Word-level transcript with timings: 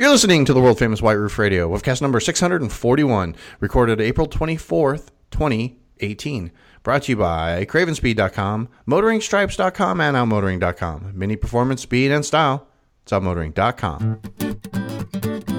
You're 0.00 0.08
listening 0.08 0.46
to 0.46 0.54
the 0.54 0.62
world 0.62 0.78
famous 0.78 1.02
White 1.02 1.18
Roof 1.18 1.38
Radio, 1.38 1.68
webcast 1.68 2.00
number 2.00 2.20
641, 2.20 3.36
recorded 3.60 4.00
April 4.00 4.26
24th, 4.26 5.08
2018. 5.30 6.52
Brought 6.82 7.02
to 7.02 7.12
you 7.12 7.16
by 7.16 7.66
Cravenspeed.com, 7.66 8.70
MotoringStripes.com, 8.88 10.00
and 10.00 10.16
OutMotoring.com. 10.16 11.12
Mini 11.14 11.36
performance, 11.36 11.82
speed, 11.82 12.12
and 12.12 12.24
style. 12.24 12.66
It's 13.02 13.12
OutMotoring.com. 13.12 15.49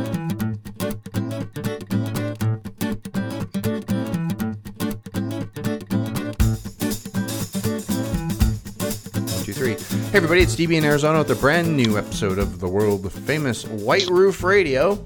Hey, 10.11 10.17
everybody, 10.17 10.41
it's 10.41 10.57
DB 10.57 10.73
in 10.73 10.83
Arizona 10.83 11.19
with 11.19 11.31
a 11.31 11.35
brand 11.35 11.77
new 11.77 11.97
episode 11.97 12.37
of 12.37 12.59
the 12.59 12.67
world 12.67 13.09
famous 13.13 13.65
White 13.65 14.09
Roof 14.09 14.43
Radio. 14.43 15.01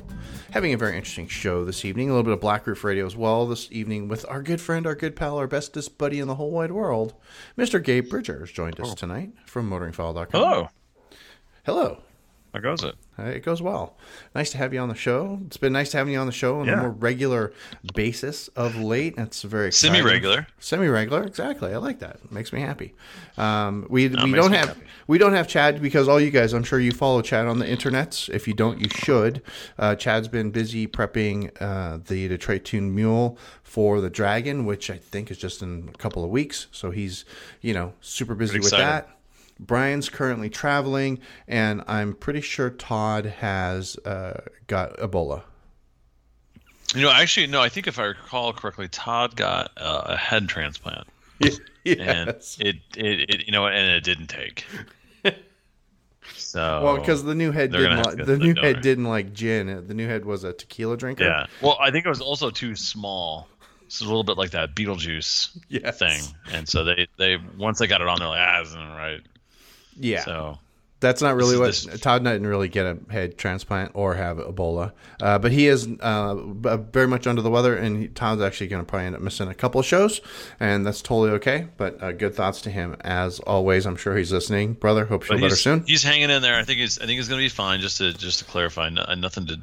Having 0.50 0.74
a 0.74 0.78
very 0.78 0.98
interesting 0.98 1.28
show 1.28 1.64
this 1.64 1.86
evening. 1.86 2.10
A 2.10 2.14
little 2.14 2.24
bit 2.24 2.34
of 2.34 2.42
Black 2.42 2.66
Roof 2.66 2.84
Radio 2.84 3.06
as 3.06 3.16
well 3.16 3.46
this 3.46 3.72
evening 3.72 4.08
with 4.08 4.26
our 4.28 4.42
good 4.42 4.60
friend, 4.60 4.88
our 4.88 4.96
good 4.96 5.16
pal, 5.16 5.38
our 5.38 5.46
bestest 5.46 6.00
buddy 6.00 6.20
in 6.20 6.28
the 6.28 6.34
whole 6.34 6.50
wide 6.50 6.72
world, 6.72 7.14
Mr. 7.56 7.82
Gabe 7.84 8.10
Bridger 8.10 8.40
has 8.40 8.52
joined 8.52 8.80
us 8.80 8.94
oh. 8.94 8.96
tonight 8.96 9.30
from 9.46 9.70
motoringfile.com. 9.70 10.28
Hello. 10.32 10.70
Hello. 11.66 12.02
How 12.56 12.62
goes 12.62 12.84
it? 12.86 12.96
Uh, 13.20 13.24
It 13.24 13.44
goes 13.44 13.62
well. 13.62 13.98
Nice 14.34 14.50
to 14.52 14.58
have 14.58 14.74
you 14.74 14.80
on 14.80 14.88
the 14.88 14.96
show. 14.96 15.40
It's 15.46 15.58
been 15.58 15.74
nice 15.74 15.92
to 15.92 15.98
have 15.98 16.08
you 16.08 16.18
on 16.18 16.26
the 16.26 16.32
show 16.32 16.62
on 16.62 16.70
a 16.70 16.78
more 16.78 16.90
regular 16.90 17.52
basis 17.94 18.48
of 18.56 18.78
late. 18.78 19.18
That's 19.18 19.42
very 19.42 19.68
exciting. 19.68 19.96
Semi-regular. 19.98 20.48
Semi-regular, 20.60 21.24
exactly. 21.24 21.74
I 21.74 21.78
like 21.78 22.00
that. 22.00 22.16
It 22.24 22.32
makes 22.32 22.54
me 22.54 22.62
happy. 22.62 22.94
Um, 23.38 23.88
we 23.90 24.08
we 24.08 24.32
don't 24.32 24.54
have 24.54 24.70
happy. 24.70 24.82
we 25.08 25.18
don't 25.18 25.34
have 25.34 25.50
Chad 25.50 25.82
because 25.82 26.08
all 26.08 26.18
you 26.20 26.32
guys, 26.32 26.54
I'm 26.54 26.64
sure 26.64 26.80
you 26.80 26.94
follow 26.94 27.22
Chad 27.22 27.46
on 27.46 27.60
the 27.60 27.66
internets. 27.66 28.30
If 28.30 28.48
you 28.48 28.54
don't, 28.54 28.80
you 28.80 28.88
should. 28.90 29.42
Uh, 29.78 29.96
Chad's 29.96 30.30
been 30.30 30.52
busy 30.52 30.88
prepping 30.88 31.52
uh, 31.62 32.00
the 32.06 32.30
Detroit 32.30 32.64
Tune 32.64 32.96
Mule 32.96 33.38
for 33.64 34.00
the 34.00 34.10
Dragon, 34.10 34.64
which 34.66 34.90
I 34.90 34.98
think 34.98 35.30
is 35.30 35.38
just 35.38 35.62
in 35.62 35.90
a 35.94 35.98
couple 35.98 36.24
of 36.24 36.30
weeks. 36.30 36.68
So 36.72 36.92
he's 36.92 37.26
you 37.60 37.74
know 37.74 37.92
super 38.00 38.34
busy 38.34 38.52
Pretty 38.54 38.64
with 38.64 38.74
excited. 38.74 38.86
that. 39.08 39.10
Brian's 39.60 40.10
currently 40.10 40.50
traveling, 40.50 41.20
and 41.48 41.84
I'm 41.88 42.14
pretty 42.14 42.42
sure 42.42 42.70
Todd 42.70 43.26
has 43.26 43.98
uh, 44.06 44.42
got 44.68 44.98
Ebola. 44.98 45.44
You 46.94 47.02
know, 47.02 47.12
actually, 47.12 47.48
no. 47.48 47.62
I 47.62 47.70
think 47.70 47.88
if 47.88 47.98
I 48.00 48.06
recall 48.06 48.54
correctly, 48.54 48.88
Todd 48.88 49.36
got 49.36 49.72
uh, 49.78 50.04
a 50.06 50.18
head 50.18 50.48
transplant, 50.48 51.08
and 51.42 52.30
it, 52.30 52.38
it, 52.60 52.80
it, 52.98 53.46
you 53.46 53.52
know, 53.52 53.66
and 53.68 53.92
it 53.92 54.04
didn't 54.04 54.28
take. 54.28 54.66
So 56.38 56.82
Well, 56.84 56.98
because 56.98 57.24
the 57.24 57.36
new 57.36 57.52
head 57.52 57.72
didn't 57.72 57.98
like 58.02 58.18
to 58.18 58.26
the 58.26 58.38
new 58.38 58.54
the 58.56 58.62
head 58.62 58.82
didn't 58.82 59.04
like 59.06 59.34
gin. 59.34 59.88
The 59.88 59.94
new 59.94 60.08
head 60.08 60.26
was 60.26 60.44
a 60.44 60.54
tequila 60.54 60.98
drinker. 60.98 61.24
yeah. 61.24 61.46
Well, 61.62 61.78
I 61.80 61.92
think 61.92 62.06
it 62.06 62.10
was 62.10 62.22
also 62.22 62.50
too 62.50 62.76
small. 62.76 63.48
It's 63.86 64.02
a 64.02 64.06
little 64.06 64.24
bit 64.24 64.38
like 64.38 64.52
that 64.52 64.76
Beetlejuice 64.76 65.58
Yes. 65.70 66.00
thing, 66.00 66.22
and 66.52 66.68
so 66.68 66.84
they 66.84 67.08
they 67.18 67.38
once 67.58 67.78
they 67.80 67.88
got 67.88 68.02
it 68.02 68.08
on, 68.08 68.18
they're 68.20 68.28
like, 68.28 68.40
ah, 68.40 68.60
this 68.60 68.70
isn't 68.70 68.90
right. 68.90 69.22
Yeah. 69.96 70.24
So 70.24 70.60
That's 71.00 71.22
not 71.22 71.36
really 71.36 71.58
what 71.58 71.68
This 71.68 71.86
Todd 72.00 72.24
didn't 72.24 72.48
really 72.48 72.68
get 72.70 72.86
a 72.86 72.98
head 73.12 73.38
transplant 73.38 73.92
or 73.94 74.16
have 74.16 74.38
Ebola, 74.38 74.94
uh, 75.22 75.38
but 75.40 75.52
he 75.52 75.68
is 75.68 75.88
uh, 76.00 76.36
very 76.36 77.08
much 77.08 77.28
under 77.28 77.42
the 77.42 77.50
weather, 77.50 77.76
and 77.76 78.02
he, 78.02 78.08
Todd's 78.08 78.42
actually 78.42 78.68
going 78.68 78.82
to 78.82 78.86
probably 78.90 79.08
end 79.08 79.16
up 79.16 79.22
missing 79.22 79.48
a 79.48 79.54
couple 79.54 79.80
of 79.80 79.86
shows, 79.86 80.22
and 80.60 80.86
that's 80.86 81.02
totally 81.02 81.32
okay. 81.32 81.68
But 81.78 82.02
uh, 82.02 82.12
good 82.14 82.34
thoughts 82.34 82.62
to 82.62 82.70
him 82.70 82.96
as 83.02 83.40
always. 83.42 83.86
I'm 83.86 83.98
sure 83.98 84.16
he's 84.18 84.32
listening, 84.32 84.74
brother. 84.74 85.06
Hope 85.06 85.24
you 85.24 85.38
feel 85.38 85.40
better 85.46 85.56
soon. 85.56 85.84
he's 85.86 86.04
hanging 86.04 86.30
in 86.30 86.42
there. 86.42 86.56
I 86.58 86.64
think 86.64 86.80
he's 86.80 86.98
I 86.98 87.06
think 87.06 87.18
he's 87.18 87.28
going 87.28 87.40
to 87.40 87.46
be 87.46 87.50
fine. 87.50 87.82
Just 87.82 87.98
to 88.00 88.14
just 88.14 88.40
to 88.40 88.46
clarify, 88.46 88.90
no, 88.90 89.06
nothing 89.18 89.48
to 89.48 89.60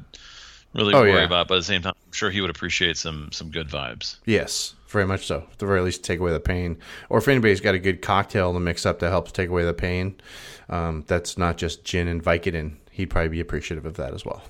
really 0.75 0.95
Oh, 0.95 1.01
worry 1.01 1.13
yeah. 1.15 1.25
about. 1.25 1.49
But 1.49 1.55
at 1.55 1.59
the 1.59 1.65
same 1.65 1.83
time, 1.83 1.95
I'm 2.07 2.13
sure 2.13 2.31
he 2.31 2.41
would 2.41 2.51
appreciate 2.51 2.97
some 2.97 3.31
some 3.33 3.51
good 3.51 3.69
vibes. 3.69 4.17
Yes, 4.27 4.75
very 4.89 5.07
much 5.07 5.27
so. 5.27 5.47
At 5.53 5.59
the 5.59 5.67
very 5.67 5.81
least, 5.81 6.05
take 6.05 6.21
away 6.21 6.33
the 6.33 6.41
pain. 6.41 6.79
Or 7.09 7.19
if 7.19 7.29
anybody's 7.29 7.61
got 7.61 7.75
a 7.75 7.79
good 7.79 8.03
cocktail 8.03 8.53
to 8.53 8.61
mix 8.61 8.85
up 8.87 8.99
that 9.01 9.11
helps 9.11 9.33
take 9.33 9.49
away 9.49 9.65
the 9.65 9.75
pain, 9.75 10.21
um, 10.69 11.05
that's 11.07 11.37
not 11.39 11.57
just 11.57 11.85
gin 11.85 12.09
and 12.09 12.23
Vicodin. 12.23 12.77
He'd 12.91 13.07
probably 13.07 13.29
be 13.31 13.41
appreciative 13.41 13.87
of 13.87 13.95
that 13.97 14.13
as 14.15 14.25
well. 14.25 14.43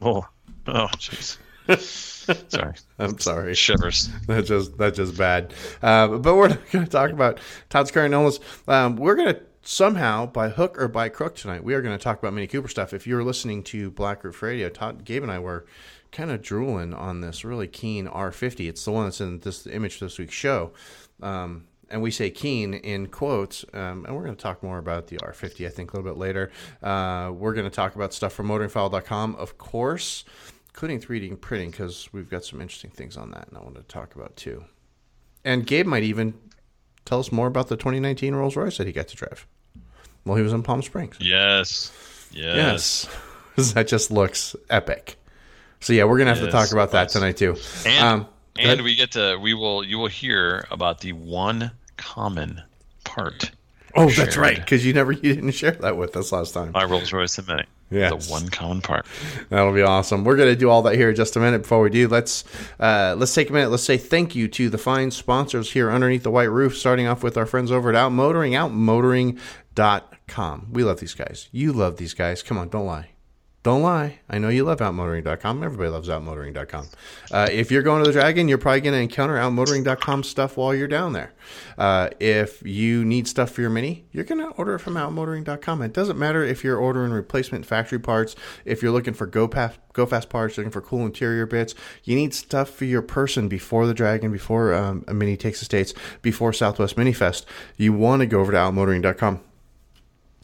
Oh, 0.00 0.26
oh, 0.66 0.86
jeez. 0.96 1.38
Sorry, 2.48 2.74
I'm 2.98 3.18
sorry. 3.18 3.54
shivers. 3.54 4.08
That's 4.26 4.48
just 4.48 4.76
that's 4.78 4.96
just 4.96 5.16
bad. 5.16 5.52
Uh, 5.82 6.08
but 6.18 6.34
we're 6.36 6.48
not 6.48 6.70
going 6.70 6.84
to 6.84 6.90
talk 6.90 7.10
about 7.10 7.38
Todd's 7.70 7.90
current 7.90 8.14
illness. 8.14 8.38
Um, 8.68 8.96
we're 8.96 9.14
going 9.16 9.34
to 9.34 9.40
somehow, 9.66 10.26
by 10.26 10.48
hook 10.48 10.80
or 10.80 10.88
by 10.88 11.08
crook 11.08 11.34
tonight, 11.34 11.64
we 11.64 11.74
are 11.74 11.82
going 11.82 11.96
to 11.96 12.02
talk 12.02 12.18
about 12.18 12.32
Mini 12.32 12.46
Cooper 12.46 12.68
stuff. 12.68 12.92
If 12.92 13.06
you're 13.06 13.24
listening 13.24 13.62
to 13.64 13.90
Black 13.90 14.22
Roof 14.22 14.42
Radio, 14.42 14.68
Todd, 14.68 15.04
Gabe, 15.04 15.22
and 15.22 15.32
I 15.32 15.38
were 15.38 15.66
kind 16.12 16.30
of 16.30 16.40
drooling 16.40 16.94
on 16.94 17.20
this 17.20 17.44
really 17.44 17.66
keen 17.66 18.06
R50. 18.06 18.68
It's 18.68 18.84
the 18.84 18.92
one 18.92 19.04
that's 19.04 19.20
in 19.20 19.40
this 19.40 19.66
image 19.66 19.98
this 19.98 20.18
week's 20.18 20.34
show. 20.34 20.72
Um, 21.20 21.64
and 21.90 22.00
we 22.00 22.10
say 22.10 22.30
keen 22.30 22.74
in 22.74 23.08
quotes, 23.08 23.64
um, 23.72 24.06
and 24.06 24.14
we're 24.14 24.24
going 24.24 24.36
to 24.36 24.42
talk 24.42 24.62
more 24.62 24.78
about 24.78 25.08
the 25.08 25.18
R50, 25.18 25.66
I 25.66 25.70
think, 25.70 25.92
a 25.92 25.96
little 25.96 26.12
bit 26.12 26.18
later. 26.18 26.50
Uh, 26.82 27.32
we're 27.32 27.54
going 27.54 27.68
to 27.68 27.74
talk 27.74 27.94
about 27.94 28.12
stuff 28.12 28.32
from 28.32 28.48
motoringfile.com, 28.48 29.36
of 29.36 29.58
course, 29.58 30.24
including 30.70 31.00
3D 31.00 31.40
printing, 31.40 31.70
because 31.70 32.08
we've 32.12 32.30
got 32.30 32.44
some 32.44 32.60
interesting 32.60 32.90
things 32.90 33.16
on 33.16 33.30
that, 33.32 33.48
and 33.48 33.56
I 33.56 33.60
want 33.60 33.76
to 33.76 33.82
talk 33.82 34.14
about 34.14 34.36
too. 34.36 34.64
And 35.44 35.64
Gabe 35.64 35.86
might 35.86 36.02
even 36.02 36.34
tell 37.04 37.20
us 37.20 37.30
more 37.30 37.46
about 37.46 37.68
the 37.68 37.76
2019 37.76 38.34
Rolls 38.34 38.56
Royce 38.56 38.78
that 38.78 38.86
he 38.86 38.92
got 38.92 39.06
to 39.08 39.16
drive 39.16 39.46
while 40.26 40.36
he 40.36 40.42
was 40.42 40.52
in 40.52 40.62
Palm 40.62 40.82
Springs. 40.82 41.16
Yes, 41.20 41.90
yes. 42.32 43.08
Yes. 43.56 43.72
that 43.74 43.88
just 43.88 44.10
looks 44.10 44.54
epic. 44.68 45.16
So, 45.80 45.92
yeah, 45.92 46.04
we're 46.04 46.18
going 46.18 46.26
to 46.28 46.34
have 46.34 46.44
to 46.44 46.50
talk 46.50 46.72
about 46.72 46.90
that 46.92 47.08
tonight 47.10 47.36
too. 47.36 47.56
And 47.86 48.04
Um, 48.04 48.26
and 48.58 48.82
we 48.82 48.94
get 48.96 49.12
to 49.12 49.36
we 49.40 49.54
will 49.54 49.84
you 49.84 49.98
will 49.98 50.08
hear 50.08 50.66
about 50.70 51.00
the 51.00 51.12
one 51.12 51.70
common 51.96 52.62
part. 53.04 53.50
oh, 53.94 54.10
that's 54.10 54.36
right, 54.36 54.56
because 54.56 54.84
you 54.84 54.92
never 54.92 55.12
you 55.12 55.34
didn't 55.34 55.52
share 55.52 55.70
that 55.72 55.96
with 55.96 56.16
us 56.16 56.32
last 56.32 56.54
time. 56.54 56.72
My 56.72 56.84
Rolls 56.84 57.12
Royce 57.12 57.38
and 57.38 57.48
Mini. 57.48 57.64
Yes. 57.90 58.26
The 58.26 58.32
one 58.32 58.48
common 58.48 58.80
part. 58.80 59.06
That'll 59.48 59.72
be 59.72 59.82
awesome. 59.82 60.24
We're 60.24 60.36
going 60.36 60.48
to 60.48 60.56
do 60.56 60.68
all 60.68 60.82
that 60.82 60.96
here 60.96 61.10
in 61.10 61.14
just 61.14 61.36
a 61.36 61.40
minute. 61.40 61.62
Before 61.62 61.80
we 61.80 61.90
do, 61.90 62.08
let's 62.08 62.42
uh, 62.80 63.14
let's 63.16 63.32
take 63.32 63.48
a 63.48 63.52
minute. 63.52 63.70
Let's 63.70 63.84
say 63.84 63.96
thank 63.96 64.34
you 64.34 64.48
to 64.48 64.68
the 64.68 64.78
fine 64.78 65.12
sponsors 65.12 65.70
here 65.70 65.90
underneath 65.90 66.24
the 66.24 66.30
white 66.32 66.50
roof. 66.50 66.76
Starting 66.76 67.06
off 67.06 67.22
with 67.22 67.36
our 67.36 67.46
friends 67.46 67.70
over 67.70 67.90
at 67.90 67.94
Out 67.94 68.10
Motoring, 68.10 69.38
outmotoring.com. 70.28 70.68
We 70.72 70.84
love 70.84 71.00
these 71.00 71.14
guys. 71.14 71.48
You 71.52 71.72
love 71.72 71.96
these 71.96 72.14
guys. 72.14 72.42
Come 72.42 72.58
on, 72.58 72.68
don't 72.68 72.86
lie. 72.86 73.10
Don't 73.62 73.82
lie. 73.82 74.20
I 74.30 74.38
know 74.38 74.48
you 74.48 74.62
love 74.62 74.78
outmotoring.com. 74.78 75.64
Everybody 75.64 75.90
loves 75.90 76.08
outmotoring.com. 76.08 76.86
Uh, 77.32 77.48
if 77.50 77.72
you're 77.72 77.82
going 77.82 78.00
to 78.00 78.06
the 78.08 78.12
Dragon, 78.12 78.46
you're 78.46 78.58
probably 78.58 78.80
going 78.80 78.94
to 78.94 79.00
encounter 79.00 79.34
outmotoring.com 79.34 80.22
stuff 80.22 80.56
while 80.56 80.72
you're 80.72 80.86
down 80.86 81.14
there. 81.14 81.32
Uh, 81.76 82.10
if 82.20 82.62
you 82.62 83.04
need 83.04 83.26
stuff 83.26 83.50
for 83.50 83.62
your 83.62 83.70
Mini, 83.70 84.04
you're 84.12 84.22
going 84.22 84.38
to 84.38 84.50
order 84.50 84.76
it 84.76 84.78
from 84.78 84.94
outmotoring.com. 84.94 85.82
It 85.82 85.92
doesn't 85.92 86.16
matter 86.16 86.44
if 86.44 86.62
you're 86.62 86.78
ordering 86.78 87.10
replacement 87.10 87.66
factory 87.66 87.98
parts, 87.98 88.36
if 88.64 88.82
you're 88.82 88.92
looking 88.92 89.14
for 89.14 89.26
go 89.26 89.48
go 89.48 90.06
fast 90.06 90.28
parts, 90.28 90.56
looking 90.56 90.70
for 90.70 90.80
cool 90.80 91.04
interior 91.04 91.44
bits. 91.44 91.74
You 92.04 92.14
need 92.14 92.34
stuff 92.34 92.70
for 92.70 92.84
your 92.84 93.02
person 93.02 93.48
before 93.48 93.88
the 93.88 93.94
Dragon, 93.94 94.30
before 94.30 94.74
um, 94.74 95.04
a 95.08 95.14
Mini 95.14 95.36
takes 95.36 95.58
the 95.58 95.64
States, 95.64 95.92
before 96.22 96.52
Southwest 96.52 96.96
Mini 96.96 97.12
Fest. 97.12 97.46
You 97.76 97.94
want 97.94 98.20
to 98.20 98.26
go 98.26 98.38
over 98.38 98.52
to 98.52 98.58
outmotoring.com 98.58 99.40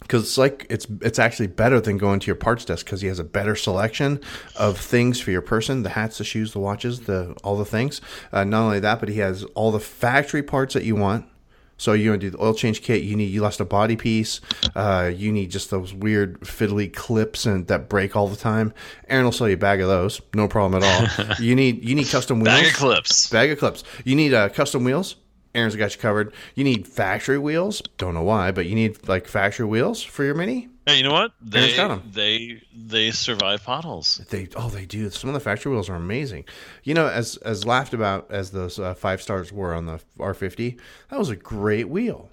because 0.02 0.22
it's 0.22 0.38
like 0.38 0.66
it's 0.68 0.86
it's 1.00 1.18
actually 1.18 1.46
better 1.46 1.80
than 1.80 1.98
going 1.98 2.20
to 2.20 2.26
your 2.26 2.36
parts 2.36 2.64
desk 2.64 2.84
because 2.84 3.00
he 3.00 3.08
has 3.08 3.18
a 3.18 3.24
better 3.24 3.56
selection 3.56 4.20
of 4.56 4.78
things 4.78 5.20
for 5.20 5.30
your 5.30 5.42
person 5.42 5.82
the 5.82 5.90
hats 5.90 6.18
the 6.18 6.24
shoes 6.24 6.52
the 6.52 6.58
watches 6.58 7.00
the 7.00 7.34
all 7.42 7.56
the 7.56 7.64
things 7.64 8.00
uh, 8.32 8.44
not 8.44 8.62
only 8.62 8.80
that 8.80 9.00
but 9.00 9.08
he 9.08 9.18
has 9.18 9.44
all 9.54 9.70
the 9.72 9.80
factory 9.80 10.42
parts 10.42 10.74
that 10.74 10.84
you 10.84 10.94
want 10.96 11.24
so 11.78 11.94
you 11.94 12.10
want 12.10 12.20
to 12.20 12.26
do 12.26 12.36
the 12.36 12.42
oil 12.42 12.54
change 12.54 12.82
kit 12.82 13.02
you 13.02 13.16
need 13.16 13.24
you 13.26 13.40
lost 13.40 13.60
a 13.60 13.64
body 13.64 13.96
piece 13.96 14.40
uh, 14.76 15.10
you 15.12 15.32
need 15.32 15.50
just 15.50 15.70
those 15.70 15.92
weird 15.94 16.38
fiddly 16.40 16.92
clips 16.92 17.46
and 17.46 17.66
that 17.68 17.88
break 17.88 18.14
all 18.14 18.28
the 18.28 18.36
time 18.36 18.72
aaron 19.08 19.24
will 19.24 19.32
sell 19.32 19.48
you 19.48 19.54
a 19.54 19.58
bag 19.58 19.80
of 19.80 19.88
those 19.88 20.20
no 20.34 20.46
problem 20.46 20.82
at 20.82 21.18
all 21.18 21.34
you 21.40 21.54
need 21.56 21.82
you 21.84 21.94
need 21.94 22.06
custom 22.08 22.40
wheels 22.40 22.54
Bag 22.54 22.66
of 22.66 22.74
clips. 22.74 23.28
Bag 23.28 23.50
of 23.50 23.58
clips. 23.58 23.84
You 24.04 24.14
need 24.14 24.34
uh, 24.34 24.48
custom 24.50 24.84
wheels. 24.84 25.16
Aaron's 25.54 25.76
got 25.76 25.94
you 25.94 26.00
covered. 26.00 26.32
You 26.54 26.64
need 26.64 26.88
factory 26.88 27.38
wheels. 27.38 27.82
Don't 27.98 28.14
know 28.14 28.22
why, 28.22 28.52
but 28.52 28.66
you 28.66 28.74
need 28.74 29.08
like 29.08 29.26
factory 29.28 29.66
wheels 29.66 30.02
for 30.02 30.24
your 30.24 30.34
mini. 30.34 30.68
Hey, 30.86 30.96
you 30.96 31.04
know 31.04 31.12
what? 31.12 31.32
They 31.40 31.76
they 32.12 32.62
they 32.74 33.10
survive 33.12 33.62
potholes. 33.62 34.20
They 34.30 34.48
oh 34.56 34.68
they 34.68 34.84
do. 34.84 35.10
Some 35.10 35.30
of 35.30 35.34
the 35.34 35.40
factory 35.40 35.70
wheels 35.70 35.88
are 35.88 35.94
amazing. 35.94 36.44
You 36.82 36.94
know, 36.94 37.06
as 37.06 37.36
as 37.36 37.64
laughed 37.64 37.94
about 37.94 38.30
as 38.30 38.50
those 38.50 38.78
uh, 38.78 38.94
five 38.94 39.22
stars 39.22 39.52
were 39.52 39.74
on 39.74 39.86
the 39.86 40.00
R50, 40.18 40.78
that 41.10 41.18
was 41.18 41.28
a 41.28 41.36
great 41.36 41.88
wheel. 41.88 42.28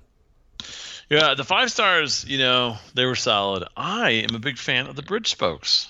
Yeah, 1.10 1.34
the 1.34 1.44
five 1.44 1.72
stars, 1.72 2.24
you 2.26 2.38
know, 2.38 2.78
they 2.94 3.06
were 3.06 3.16
solid. 3.16 3.68
I 3.76 4.12
am 4.12 4.36
a 4.36 4.40
big 4.40 4.58
fan 4.60 4.86
of 4.88 4.96
the 4.96 5.02
bridge 5.02 5.28
spokes. 5.28 5.88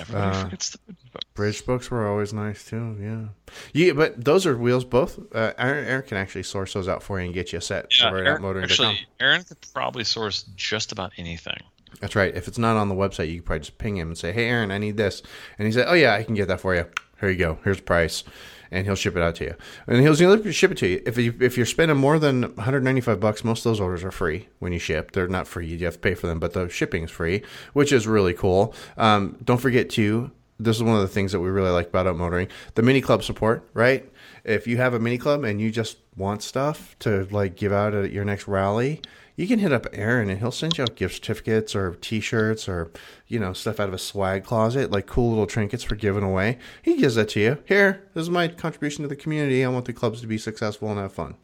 Everybody 0.00 0.36
Uh, 0.36 0.42
forgets 0.42 0.70
the 0.70 0.78
bridge 1.16 1.24
spokes. 1.24 1.34
Bridge 1.34 1.58
spokes 1.58 1.90
were 1.90 2.08
always 2.08 2.32
nice 2.32 2.64
too. 2.64 2.96
Yeah, 3.00 3.54
yeah, 3.72 3.92
but 3.92 4.24
those 4.24 4.46
are 4.46 4.56
wheels 4.56 4.84
both. 4.84 5.18
Uh, 5.34 5.52
Aaron, 5.58 5.86
Aaron 5.86 6.02
can 6.02 6.16
actually 6.16 6.44
source 6.44 6.72
those 6.72 6.88
out 6.88 7.02
for 7.02 7.18
you 7.18 7.26
and 7.26 7.34
get 7.34 7.52
you 7.52 7.58
a 7.58 7.62
set 7.62 7.86
Yeah, 7.98 8.08
Aaron, 8.08 8.62
actually, 8.62 9.06
Aaron 9.20 9.44
could 9.44 9.58
probably 9.72 10.04
source 10.04 10.44
just 10.56 10.92
about 10.92 11.12
anything. 11.18 11.58
That's 12.00 12.16
right. 12.16 12.34
If 12.34 12.48
it's 12.48 12.58
not 12.58 12.76
on 12.76 12.88
the 12.88 12.94
website, 12.94 13.28
you 13.28 13.36
can 13.36 13.42
probably 13.44 13.60
just 13.60 13.78
ping 13.78 13.96
him 13.96 14.08
and 14.08 14.18
say, 14.18 14.32
"Hey, 14.32 14.48
Aaron, 14.48 14.70
I 14.70 14.78
need 14.78 14.96
this," 14.96 15.22
and 15.58 15.66
he 15.66 15.72
said, 15.72 15.86
"Oh 15.88 15.94
yeah, 15.94 16.14
I 16.14 16.22
can 16.22 16.34
get 16.34 16.48
that 16.48 16.60
for 16.60 16.74
you. 16.74 16.86
Here 17.20 17.30
you 17.30 17.38
go. 17.38 17.58
Here's 17.64 17.78
the 17.78 17.82
price." 17.82 18.24
And 18.68 18.84
he'll 18.84 18.96
ship 18.96 19.16
it 19.16 19.22
out 19.22 19.36
to 19.36 19.44
you, 19.44 19.54
and 19.86 20.00
he'll 20.00 20.16
he'll 20.16 20.50
ship 20.50 20.72
it 20.72 20.78
to 20.78 20.88
you. 20.88 21.02
If 21.06 21.16
you 21.16 21.32
if 21.40 21.56
you're 21.56 21.64
spending 21.64 21.96
more 21.96 22.18
than 22.18 22.42
195 22.56 23.20
bucks, 23.20 23.44
most 23.44 23.60
of 23.60 23.70
those 23.70 23.80
orders 23.80 24.02
are 24.02 24.10
free 24.10 24.48
when 24.58 24.72
you 24.72 24.80
ship. 24.80 25.12
They're 25.12 25.28
not 25.28 25.46
free; 25.46 25.68
you 25.68 25.84
have 25.84 25.94
to 25.94 26.00
pay 26.00 26.14
for 26.14 26.26
them, 26.26 26.40
but 26.40 26.52
the 26.52 26.68
shipping 26.68 27.04
is 27.04 27.10
free, 27.10 27.42
which 27.74 27.92
is 27.92 28.08
really 28.08 28.34
cool. 28.34 28.74
Um, 28.96 29.38
don't 29.44 29.60
forget 29.60 29.88
to. 29.90 30.32
This 30.58 30.76
is 30.76 30.82
one 30.82 30.96
of 30.96 31.02
the 31.02 31.08
things 31.08 31.32
that 31.32 31.40
we 31.40 31.48
really 31.48 31.70
like 31.70 31.88
about 31.88 32.06
Outmotoring: 32.06 32.48
the 32.74 32.82
mini 32.82 33.00
club 33.00 33.22
support. 33.22 33.68
Right? 33.74 34.10
If 34.44 34.66
you 34.66 34.76
have 34.76 34.94
a 34.94 35.00
mini 35.00 35.18
club 35.18 35.44
and 35.44 35.60
you 35.60 35.70
just 35.70 35.98
want 36.16 36.42
stuff 36.42 36.96
to 37.00 37.26
like 37.30 37.56
give 37.56 37.72
out 37.72 37.94
at 37.94 38.12
your 38.12 38.24
next 38.24 38.46
rally, 38.46 39.02
you 39.36 39.46
can 39.46 39.58
hit 39.58 39.72
up 39.72 39.86
Aaron 39.92 40.30
and 40.30 40.38
he'll 40.38 40.50
send 40.50 40.78
you 40.78 40.84
out 40.84 40.96
gift 40.96 41.16
certificates 41.16 41.74
or 41.74 41.94
T-shirts 41.96 42.68
or 42.68 42.90
you 43.26 43.38
know 43.38 43.52
stuff 43.52 43.78
out 43.78 43.88
of 43.88 43.94
a 43.94 43.98
swag 43.98 44.44
closet, 44.44 44.90
like 44.90 45.06
cool 45.06 45.30
little 45.30 45.46
trinkets 45.46 45.84
for 45.84 45.94
giving 45.94 46.22
away. 46.22 46.58
He 46.82 46.96
gives 46.96 47.16
that 47.16 47.28
to 47.30 47.40
you. 47.40 47.58
Here, 47.66 48.08
this 48.14 48.22
is 48.22 48.30
my 48.30 48.48
contribution 48.48 49.02
to 49.02 49.08
the 49.08 49.16
community. 49.16 49.64
I 49.64 49.68
want 49.68 49.84
the 49.84 49.92
clubs 49.92 50.20
to 50.22 50.26
be 50.26 50.38
successful 50.38 50.90
and 50.90 50.98
have 50.98 51.12
fun. 51.12 51.34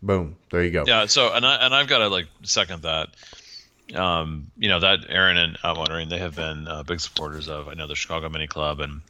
Boom, 0.00 0.36
there 0.50 0.62
you 0.62 0.70
go. 0.70 0.84
Yeah. 0.86 1.06
So 1.06 1.32
and 1.32 1.44
I 1.44 1.56
and 1.56 1.74
I've 1.74 1.88
got 1.88 1.98
to 1.98 2.08
like 2.08 2.26
second 2.42 2.82
that. 2.82 3.08
Um, 3.94 4.50
you 4.58 4.68
know 4.68 4.80
that 4.80 5.06
Aaron 5.08 5.36
and 5.36 5.58
Outmotoring 5.58 6.10
they 6.10 6.18
have 6.18 6.36
been 6.36 6.68
uh, 6.68 6.82
big 6.82 7.00
supporters 7.00 7.48
of. 7.48 7.68
I 7.68 7.74
know 7.74 7.86
the 7.86 7.94
Chicago 7.94 8.28
Mini 8.28 8.46
Club 8.46 8.80
and 8.80 9.00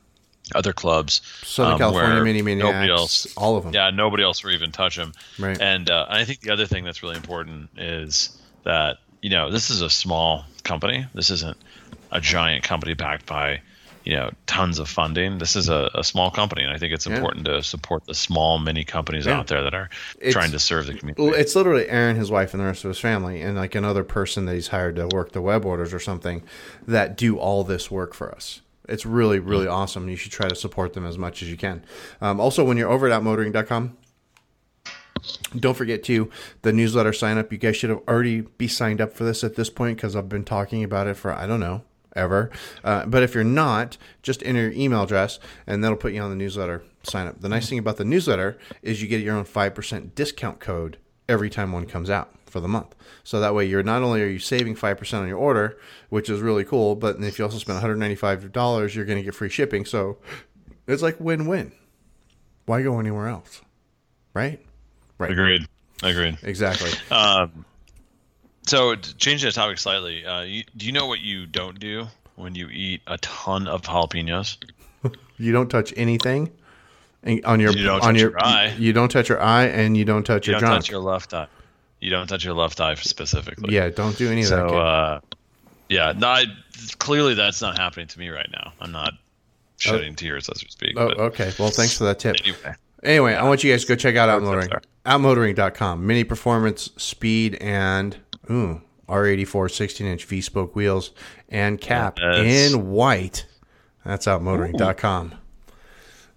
other 0.54 0.72
clubs. 0.72 1.20
Southern 1.44 1.74
um, 1.74 1.78
California 1.78 2.22
Mini 2.22 2.42
nobody 2.54 2.88
Maniacs, 2.88 2.90
else, 2.90 3.34
all 3.36 3.56
of 3.56 3.64
them. 3.64 3.74
yeah, 3.74 3.90
nobody 3.90 4.22
else 4.22 4.42
will 4.42 4.52
even 4.52 4.72
touch 4.72 4.96
them. 4.96 5.12
Right. 5.38 5.60
And 5.60 5.90
uh, 5.90 6.06
I 6.08 6.24
think 6.24 6.40
the 6.40 6.50
other 6.50 6.66
thing 6.66 6.84
that's 6.84 7.02
really 7.02 7.16
important 7.16 7.70
is 7.76 8.38
that 8.64 8.98
you 9.20 9.30
know 9.30 9.50
this 9.50 9.70
is 9.70 9.82
a 9.82 9.90
small 9.90 10.44
company. 10.64 11.06
This 11.14 11.30
isn't 11.30 11.56
a 12.12 12.20
giant 12.20 12.64
company 12.64 12.94
backed 12.94 13.26
by 13.26 13.60
you 14.08 14.16
know 14.16 14.30
tons 14.46 14.78
of 14.78 14.88
funding. 14.88 15.36
This 15.36 15.54
is 15.54 15.68
a, 15.68 15.90
a 15.94 16.02
small 16.02 16.30
company, 16.30 16.62
and 16.64 16.72
I 16.72 16.78
think 16.78 16.94
it's 16.94 17.06
Yeah. 17.06 17.14
important 17.16 17.44
to 17.44 17.62
support 17.62 18.06
the 18.06 18.14
small 18.14 18.58
mini 18.58 18.82
companies 18.82 19.26
Yeah. 19.26 19.38
out 19.38 19.48
there 19.48 19.62
that 19.62 19.74
are 19.74 19.90
It's- 20.16 20.32
trying 20.32 20.50
to 20.52 20.58
serve 20.58 20.86
the 20.86 20.94
community. 20.94 21.22
It's 21.38 21.54
literally 21.54 21.86
Aaron, 21.90 22.16
his 22.16 22.30
wife, 22.30 22.54
and 22.54 22.60
the 22.62 22.64
rest 22.66 22.84
of 22.84 22.88
his 22.88 22.98
family, 22.98 23.42
and 23.42 23.54
like 23.56 23.74
another 23.74 24.04
person 24.04 24.46
that 24.46 24.54
he's 24.54 24.68
hired 24.68 24.96
to 24.96 25.06
work 25.08 25.32
the 25.32 25.42
web 25.42 25.66
orders 25.66 25.92
or 25.92 26.00
something 26.00 26.42
that 26.86 27.18
do 27.18 27.36
all 27.38 27.64
this 27.64 27.90
work 27.90 28.14
for 28.14 28.34
us. 28.34 28.62
It's 28.88 29.04
really, 29.04 29.38
really 29.38 29.66
awesome. 29.66 30.08
You 30.08 30.16
should 30.16 30.32
try 30.32 30.48
to 30.48 30.54
support 30.56 30.94
them 30.94 31.04
as 31.04 31.18
much 31.18 31.42
as 31.42 31.50
you 31.50 31.58
can. 31.58 31.82
Um, 32.22 32.40
also, 32.40 32.64
when 32.64 32.78
you're 32.78 32.88
over 32.90 33.06
at 33.10 33.20
outmotoring.com, 33.22 33.94
don't 35.58 35.74
forget 35.76 36.02
to 36.04 36.30
the 36.62 36.72
newsletter 36.72 37.12
sign 37.12 37.36
up. 37.36 37.52
You 37.52 37.58
guys 37.58 37.76
should 37.76 37.90
have 37.90 38.00
already 38.08 38.40
be 38.56 38.68
signed 38.68 39.02
up 39.02 39.12
for 39.12 39.24
this 39.24 39.44
at 39.44 39.56
this 39.56 39.68
point 39.68 39.98
because 39.98 40.16
I've 40.16 40.30
been 40.30 40.44
talking 40.44 40.82
about 40.82 41.06
it 41.08 41.18
for 41.18 41.30
I 41.32 41.46
don't 41.46 41.60
know 41.60 41.82
ever. 42.14 42.50
Uh, 42.84 43.06
but 43.06 43.22
if 43.22 43.34
you're 43.34 43.44
not, 43.44 43.96
just 44.22 44.42
enter 44.44 44.62
your 44.62 44.72
email 44.72 45.02
address 45.02 45.38
and 45.66 45.82
that'll 45.82 45.96
put 45.96 46.12
you 46.12 46.20
on 46.20 46.30
the 46.30 46.36
newsletter 46.36 46.82
sign 47.02 47.26
up. 47.26 47.40
The 47.40 47.48
nice 47.48 47.68
thing 47.68 47.78
about 47.78 47.96
the 47.96 48.04
newsletter 48.04 48.58
is 48.82 49.00
you 49.00 49.08
get 49.08 49.22
your 49.22 49.36
own 49.36 49.44
five 49.44 49.74
percent 49.74 50.14
discount 50.14 50.60
code 50.60 50.98
every 51.28 51.50
time 51.50 51.72
one 51.72 51.86
comes 51.86 52.10
out 52.10 52.32
for 52.46 52.60
the 52.60 52.68
month. 52.68 52.94
So 53.22 53.40
that 53.40 53.54
way 53.54 53.66
you're 53.66 53.82
not 53.82 54.02
only 54.02 54.22
are 54.22 54.26
you 54.26 54.38
saving 54.38 54.74
5% 54.74 55.20
on 55.20 55.28
your 55.28 55.38
order, 55.38 55.78
which 56.08 56.30
is 56.30 56.40
really 56.40 56.64
cool, 56.64 56.96
but 56.96 57.22
if 57.22 57.38
you 57.38 57.44
also 57.44 57.58
spend 57.58 57.80
$195, 57.80 58.94
you're 58.94 59.04
going 59.04 59.18
to 59.18 59.22
get 59.22 59.34
free 59.34 59.50
shipping. 59.50 59.84
So 59.84 60.18
it's 60.86 61.02
like 61.02 61.20
win-win. 61.20 61.72
Why 62.66 62.82
go 62.82 62.98
anywhere 62.98 63.28
else? 63.28 63.60
Right? 64.34 64.64
Right. 65.18 65.30
Agreed. 65.30 65.66
Agreed. 66.02 66.38
Exactly. 66.42 66.90
Um, 67.10 67.64
so 68.68 68.94
changing 68.96 69.48
the 69.48 69.52
topic 69.52 69.78
slightly, 69.78 70.24
uh, 70.24 70.42
you, 70.42 70.64
do 70.76 70.86
you 70.86 70.92
know 70.92 71.06
what 71.06 71.20
you 71.20 71.46
don't 71.46 71.78
do 71.80 72.06
when 72.36 72.54
you 72.54 72.68
eat 72.68 73.00
a 73.06 73.18
ton 73.18 73.66
of 73.68 73.82
jalapenos? 73.82 74.56
You 75.40 75.52
don't 75.52 75.68
touch 75.68 75.94
anything 75.96 76.50
on 77.44 77.60
your 77.60 77.70
You 77.70 77.90
on 77.90 78.00
touch 78.00 78.16
your, 78.20 78.30
your 78.30 78.44
eye. 78.44 78.74
You 78.76 78.92
don't 78.92 79.08
touch 79.08 79.28
your 79.28 79.40
eye 79.40 79.66
and 79.66 79.96
you 79.96 80.04
don't 80.04 80.24
touch 80.24 80.48
You 80.48 80.52
your 80.54 80.60
don't 80.60 80.70
junk. 80.70 80.82
touch 80.82 80.90
your 80.90 81.00
left 81.00 81.32
eye. 81.32 81.46
You 82.00 82.10
don't 82.10 82.26
touch 82.26 82.44
your 82.44 82.54
left 82.54 82.80
eye 82.80 82.96
specifically. 82.96 83.72
yeah, 83.72 83.88
don't 83.88 84.16
do 84.18 84.28
any 84.32 84.42
of 84.42 84.48
that. 84.48 84.68
So, 84.68 84.76
uh, 84.76 85.20
yeah, 85.88 86.12
no, 86.16 86.26
I, 86.26 86.44
clearly 86.98 87.34
that's 87.34 87.62
not 87.62 87.78
happening 87.78 88.08
to 88.08 88.18
me 88.18 88.30
right 88.30 88.48
now. 88.50 88.72
I'm 88.80 88.90
not 88.90 89.12
shedding 89.76 90.16
tears 90.16 90.48
as 90.48 90.60
we 90.62 90.68
speak. 90.70 90.94
oh, 90.96 91.06
but 91.08 91.18
okay. 91.20 91.52
Well, 91.56 91.70
thanks 91.70 91.96
for 91.96 92.02
that 92.04 92.18
tip. 92.18 92.34
anyway, 92.42 92.74
Anyway, 93.04 93.34
I 93.34 93.44
want 93.44 93.62
you 93.62 93.72
guys 93.72 93.82
to 93.82 93.88
go 93.90 93.94
check 93.94 94.16
out 94.16 94.28
Outmotoring. 94.28 94.82
Outmotoring.com. 95.06 96.04
Mini 96.04 96.24
performance, 96.24 96.90
speed, 96.96 97.54
and 97.60 98.16
ooh, 98.50 98.80
R84 99.08 99.70
16 99.70 100.06
inch 100.06 100.24
V 100.24 100.40
spoke 100.40 100.74
wheels 100.76 101.12
and 101.48 101.80
cap 101.80 102.18
Yes. 102.20 102.72
in 102.72 102.90
white. 102.90 103.46
That's 104.04 104.26
Outmotoring.com. 104.26 105.34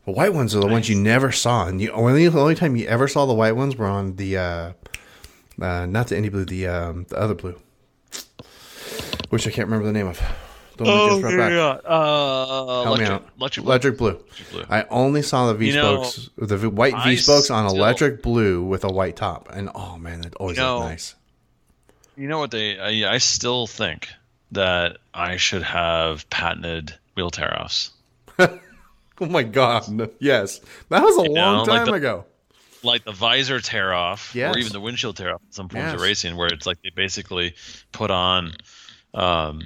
The 0.05 0.11
white 0.11 0.33
ones 0.33 0.55
are 0.55 0.59
the 0.59 0.67
ones 0.67 0.89
you 0.89 0.95
never 0.95 1.31
saw. 1.31 1.67
And 1.67 1.79
the 1.79 1.89
only, 1.91 2.27
the 2.27 2.39
only 2.39 2.55
time 2.55 2.75
you 2.75 2.87
ever 2.87 3.07
saw 3.07 3.25
the 3.25 3.33
white 3.33 3.55
ones 3.55 3.75
were 3.75 3.85
on 3.85 4.15
the, 4.15 4.37
uh, 4.37 4.71
uh, 5.61 5.85
not 5.85 6.07
the 6.07 6.17
Indi 6.17 6.29
blue, 6.29 6.43
the, 6.45 6.67
um, 6.67 7.05
the 7.09 7.17
other 7.19 7.35
blue, 7.35 7.55
which 9.29 9.47
I 9.47 9.51
can't 9.51 9.67
remember 9.67 9.85
the 9.85 9.93
name 9.93 10.07
of. 10.07 10.19
The 10.77 10.85
one 10.85 11.21
that 11.21 11.29
just 11.29 11.37
back. 11.37 11.51
Uh, 11.85 12.83
Help 12.83 12.97
me 12.97 13.05
electric, 13.05 13.09
out. 13.09 13.27
electric, 13.37 13.65
Electric 13.65 13.97
blue. 13.97 14.23
blue. 14.51 14.63
I 14.69 14.83
only 14.89 15.21
saw 15.21 15.47
the 15.47 15.53
V 15.53 15.67
You 15.67 15.73
know, 15.75 16.03
spokes, 16.03 16.29
the 16.37 16.69
white 16.69 16.95
V 17.03 17.15
spokes 17.17 17.51
on 17.51 17.67
electric 17.67 18.23
blue 18.23 18.63
with 18.63 18.83
a 18.83 18.89
white 18.91 19.15
top, 19.15 19.49
and 19.53 19.69
oh 19.75 19.97
man, 19.99 20.21
that 20.21 20.33
always 20.35 20.57
You 20.57 20.63
know, 20.63 20.77
looked 20.79 20.89
nice. 20.89 21.15
You 22.17 22.27
know 22.27 22.39
what 22.39 22.51
they? 22.51 22.77
I, 22.79 23.13
I 23.13 23.17
still 23.19 23.67
think 23.67 24.09
that 24.51 24.97
I 25.13 25.37
should 25.37 25.63
have 25.63 26.29
patented 26.29 26.93
wheel 27.15 27.29
tear 27.31 27.59
offs. 27.59 27.91
Oh 29.19 29.27
my 29.27 29.43
god, 29.43 29.83
yes, 30.17 30.61
that 30.89 31.03
was 31.03 31.15
a 31.17 31.29
know, 31.29 31.33
long 31.33 31.67
like 31.67 31.81
time 31.81 31.85
the- 31.85 31.93
ago. 31.93 32.25
like 32.81 33.03
the 33.03 33.11
visor 33.11 33.59
tear 33.59 33.93
off, 33.93 34.31
Yes. 34.33 34.55
or 34.55 34.57
even 34.57 34.73
the 34.73 34.81
windshield 34.81 35.15
tear 35.15 35.35
off 35.35 35.41
some 35.51 35.69
forms 35.69 35.93
of 35.93 36.01
racing, 36.01 36.35
where 36.35 36.47
it's 36.47 36.65
like 36.65 36.81
they 36.81 36.89
basically 36.89 37.53
put 37.91 38.09
on, 38.09 38.53
um, 39.13 39.61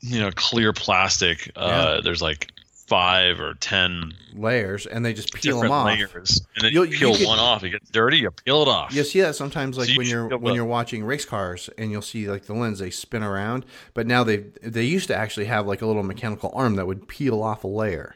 you 0.00 0.20
know, 0.20 0.30
clear 0.30 0.74
plastic. 0.74 1.50
Uh, 1.56 2.02
There's 2.02 2.20
like 2.20 2.50
five 2.86 3.40
or 3.40 3.54
ten 3.54 4.12
Layers, 4.34 4.86
and 4.86 5.04
they 5.04 5.12
just 5.14 5.32
peel 5.32 5.60
them 5.60 5.70
different 5.70 5.72
off. 5.72 5.86
layers, 6.14 6.40
and 6.54 6.64
then 6.64 6.72
you 6.72 6.84
you 6.84 6.98
peel 6.98 7.16
could- 7.16 7.26
one 7.26 7.38
off. 7.38 7.64
It 7.64 7.70
gets 7.70 7.88
dirty, 7.90 8.18
you 8.18 8.30
peel 8.30 8.62
it 8.62 8.68
off. 8.68 8.92
You 8.94 9.02
see 9.02 9.20
that 9.22 9.34
sometimes, 9.34 9.78
like 9.78 9.86
So 9.86 9.92
you 9.92 9.98
when 9.98 10.06
you're 10.06 10.28
when 10.38 10.52
to- 10.52 10.54
you're 10.54 10.64
watching 10.64 11.04
race 11.04 11.24
cars, 11.24 11.70
and 11.78 11.90
you'll 11.90 12.02
see 12.02 12.28
like 12.30 12.44
the 12.46 12.54
lens 12.54 12.78
they 12.78 12.90
spin 12.90 13.22
around. 13.22 13.64
But 13.94 14.06
now 14.06 14.24
they 14.24 14.44
they 14.62 14.84
used 14.84 15.08
to 15.08 15.16
actually 15.16 15.46
have 15.46 15.66
like 15.66 15.80
a 15.82 15.86
little 15.86 16.02
mechanical 16.02 16.52
arm 16.54 16.74
that 16.76 16.86
would 16.86 17.08
peel 17.08 17.42
off 17.42 17.64
a 17.64 17.68
layer 17.68 18.14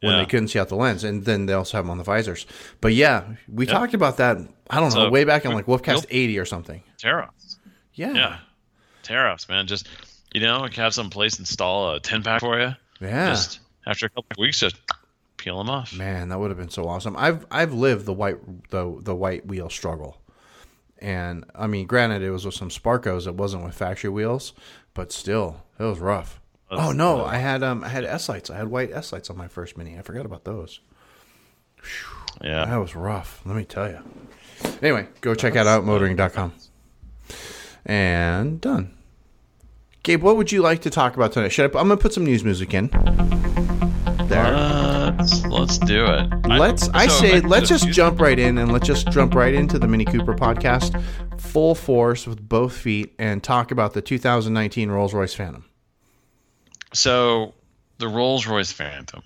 when 0.00 0.12
Yeah. 0.12 0.18
they 0.20 0.26
couldn't 0.26 0.48
see 0.48 0.58
out 0.60 0.68
the 0.68 0.76
lens, 0.76 1.02
and 1.04 1.24
then 1.24 1.46
they 1.46 1.52
also 1.54 1.76
have 1.76 1.84
them 1.84 1.90
on 1.90 1.98
the 1.98 2.04
visors. 2.04 2.46
But 2.80 2.94
yeah, 2.94 3.24
we 3.48 3.66
talked 3.66 3.94
about 3.94 4.16
that. 4.18 4.38
I 4.70 4.78
don't 4.80 4.94
know, 4.94 5.10
way 5.10 5.24
back 5.24 5.44
in 5.44 5.52
like 5.52 5.66
Wolfcast 5.66 5.94
nope. 5.94 6.04
eighty 6.10 6.38
or 6.38 6.44
something. 6.44 6.82
tear 6.98 7.24
offs. 7.24 7.58
Yeah, 7.94 8.12
Yeah, 8.12 8.38
tear 9.02 9.28
offs, 9.28 9.48
man. 9.48 9.66
Just 9.66 9.88
you 10.32 10.40
know, 10.40 10.68
have 10.76 10.94
some 10.94 11.10
place 11.10 11.38
install 11.38 11.94
a 11.94 12.00
ten 12.00 12.22
pack 12.22 12.40
for 12.40 12.60
you. 12.60 12.74
yeah. 13.00 13.30
Just 13.30 13.58
after 13.86 14.06
a 14.06 14.08
couple 14.08 14.26
of 14.32 14.38
weeks, 14.38 14.60
just 14.60 14.76
peel 15.36 15.58
them 15.58 15.70
off. 15.70 15.96
Man, 15.96 16.28
that 16.28 16.38
would 16.38 16.50
have 16.50 16.58
been 16.58 16.70
so 16.70 16.86
awesome. 16.88 17.16
I've 17.16 17.46
I've 17.50 17.72
lived 17.72 18.06
the 18.06 18.12
white 18.12 18.70
the 18.70 18.98
the 19.00 19.14
white 19.14 19.46
wheel 19.46 19.70
struggle, 19.70 20.18
and 20.98 21.44
I 21.54 21.66
mean, 21.66 21.86
granted, 21.86 22.22
it 22.22 22.30
was 22.30 22.44
with 22.44 22.54
some 22.54 22.68
Sparcos. 22.70 23.26
It 23.26 23.34
wasn't 23.34 23.64
with 23.64 23.74
factory 23.74 24.10
wheels, 24.10 24.52
but 24.94 25.12
still, 25.12 25.62
it 25.78 25.84
was 25.84 25.98
rough. 25.98 26.40
oh 26.70 26.92
no, 26.92 27.24
I 27.24 27.36
had 27.36 27.62
um 27.62 27.84
I 27.84 27.88
had 27.88 28.04
S 28.04 28.28
lights. 28.28 28.50
I 28.50 28.56
had 28.56 28.68
white 28.68 28.90
S 28.92 29.12
lights 29.12 29.30
on 29.30 29.36
my 29.36 29.48
first 29.48 29.76
Mini. 29.76 29.98
I 29.98 30.02
forgot 30.02 30.26
about 30.26 30.44
those. 30.44 30.80
Yeah. 32.42 32.64
That 32.66 32.76
was 32.76 32.94
rough. 32.94 33.40
Let 33.46 33.56
me 33.56 33.64
tell 33.64 33.88
you. 33.88 33.98
Anyway, 34.82 35.06
go 35.20 35.34
check 35.34 35.56
out 35.56 35.66
outmotoring.com. 35.66 36.52
And 37.84 38.60
done. 38.60 38.94
Gabe, 40.02 40.22
what 40.22 40.36
would 40.36 40.52
you 40.52 40.60
like 40.60 40.82
to 40.82 40.90
talk 40.90 41.16
about 41.16 41.32
tonight? 41.32 41.48
Should 41.48 41.74
I, 41.74 41.78
I'm 41.78 41.88
gonna 41.88 41.96
put 41.96 42.12
some 42.12 42.24
news 42.24 42.44
music 42.44 42.74
in. 42.74 42.90
There. 44.28 44.52
Let's 45.18 45.44
let's 45.46 45.78
do 45.78 46.04
it. 46.06 46.46
Let's. 46.46 46.88
I 46.90 47.06
so 47.06 47.20
say 47.20 47.36
I- 47.36 47.40
let's 47.40 47.68
just 47.68 47.88
jump 47.88 48.20
right 48.20 48.38
in 48.38 48.58
and 48.58 48.72
let's 48.72 48.86
just 48.86 49.10
jump 49.10 49.34
right 49.34 49.54
into 49.54 49.78
the 49.78 49.86
Mini 49.86 50.04
Cooper 50.04 50.34
podcast, 50.34 51.00
full 51.40 51.74
force 51.74 52.26
with 52.26 52.46
both 52.46 52.76
feet, 52.76 53.14
and 53.18 53.42
talk 53.42 53.70
about 53.70 53.94
the 53.94 54.02
2019 54.02 54.90
Rolls 54.90 55.14
Royce 55.14 55.34
Phantom. 55.34 55.64
So 56.92 57.54
the 57.98 58.08
Rolls 58.08 58.46
Royce 58.46 58.72
Phantom, 58.72 59.22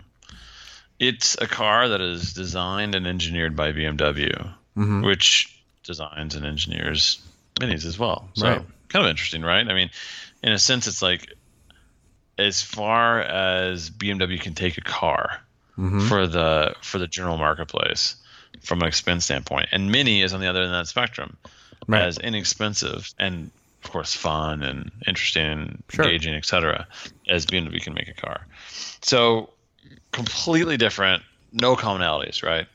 it's 0.99 1.37
a 1.41 1.47
car 1.47 1.89
that 1.89 2.01
is 2.01 2.33
designed 2.33 2.95
and 2.95 3.07
engineered 3.07 3.57
by 3.57 3.73
BMW, 3.73 4.55
Mm-hmm. 4.77 5.05
which 5.05 5.63
designs 5.83 6.37
and 6.37 6.47
engineers 6.47 7.21
minis 7.61 7.85
as 7.85 7.99
well. 7.99 8.29
So 8.35 8.47
Right. 8.49 8.63
kind 8.89 9.05
of 9.05 9.11
interesting, 9.11 9.43
right? 9.43 9.67
I 9.67 9.75
mean, 9.75 9.91
in 10.43 10.53
a 10.53 10.59
sense, 10.59 10.87
it's 10.87 11.03
like 11.03 11.33
as 12.41 12.63
far 12.63 13.21
as 13.23 13.91
BMW 13.91 14.41
can 14.41 14.55
take 14.55 14.79
a 14.79 14.83
car 14.83 15.41
Mm-hmm. 15.79 16.09
for 16.09 16.27
the 16.27 16.75
for 16.83 16.99
the 16.99 17.07
general 17.07 17.39
marketplace 17.39 18.17
from 18.61 18.83
an 18.83 18.89
expense 18.89 19.25
standpoint, 19.25 19.69
and 19.73 19.91
Mini 19.91 20.21
is 20.21 20.35
on 20.35 20.41
the 20.41 20.47
other 20.47 20.61
end 20.61 20.75
of 20.75 20.79
that 20.79 20.89
spectrum 20.89 21.39
Right. 21.87 22.03
as 22.03 22.19
inexpensive 22.19 23.15
and 23.19 23.51
of 23.83 23.91
course, 23.91 24.15
fun 24.15 24.63
and 24.63 24.91
interesting 25.07 25.47
and 25.47 25.83
Sure. 25.91 26.05
engaging, 26.05 26.35
etc., 26.35 26.87
as 27.29 27.47
BMW 27.47 27.81
can 27.83 27.95
make 27.95 28.09
a 28.09 28.13
car. 28.15 28.47
So 29.01 29.49
completely 30.13 30.77
different, 30.77 31.23
no 31.53 31.77
commonalities, 31.77 32.43
right? 32.43 32.67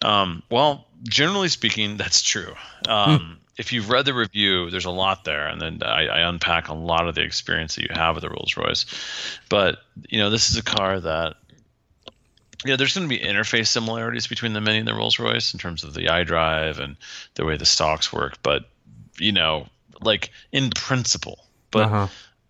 Um, 0.00 0.42
well, 0.50 0.86
generally 1.02 1.48
speaking, 1.48 1.98
that's 1.98 2.22
true. 2.22 2.54
Um, 2.88 3.38
If 3.56 3.72
you've 3.72 3.88
read 3.90 4.04
the 4.04 4.14
review, 4.14 4.70
there's 4.70 4.84
a 4.84 4.90
lot 4.90 5.24
there, 5.24 5.46
and 5.46 5.60
then 5.60 5.82
I, 5.82 6.06
I 6.06 6.28
unpack 6.28 6.68
a 6.68 6.74
lot 6.74 7.08
of 7.08 7.14
the 7.14 7.22
experience 7.22 7.76
that 7.76 7.82
you 7.82 7.90
have 7.90 8.14
with 8.14 8.22
the 8.22 8.28
Rolls 8.28 8.56
Royce. 8.56 8.84
But 9.48 9.78
you 10.08 10.18
know, 10.18 10.28
this 10.30 10.50
is 10.50 10.56
a 10.56 10.62
car 10.62 11.00
that 11.00 11.36
you 12.64 12.70
know, 12.70 12.76
there's 12.76 12.94
going 12.94 13.08
to 13.08 13.14
be 13.14 13.22
interface 13.22 13.68
similarities 13.68 14.26
between 14.26 14.52
the 14.52 14.60
Mini 14.60 14.78
and 14.78 14.88
the 14.88 14.94
Rolls 14.94 15.18
Royce 15.18 15.52
in 15.52 15.60
terms 15.60 15.84
of 15.84 15.94
the 15.94 16.06
iDrive 16.06 16.78
and 16.78 16.96
the 17.34 17.44
way 17.44 17.56
the 17.56 17.66
stocks 17.66 18.12
work, 18.12 18.38
but 18.42 18.64
you 19.18 19.32
know, 19.32 19.66
like 20.00 20.30
in 20.52 20.70
principle. 20.70 21.46
But 21.70 21.86
Uh-huh. 21.86 22.08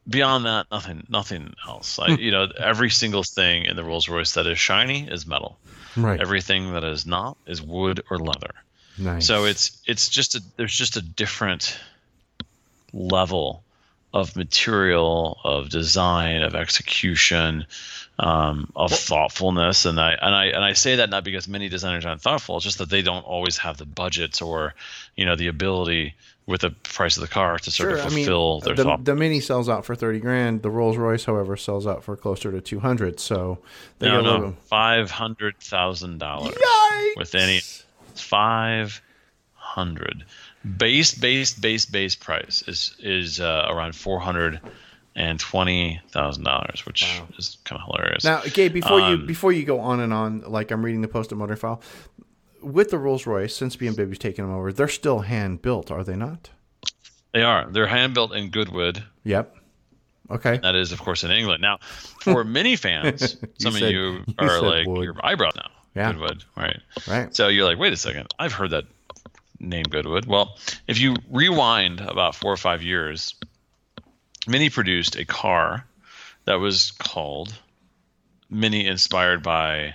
beyond 0.08 0.46
that, 0.46 0.66
nothing, 0.70 1.06
nothing 1.08 1.54
else. 1.66 1.98
I, 1.98 2.08
you 2.08 2.30
know, 2.30 2.48
every 2.58 2.90
single 2.90 3.22
thing 3.22 3.64
in 3.64 3.76
the 3.76 3.84
Rolls 3.84 4.08
Royce 4.08 4.32
that 4.32 4.46
is 4.46 4.58
shiny 4.58 5.08
is 5.08 5.26
metal. 5.26 5.58
Right. 5.96 6.20
Everything 6.20 6.72
that 6.74 6.84
is 6.84 7.06
not 7.06 7.36
is 7.46 7.60
wood 7.60 8.02
or 8.10 8.18
leather. 8.18 8.54
Nice. 8.98 9.26
So 9.26 9.44
it's 9.44 9.80
it's 9.86 10.08
just 10.08 10.34
a 10.34 10.42
there's 10.56 10.76
just 10.76 10.96
a 10.96 11.02
different 11.02 11.78
level 12.92 13.62
of 14.14 14.34
material, 14.36 15.38
of 15.44 15.68
design, 15.68 16.42
of 16.42 16.54
execution, 16.54 17.66
um, 18.18 18.72
of 18.74 18.90
thoughtfulness, 18.90 19.84
and 19.84 20.00
I 20.00 20.12
and 20.12 20.34
I 20.34 20.46
and 20.46 20.64
I 20.64 20.72
say 20.72 20.96
that 20.96 21.10
not 21.10 21.24
because 21.24 21.46
many 21.48 21.68
designers 21.68 22.06
aren't 22.06 22.22
thoughtful, 22.22 22.56
it's 22.56 22.64
just 22.64 22.78
that 22.78 22.88
they 22.88 23.02
don't 23.02 23.24
always 23.26 23.58
have 23.58 23.76
the 23.76 23.84
budgets 23.84 24.40
or, 24.40 24.74
you 25.16 25.26
know, 25.26 25.36
the 25.36 25.48
ability 25.48 26.14
with 26.46 26.60
the 26.62 26.70
price 26.70 27.16
of 27.16 27.22
the 27.22 27.28
car 27.28 27.58
to 27.58 27.70
sort 27.72 27.90
Sure, 27.90 27.98
of 27.98 28.06
I 28.06 28.08
mean, 28.14 28.24
fulfill 28.24 28.60
their 28.60 28.74
the, 28.76 28.84
thought. 28.84 29.04
the 29.04 29.16
Mini 29.16 29.40
sells 29.40 29.68
out 29.68 29.84
for 29.84 29.94
thirty 29.94 30.20
grand. 30.20 30.62
The 30.62 30.70
Rolls 30.70 30.96
Royce, 30.96 31.24
however, 31.24 31.56
sells 31.56 31.86
out 31.86 32.02
for 32.02 32.16
closer 32.16 32.50
to 32.52 32.60
two 32.62 32.80
hundred. 32.80 33.20
So 33.20 33.58
they 33.98 34.06
no, 34.08 34.22
no, 34.22 34.56
five 34.64 35.10
hundred 35.10 35.58
thousand 35.58 36.18
dollars 36.18 36.56
with 37.16 37.34
any 37.34 37.60
five 38.20 39.00
hundred 39.52 40.24
base 40.76 41.14
base 41.14 41.54
base 41.54 41.84
base 41.86 42.14
price 42.16 42.62
is 42.66 42.96
is 43.00 43.40
uh, 43.40 43.66
around 43.68 43.94
four 43.94 44.18
hundred 44.20 44.60
and 45.14 45.40
twenty 45.40 46.00
thousand 46.10 46.44
dollars, 46.44 46.84
which 46.86 47.02
Wow. 47.02 47.26
is 47.38 47.58
kind 47.64 47.80
of 47.80 47.86
hilarious. 47.86 48.24
Now, 48.24 48.42
Gabe, 48.42 48.72
before 48.72 48.98
you 49.00 49.06
Um, 49.06 49.26
before 49.26 49.52
you 49.52 49.64
go 49.64 49.80
on 49.80 50.00
and 50.00 50.12
on, 50.12 50.40
like 50.46 50.70
I'm 50.70 50.84
reading 50.84 51.00
the 51.00 51.08
post 51.08 51.32
of 51.32 51.38
motor 51.38 51.56
file 51.56 51.80
with 52.62 52.90
the 52.90 52.98
Rolls 52.98 53.26
Royce, 53.26 53.54
since 53.54 53.76
BMW's 53.76 54.18
taken 54.18 54.44
them 54.44 54.54
over, 54.54 54.72
they're 54.72 54.88
still 54.88 55.20
hand 55.20 55.62
built, 55.62 55.90
are 55.90 56.02
they 56.04 56.16
not? 56.16 56.50
they 57.32 57.42
are 57.42 57.70
they're 57.70 57.86
hand 57.86 58.14
built 58.14 58.34
in 58.34 58.50
Goodwood. 58.50 59.02
Yep. 59.24 59.54
Okay. 60.30 60.56
That 60.58 60.74
is, 60.74 60.90
of 60.90 61.00
course, 61.00 61.22
in 61.22 61.30
England. 61.30 61.62
Now, 61.62 61.78
for 62.22 62.42
mini 62.56 62.74
fans, 62.76 63.36
some 63.58 63.72
said- 63.72 63.82
of 63.84 63.90
you 63.90 64.00
you 64.26 64.34
are 64.38 64.48
said 64.48 64.62
like 64.62 64.86
wood. 64.86 65.04
your 65.04 65.14
eyebrows 65.24 65.52
now. 65.56 65.70
Yeah. 65.96 66.12
Goodwood, 66.12 66.44
right? 66.56 66.80
Right. 67.08 67.34
So 67.34 67.48
you're 67.48 67.64
like, 67.64 67.78
wait 67.78 67.92
a 67.92 67.96
second, 67.96 68.28
I've 68.38 68.52
heard 68.52 68.70
that 68.70 68.84
name 69.58 69.84
Goodwood. 69.84 70.26
Well, 70.26 70.58
if 70.86 71.00
you 71.00 71.16
rewind 71.30 72.00
about 72.00 72.34
four 72.34 72.52
or 72.52 72.56
five 72.58 72.82
years, 72.82 73.34
Mini 74.46 74.68
produced 74.70 75.16
a 75.16 75.24
car 75.24 75.86
that 76.44 76.56
was 76.60 76.90
called 76.92 77.54
Mini, 78.50 78.86
inspired 78.86 79.42
by 79.42 79.94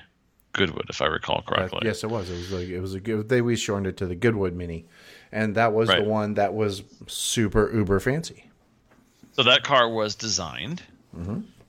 Goodwood, 0.54 0.88
if 0.90 1.02
I 1.02 1.06
recall 1.06 1.44
Uh, 1.48 1.50
correctly. 1.54 1.82
yes, 1.84 2.04
it 2.04 2.10
was. 2.10 2.30
It 2.30 2.34
was 2.34 2.52
like 2.52 2.68
it 2.68 2.82
was 2.82 2.94
a 2.96 3.00
good. 3.00 3.30
They 3.30 3.42
we 3.42 3.56
shortened 3.56 3.88
it 3.88 3.98
to 3.98 4.06
the 4.08 4.16
Goodwood 4.16 4.54
Mini, 4.56 4.86
and 5.32 5.56
that 5.56 5.72
was 5.74 5.88
Right. 5.88 6.04
the 6.04 6.10
one 6.10 6.34
that 6.34 6.54
was 6.54 6.84
super 7.08 7.72
uber 7.74 8.00
fancy. 8.02 8.48
So 9.34 9.44
that 9.44 9.64
car 9.64 9.88
was 9.88 10.16
designed 10.16 10.82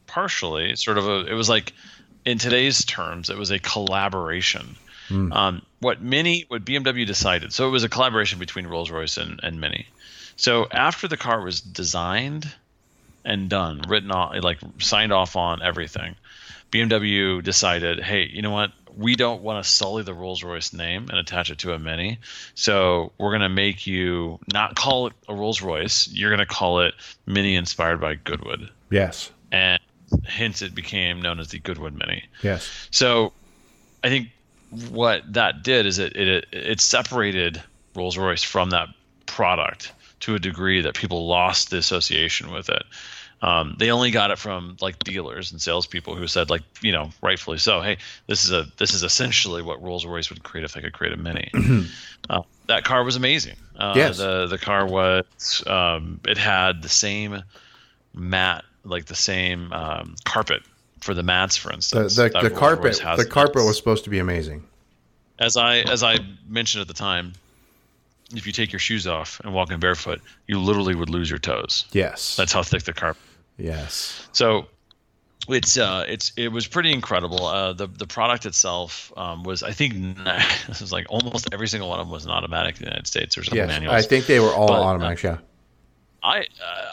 partially, 0.07 0.75
sort 0.77 0.99
of 0.99 1.07
a. 1.07 1.27
It 1.27 1.35
was 1.35 1.49
like, 1.49 1.73
in 2.25 2.39
today's 2.39 2.85
terms, 2.85 3.31
it 3.31 3.37
was 3.37 3.51
a 3.51 3.59
collaboration. 3.59 4.77
Um, 5.33 5.63
what 5.81 6.01
Mini, 6.01 6.47
what 6.49 6.65
BMW 6.65 7.07
decided, 7.07 7.53
so 7.53 7.69
it 7.69 7.71
was 7.71 7.85
a 7.85 7.89
collaboration 7.89 8.39
between 8.39 8.67
Rolls 8.67 8.91
Royce 8.91 9.19
and, 9.19 9.41
and 9.43 9.61
Mini. 9.61 9.87
So 10.37 10.67
after 10.71 11.07
the 11.09 11.17
car 11.17 11.43
was 11.43 11.61
designed 11.61 12.51
and 13.25 13.51
done, 13.51 13.83
written 13.89 14.11
on, 14.11 14.41
like 14.41 14.59
signed 14.79 15.13
off 15.13 15.37
on 15.37 15.63
everything, 15.63 16.17
BMW 16.71 17.43
decided, 17.43 18.01
hey, 18.01 18.29
you 18.33 18.43
know 18.43 18.51
what? 18.51 18.73
We 18.97 19.15
don't 19.17 19.43
want 19.43 19.63
to 19.63 19.71
sully 19.71 20.03
the 20.03 20.15
Rolls 20.15 20.43
Royce 20.43 20.73
name 20.73 21.09
and 21.09 21.19
attach 21.19 21.51
it 21.51 21.59
to 21.59 21.73
a 21.73 21.79
Mini. 21.79 22.19
So 22.55 23.13
we're 23.19 23.31
going 23.31 23.43
to 23.43 23.49
make 23.49 23.87
you 23.87 24.39
not 24.53 24.77
call 24.77 25.09
it 25.09 25.13
a 25.29 25.35
Rolls 25.35 25.63
Royce. 25.63 26.09
You're 26.09 26.31
going 26.31 26.47
to 26.47 26.47
call 26.47 26.81
it 26.81 26.95
Mini 27.27 27.57
inspired 27.57 28.01
by 28.01 28.15
Goodwood. 28.15 28.71
Yes. 28.91 29.31
And 29.51 29.81
hence 30.25 30.63
it 30.63 30.75
became 30.75 31.21
known 31.21 31.41
as 31.41 31.49
the 31.49 31.59
Goodwood 31.59 31.95
Mini. 31.95 32.25
Yes. 32.43 32.89
So 32.91 33.33
I 34.05 34.09
think 34.09 34.29
what 34.91 35.31
that 35.33 35.63
did 35.63 35.87
is 35.87 35.99
it 35.99 36.17
it, 36.17 36.47
it 36.53 36.81
separated 36.81 37.63
Rolls 37.95 38.17
Royce 38.17 38.43
from 38.43 38.71
that 38.71 38.89
product 39.27 39.93
to 40.21 40.35
a 40.35 40.39
degree 40.39 40.81
that 40.83 40.95
people 40.95 41.27
lost 41.27 41.71
the 41.71 41.79
association 41.79 42.51
with 42.53 42.69
it. 42.69 42.83
Um, 43.43 43.75
they 43.77 43.91
only 43.91 44.13
got 44.13 44.31
it 44.31 44.39
from 44.39 44.77
like 44.81 45.01
dealers 45.01 45.51
and 45.51 45.61
salespeople 45.61 46.15
who 46.15 46.29
said, 46.29 46.49
like, 46.49 46.63
you 46.81 46.93
know, 46.93 47.11
rightfully 47.23 47.59
so. 47.59 47.81
Hey, 47.81 47.99
this 48.29 48.45
is 48.45 48.53
a 48.53 48.67
this 48.79 48.95
is 48.95 49.03
essentially 49.03 49.63
what 49.63 49.83
Rolls 49.83 50.07
Royce 50.07 50.31
would 50.31 50.45
create 50.45 50.65
if 50.65 50.75
they 50.75 50.81
could 50.81 50.93
create 50.93 51.13
a 51.13 51.17
Mini. 51.17 51.51
uh, 52.31 52.43
that 52.69 52.85
car 52.85 53.03
was 53.03 53.17
amazing. 53.17 53.57
Uh, 53.77 53.95
Yes. 53.97 54.19
The 54.19 54.47
the 54.47 54.59
car 54.59 54.87
was 54.87 55.65
um, 55.67 56.21
it 56.25 56.39
had 56.39 56.83
the 56.83 56.89
same 56.89 57.43
mat, 58.15 58.65
like 58.85 59.07
the 59.07 59.15
same 59.15 59.73
um, 59.73 60.17
carpet 60.25 60.63
for 61.01 61.15
the 61.15 61.23
mats, 61.23 61.57
for 61.57 61.73
instance. 61.73 62.17
the, 62.17 62.29
that 62.29 62.43
the 62.43 62.51
carpet 62.51 63.01
the 63.17 63.27
carpet 63.27 63.57
its- 63.57 63.67
was 63.67 63.77
supposed 63.77 64.05
to 64.05 64.11
be 64.11 64.19
amazing. 64.19 64.63
as 65.39 65.57
I 65.57 65.79
as 65.79 66.03
I 66.03 66.19
mentioned 66.49 66.83
at 66.83 66.89
the 66.89 66.95
time, 66.95 67.33
if 68.35 68.47
you 68.47 68.53
take 68.53 68.73
your 68.73 68.79
shoes 68.81 69.07
off 69.07 69.41
and 69.45 69.53
walk 69.53 69.71
in 69.71 69.81
barefoot, 69.81 70.21
you 70.47 70.59
literally 70.59 70.95
would 70.95 71.11
lose 71.11 71.29
your 71.29 71.39
toes. 71.39 71.85
Yes. 71.93 72.37
That's 72.37 72.53
how 72.53 72.63
thick 72.63 72.83
the 72.85 72.93
carpet. 72.93 73.23
yes. 73.59 74.27
So 74.33 74.67
it's 75.49 75.77
uh 75.77 76.05
it's 76.07 76.33
it 76.37 76.49
was 76.53 76.69
pretty 76.69 76.93
incredible. 76.93 77.47
Uh, 77.47 77.73
the 77.73 77.89
the 77.89 78.07
product 78.07 78.47
itself 78.47 79.13
um, 79.17 79.43
was 79.43 79.65
I 79.65 79.73
think 79.73 79.95
this 80.69 80.81
was 80.81 80.93
like 80.93 81.07
almost 81.11 81.49
every 81.53 81.67
single 81.67 81.89
one 81.89 81.99
of 81.99 82.07
them 82.07 82.13
was 82.13 82.25
an 82.25 82.31
automatic 82.31 82.77
in 82.77 82.83
the 82.85 82.91
United 82.91 83.09
States. 83.09 83.35
There's 83.35 83.49
some 83.49 83.59
Yes. 83.59 83.67
manuals. 83.67 83.95
I 84.05 84.07
think 84.07 84.27
they 84.27 84.39
were 84.39 84.55
all 84.55 84.69
But, 84.69 85.03
uh, 85.03 85.17
yeah. 85.25 85.39
I, 86.23 86.41
uh, 86.41 86.45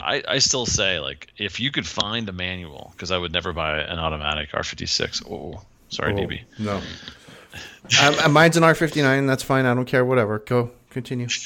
I 0.02 0.24
I 0.28 0.40
still 0.40 0.66
say 0.66 1.00
like 1.00 1.32
if 1.38 1.60
you 1.60 1.72
could 1.72 1.86
find 1.86 2.28
a 2.30 2.34
manual 2.34 2.92
because 2.96 3.12
I 3.12 3.18
would 3.18 3.32
never 3.32 3.54
buy 3.54 3.80
an 3.80 4.00
automatic 4.00 4.52
R56. 4.52 5.30
Oh, 5.32 5.62
sorry, 5.90 6.14
Oh, 6.14 6.18
DB. 6.18 6.42
No. 6.58 6.82
um, 8.26 8.32
mine's 8.34 8.58
an 8.58 8.64
R59. 8.64 9.28
That's 9.28 9.44
fine. 9.44 9.66
I 9.66 9.74
don't 9.74 9.86
care. 9.86 10.04
Whatever. 10.04 10.40
Go. 10.40 10.72
Continue. 10.90 11.28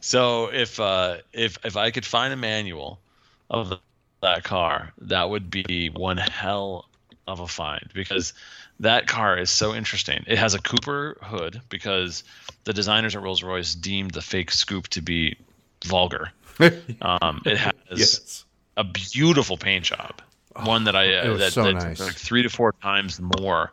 So 0.00 0.50
if 0.52 0.78
uh, 0.78 1.18
if 1.32 1.56
if 1.64 1.78
I 1.78 1.90
could 1.90 2.04
find 2.04 2.32
a 2.32 2.36
manual 2.36 3.00
of 3.48 3.70
the, 3.70 3.78
that 4.20 4.44
car, 4.44 4.92
that 4.98 5.30
would 5.30 5.50
be 5.50 5.88
one 5.88 6.18
hell 6.18 6.88
of 7.26 7.40
a 7.40 7.46
find 7.48 7.88
because 7.94 8.34
that 8.80 9.06
car 9.06 9.38
is 9.38 9.48
so 9.48 9.74
interesting. 9.74 10.22
It 10.26 10.36
has 10.36 10.52
a 10.52 10.58
Cooper 10.60 11.16
hood 11.22 11.62
because 11.70 12.22
the 12.64 12.74
designers 12.74 13.16
at 13.16 13.22
Rolls 13.22 13.42
Royce 13.42 13.74
deemed 13.74 14.10
the 14.10 14.20
fake 14.20 14.50
scoop 14.50 14.88
to 14.88 15.00
be 15.00 15.36
vulgar. 15.84 16.32
Um, 17.02 17.42
it 17.44 17.56
has 17.56 17.72
yes. 17.96 18.44
a 18.76 18.84
beautiful 18.84 19.56
paint 19.56 19.84
job, 19.84 20.22
one 20.62 20.84
that 20.84 20.94
I 20.94 21.12
uh, 21.12 21.36
that, 21.36 21.52
so 21.52 21.64
that's 21.64 21.84
nice. 21.84 22.00
like 22.00 22.14
three 22.14 22.44
to 22.44 22.48
four 22.48 22.74
times 22.80 23.20
more 23.20 23.72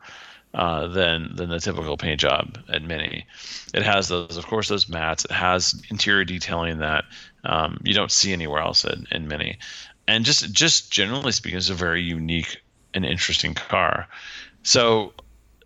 uh, 0.54 0.88
than 0.88 1.36
than 1.36 1.50
the 1.50 1.60
typical 1.60 1.96
paint 1.96 2.20
job 2.20 2.58
at 2.70 2.82
Mini. 2.82 3.26
It 3.74 3.84
has 3.84 4.08
those, 4.08 4.36
of 4.36 4.48
course, 4.48 4.68
those 4.68 4.90
mats. 4.90 5.26
It 5.26 5.32
has 5.32 5.82
interior 5.90 6.26
detailing 6.26 6.80
that 6.80 7.06
um, 7.44 7.80
you 7.84 7.94
don't 7.94 8.12
see 8.12 8.34
anywhere 8.34 8.62
else 8.62 8.84
in, 8.84 9.06
in 9.12 9.28
Mini, 9.28 9.60
and 10.08 10.26
just 10.26 10.52
just 10.52 10.92
generally 10.92 11.32
speaking, 11.32 11.58
it's 11.58 11.70
a 11.70 11.76
very 11.76 12.02
unique 12.02 12.62
and 12.94 13.06
interesting 13.06 13.54
car. 13.54 14.08
So 14.64 15.14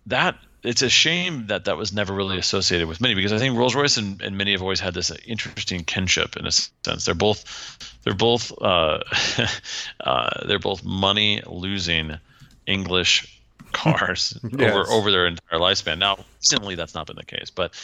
that 0.06 0.36
it's 0.66 0.82
a 0.82 0.88
shame 0.88 1.46
that 1.46 1.66
that 1.66 1.76
was 1.76 1.92
never 1.92 2.12
really 2.12 2.38
associated 2.38 2.88
with 2.88 3.00
Mini 3.00 3.14
because 3.14 3.32
I 3.32 3.38
think 3.38 3.56
Rolls 3.56 3.74
Royce 3.74 3.96
and, 3.96 4.20
and 4.20 4.36
Mini 4.36 4.52
have 4.52 4.62
always 4.62 4.80
had 4.80 4.94
this 4.94 5.12
interesting 5.26 5.84
kinship 5.84 6.36
in 6.36 6.46
a 6.46 6.50
sense. 6.50 7.04
They're 7.04 7.14
both 7.14 7.78
they're 8.02 8.14
both 8.14 8.52
uh, 8.60 8.98
uh, 10.00 10.46
they're 10.46 10.58
both 10.58 10.84
money 10.84 11.42
losing 11.46 12.18
English 12.66 13.40
cars 13.72 14.38
Yes. 14.50 14.70
over 14.70 14.90
over 14.90 15.10
their 15.10 15.26
entire 15.26 15.58
lifespan. 15.60 15.98
Now, 15.98 16.18
recently 16.40 16.74
that's 16.74 16.94
not 16.94 17.06
been 17.06 17.16
the 17.16 17.24
case, 17.24 17.50
but 17.50 17.74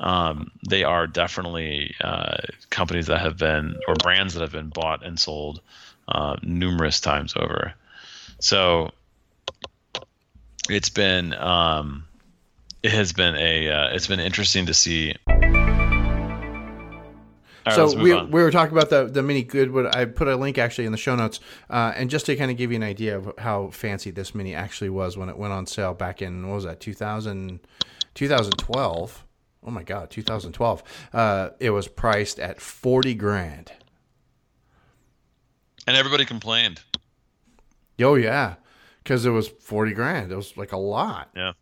um, 0.00 0.50
they 0.68 0.84
are 0.84 1.06
definitely 1.06 1.94
uh, 2.00 2.36
companies 2.70 3.06
that 3.06 3.20
have 3.20 3.36
been 3.36 3.76
or 3.88 3.94
brands 3.94 4.34
that 4.34 4.40
have 4.40 4.52
been 4.52 4.68
bought 4.68 5.04
and 5.04 5.18
sold 5.18 5.60
uh, 6.06 6.36
numerous 6.42 7.00
times 7.00 7.34
over. 7.36 7.74
So 8.38 8.92
it's 10.70 10.90
been 10.90 11.34
um, 11.34 12.04
it 12.82 12.92
has 12.92 13.12
been 13.12 13.34
a 13.36 13.70
uh, 13.70 13.94
it's 13.94 14.06
been 14.06 14.20
interesting 14.20 14.66
to 14.66 14.74
see. 14.74 15.14
Right, 17.66 17.74
so 17.74 17.94
we, 17.98 18.12
on. 18.12 18.30
we 18.30 18.40
were 18.42 18.50
talking 18.50 18.76
about 18.76 18.88
the 18.90 19.04
the 19.06 19.22
mini 19.22 19.42
Goodwood. 19.42 19.94
I 19.94 20.04
put 20.06 20.28
a 20.28 20.36
link 20.36 20.58
actually 20.58 20.86
in 20.86 20.92
the 20.92 20.98
show 20.98 21.16
notes, 21.16 21.40
uh, 21.68 21.92
and 21.96 22.08
just 22.08 22.26
to 22.26 22.36
kind 22.36 22.50
of 22.50 22.56
give 22.56 22.70
you 22.70 22.76
an 22.76 22.82
idea 22.82 23.18
of 23.18 23.32
how 23.38 23.68
fancy 23.68 24.10
this 24.10 24.34
mini 24.34 24.54
actually 24.54 24.90
was 24.90 25.16
when 25.16 25.28
it 25.28 25.36
went 25.36 25.52
on 25.52 25.66
sale 25.66 25.92
back 25.94 26.22
in 26.22 26.48
what 26.48 26.54
was 26.54 26.64
that 26.64 26.80
2000, 26.80 27.60
2012. 28.14 29.24
Oh 29.66 29.70
my 29.70 29.82
god, 29.82 30.10
2012. 30.10 30.82
Uh, 31.12 31.50
it 31.58 31.70
was 31.70 31.88
priced 31.88 32.38
at 32.38 32.60
forty 32.60 33.14
grand. 33.14 33.72
and 35.86 35.96
everybody 35.96 36.24
complained. 36.24 36.82
Oh 38.00 38.14
yeah, 38.14 38.54
because 39.02 39.26
it 39.26 39.30
was 39.30 39.48
forty 39.48 39.92
grand. 39.92 40.32
It 40.32 40.36
was 40.36 40.56
like 40.56 40.72
a 40.72 40.78
lot. 40.78 41.30
Yeah. 41.34 41.52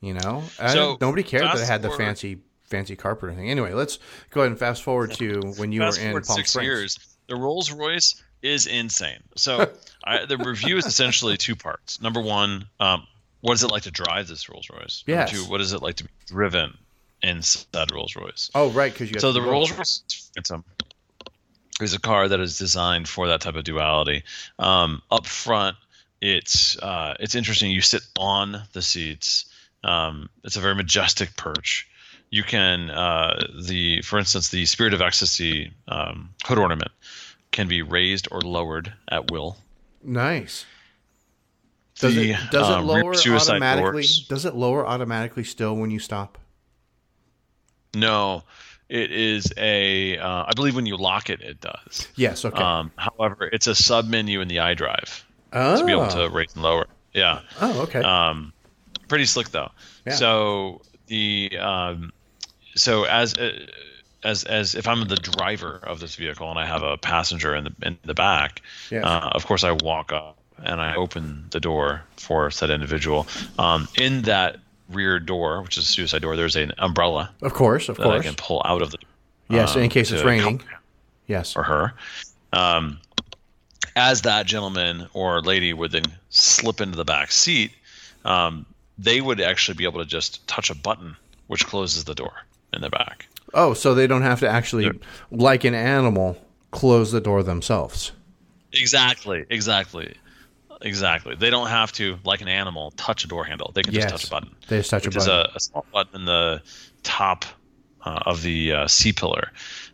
You 0.00 0.14
know, 0.14 0.42
So, 0.56 0.96
nobody 1.00 1.22
cared 1.22 1.44
that 1.44 1.54
it 1.56 1.58
fast 1.58 1.70
had 1.70 1.82
the 1.82 1.88
forward- 1.88 2.04
fancy 2.04 2.38
fancy 2.64 2.94
carpet 2.96 3.24
or 3.24 3.28
anything. 3.32 3.50
Anyway, 3.50 3.72
let's 3.72 3.98
go 4.30 4.40
ahead 4.42 4.52
and 4.52 4.58
fast 4.58 4.82
forward 4.84 5.12
to 5.14 5.40
when 5.56 5.72
you 5.72 5.80
Fast 5.80 5.98
were 6.00 6.06
in 6.06 6.12
Palm 6.12 6.36
six 6.36 6.50
Springs. 6.52 6.64
years, 6.66 6.98
the 7.26 7.34
Rolls 7.36 7.72
Royce 7.72 8.22
is 8.42 8.66
insane. 8.66 9.18
So 9.36 9.68
I, 10.04 10.24
the 10.24 10.38
review 10.38 10.76
is 10.78 10.86
essentially 10.86 11.36
two 11.36 11.56
parts. 11.56 12.00
Number 12.00 12.20
one, 12.20 12.66
um, 12.78 13.06
what 13.40 13.54
is 13.54 13.64
it 13.64 13.70
like 13.72 13.82
to 13.82 13.90
drive 13.90 14.28
this 14.28 14.48
Rolls 14.48 14.68
Royce? 14.72 15.02
Number 15.06 15.20
Yes. 15.22 15.30
two, 15.32 15.42
what 15.50 15.60
is 15.60 15.72
it 15.72 15.82
like 15.82 15.96
to 15.96 16.04
be 16.04 16.10
driven 16.26 16.78
in 17.22 17.42
said 17.42 17.90
Rolls 17.92 18.14
Royce? 18.16 18.50
Oh 18.54 18.70
right, 18.70 18.92
because 18.92 19.08
you 19.08 19.14
got 19.14 19.20
So 19.22 19.32
the 19.32 19.42
Rolls 19.42 19.72
Royce 19.72 20.30
Phantom 20.34 20.64
is 21.80 21.92
a 21.92 21.98
car 22.00 22.28
that 22.28 22.40
is 22.40 22.56
designed 22.58 23.08
for 23.08 23.26
that 23.26 23.40
type 23.40 23.56
of 23.56 23.64
duality. 23.64 24.22
Um, 24.58 25.02
up 25.10 25.26
front, 25.26 25.76
it's 26.20 26.78
uh, 26.78 27.14
it's 27.18 27.34
interesting. 27.34 27.70
You 27.72 27.80
sit 27.80 28.02
on 28.18 28.62
the 28.72 28.82
seats. 28.82 29.46
Um, 29.84 30.28
it's 30.44 30.56
a 30.56 30.60
very 30.60 30.74
majestic 30.74 31.36
perch. 31.36 31.88
You 32.30 32.42
can 32.42 32.90
uh, 32.90 33.40
the 33.66 34.02
for 34.02 34.18
instance 34.18 34.50
the 34.50 34.66
Spirit 34.66 34.94
of 34.94 35.00
Ecstasy 35.00 35.72
um, 35.88 36.30
hood 36.44 36.58
ornament 36.58 36.92
can 37.50 37.66
be 37.66 37.82
raised 37.82 38.28
or 38.30 38.40
lowered 38.40 38.92
at 39.08 39.30
will. 39.30 39.56
Nice. 40.02 40.64
Does 41.98 42.14
The, 42.14 42.32
it 42.32 42.38
does 42.50 42.68
it 42.68 42.72
uh, 42.72 42.82
lower 42.82 43.14
automatically? 43.14 44.06
Does 44.28 44.44
it 44.44 44.54
lower 44.54 44.86
automatically 44.86 45.44
still 45.44 45.76
when 45.76 45.90
you 45.90 45.98
stop? 45.98 46.38
No, 47.94 48.44
it 48.88 49.10
is 49.10 49.52
a. 49.56 50.16
Uh, 50.16 50.44
I 50.46 50.52
believe 50.54 50.74
when 50.74 50.86
you 50.86 50.96
lock 50.96 51.28
it, 51.28 51.42
it 51.42 51.60
does. 51.60 52.08
Yes. 52.16 52.44
Okay. 52.44 52.62
Um, 52.62 52.90
however, 52.96 53.50
it's 53.52 53.66
a 53.66 53.74
sub 53.74 54.06
menu 54.06 54.40
in 54.40 54.48
the 54.48 54.56
iDrive. 54.56 55.22
oh. 55.52 55.78
to 55.78 55.84
be 55.84 55.92
able 55.92 56.08
to 56.08 56.28
raise 56.28 56.54
and 56.54 56.62
lower. 56.62 56.86
Yeah. 57.12 57.40
Oh, 57.60 57.82
okay. 57.82 58.00
Um, 58.00 58.52
pretty 59.10 59.26
slick 59.26 59.50
though. 59.50 59.70
Yeah. 60.06 60.14
So 60.14 60.80
the 61.08 61.50
um, 61.60 62.12
so 62.74 63.04
as 63.04 63.34
uh, 63.34 63.52
as 64.24 64.44
as 64.44 64.74
if 64.74 64.88
I'm 64.88 65.06
the 65.08 65.16
driver 65.16 65.80
of 65.82 66.00
this 66.00 66.14
vehicle 66.14 66.48
and 66.48 66.58
I 66.58 66.64
have 66.64 66.82
a 66.82 66.96
passenger 66.96 67.54
in 67.54 67.64
the 67.64 67.74
in 67.82 67.98
the 68.04 68.14
back, 68.14 68.62
Yes. 68.90 69.04
uh, 69.04 69.28
of 69.32 69.44
course 69.44 69.62
I 69.64 69.72
walk 69.72 70.12
up 70.12 70.38
and 70.62 70.80
I 70.80 70.94
open 70.94 71.44
the 71.50 71.60
door 71.60 72.02
for 72.16 72.50
said 72.50 72.70
individual. 72.70 73.26
Um, 73.58 73.86
in 73.98 74.22
that 74.22 74.56
rear 74.88 75.18
door, 75.20 75.62
which 75.62 75.76
is 75.78 75.84
a 75.84 75.86
suicide 75.86 76.22
door, 76.22 76.36
there's 76.36 76.56
an 76.56 76.72
umbrella 76.78 77.30
of 77.42 77.52
course. 77.52 77.88
Of 77.90 77.98
that 77.98 78.06
I 78.08 78.20
can 78.20 78.34
pull 78.34 78.62
out 78.64 78.80
of 78.82 78.90
the 78.92 78.98
Yes. 79.48 79.74
um, 79.76 79.82
in 79.82 79.90
case 79.90 80.10
it's 80.12 80.22
raining. 80.24 80.62
Yes. 81.26 81.56
or 81.56 81.62
her. 81.64 81.94
Um, 82.52 82.98
as 83.96 84.22
that 84.22 84.46
gentleman 84.46 85.08
or 85.12 85.40
lady 85.42 85.72
would 85.72 85.90
then 85.92 86.04
slip 86.30 86.80
into 86.80 86.96
the 86.96 87.04
back 87.04 87.32
seat, 87.32 87.72
um, 88.24 88.64
they 89.02 89.20
would 89.20 89.40
actually 89.40 89.76
be 89.76 89.84
able 89.84 90.00
to 90.00 90.06
just 90.06 90.46
touch 90.46 90.68
a 90.70 90.74
button 90.74 91.16
which 91.46 91.66
closes 91.66 92.04
the 92.04 92.14
door 92.14 92.32
in 92.72 92.80
the 92.80 92.90
back. 92.90 93.26
Oh, 93.54 93.74
so 93.74 93.94
they 93.94 94.06
don't 94.06 94.22
have 94.22 94.40
to 94.40 94.48
actually, 94.48 94.90
like 95.30 95.64
an 95.64 95.74
animal, 95.74 96.36
close 96.70 97.10
the 97.10 97.20
door 97.20 97.42
themselves. 97.42 98.12
Exactly, 98.72 99.44
exactly, 99.50 100.14
exactly. 100.80 101.34
They 101.34 101.50
don't 101.50 101.66
have 101.68 101.90
to, 101.92 102.18
like 102.24 102.40
an 102.40 102.48
animal, 102.48 102.92
touch 102.92 103.24
a 103.24 103.26
door 103.28 103.44
handle. 103.44 103.72
They 103.74 103.82
can 103.82 103.92
Yes. 103.94 104.10
just 104.10 104.12
touch 104.12 104.26
a 104.26 104.30
button. 104.30 104.56
They 104.68 104.78
just 104.78 104.90
touch 104.90 105.06
a 105.06 105.10
button. 105.10 105.28
a, 105.28 105.48
a 105.56 105.60
small 105.60 105.86
button 105.92 106.20
in 106.20 106.24
the 106.26 106.62
top 107.02 107.44
uh, 108.04 108.20
of 108.26 108.42
the 108.42 108.72
uh, 108.72 108.86
C 108.86 109.12
pillar. 109.12 109.50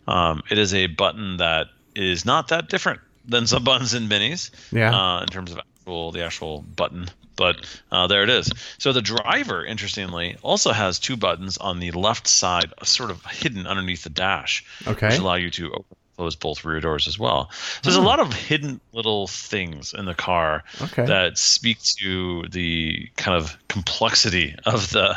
Um, 0.07 0.43
it 0.51 0.59
is 0.59 0.75
a 0.75 0.89
button 0.89 1.39
that 1.39 1.69
is 1.95 2.25
not 2.27 2.49
that 2.49 2.69
different 2.69 3.01
than 3.25 3.47
some 3.47 3.65
buttons 3.71 3.95
in 3.95 4.09
minis. 4.09 4.51
Yeah. 4.71 4.95
Uh, 4.95 5.23
in 5.23 5.29
terms 5.29 5.53
of 5.53 5.59
actual 5.59 6.13
the 6.13 6.23
actual 6.25 6.61
button, 6.63 7.07
but 7.37 7.57
uh, 7.93 8.07
there 8.07 8.23
it 8.23 8.31
is. 8.31 8.51
So 8.79 8.93
the 8.93 9.03
driver, 9.03 9.65
interestingly, 9.65 10.37
also 10.43 10.73
has 10.73 10.99
two 10.99 11.17
buttons 11.17 11.57
on 11.59 11.79
the 11.81 11.91
left 11.93 12.27
side, 12.27 12.73
sort 12.83 13.11
of 13.11 13.25
hidden 13.27 13.67
underneath 13.67 14.03
the 14.05 14.11
dash, 14.11 14.65
Okay. 14.87 15.09
which 15.09 15.19
allow 15.19 15.35
you 15.35 15.51
to 15.51 15.67
open 15.73 15.85
and 15.91 16.17
close 16.17 16.35
both 16.35 16.65
rear 16.65 16.81
doors 16.81 17.07
as 17.07 17.19
well. 17.19 17.51
So 17.53 17.81
there's 17.85 17.97
a 17.97 18.01
lot 18.03 18.21
of 18.21 18.33
hidden 18.33 18.81
little 18.93 19.27
things 19.27 19.93
in 19.93 20.07
the 20.07 20.15
car 20.15 20.65
Okay. 20.81 21.05
that 21.07 21.37
speak 21.39 21.83
to 21.99 22.45
the 22.51 23.09
kind 23.17 23.37
of 23.37 23.57
complexity 23.69 24.55
of 24.65 24.91
the 24.91 25.17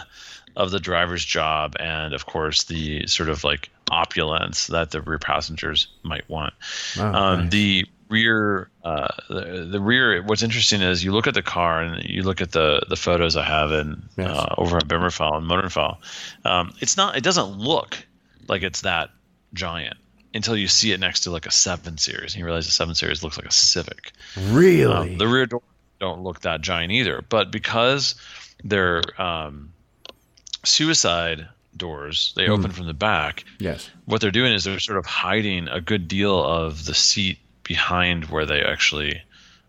of 0.55 0.71
the 0.71 0.79
driver's 0.79 1.23
job 1.23 1.75
and 1.79 2.13
of 2.13 2.25
course 2.25 2.63
the 2.65 3.05
sort 3.07 3.29
of 3.29 3.43
like 3.45 3.69
opulence 3.91 4.67
that 4.67 4.91
the 4.91 4.99
rear 4.99 5.19
passengers 5.19 5.87
might 6.03 6.27
want 6.29 6.53
um, 6.97 7.43
nice. 7.43 7.51
the 7.51 7.85
rear 8.09 8.69
uh, 8.83 9.07
the, 9.29 9.67
the 9.71 9.79
rear 9.79 10.21
what's 10.23 10.41
interesting 10.43 10.81
is 10.81 11.03
you 11.03 11.11
look 11.11 11.27
at 11.27 11.33
the 11.35 11.41
car 11.43 11.81
and 11.81 12.03
you 12.09 12.23
look 12.23 12.41
at 12.41 12.51
the 12.51 12.81
the 12.89 12.95
photos 12.95 13.35
i 13.37 13.43
have 13.43 13.71
in 13.71 14.01
Yes. 14.17 14.29
uh, 14.35 14.55
over 14.57 14.77
at 14.77 14.87
bimmerfile 14.87 15.35
and 15.37 15.47
motorfile 15.49 15.97
um, 16.45 16.73
it's 16.79 16.97
not 16.97 17.15
it 17.15 17.23
doesn't 17.23 17.57
look 17.59 17.97
like 18.47 18.63
it's 18.63 18.81
that 18.81 19.09
giant 19.53 19.95
until 20.33 20.55
you 20.57 20.67
see 20.67 20.91
it 20.91 20.99
next 20.99 21.21
to 21.21 21.31
like 21.31 21.45
a 21.45 21.51
7 21.51 21.97
series 21.97 22.33
and 22.33 22.39
you 22.39 22.45
realize 22.45 22.65
the 22.65 22.71
7 22.71 22.95
series 22.95 23.23
looks 23.23 23.37
like 23.37 23.47
a 23.47 23.51
civic 23.51 24.11
really? 24.49 24.85
um, 25.13 25.17
the 25.17 25.27
rear 25.27 25.45
doors 25.45 25.63
don't 25.99 26.21
look 26.21 26.39
that 26.41 26.61
giant 26.61 26.93
either, 26.93 27.21
but 27.27 27.51
because 27.51 28.15
they're 28.63 29.01
um, 29.21 29.73
suicide 30.63 31.47
doors, 31.75 32.33
they 32.35 32.47
open 32.47 32.71
from 32.71 32.87
the 32.87 32.93
back. 32.93 33.43
yes. 33.59 33.89
What 34.05 34.21
they're 34.21 34.31
doing 34.31 34.53
is 34.53 34.63
they're 34.63 34.79
sort 34.79 34.97
of 34.97 35.05
hiding 35.05 35.67
a 35.67 35.81
good 35.81 36.07
deal 36.07 36.41
of 36.43 36.85
the 36.85 36.93
seat 36.93 37.37
behind 37.69 38.25
where 38.25 38.45
they 38.47 38.61
actually 38.63 39.21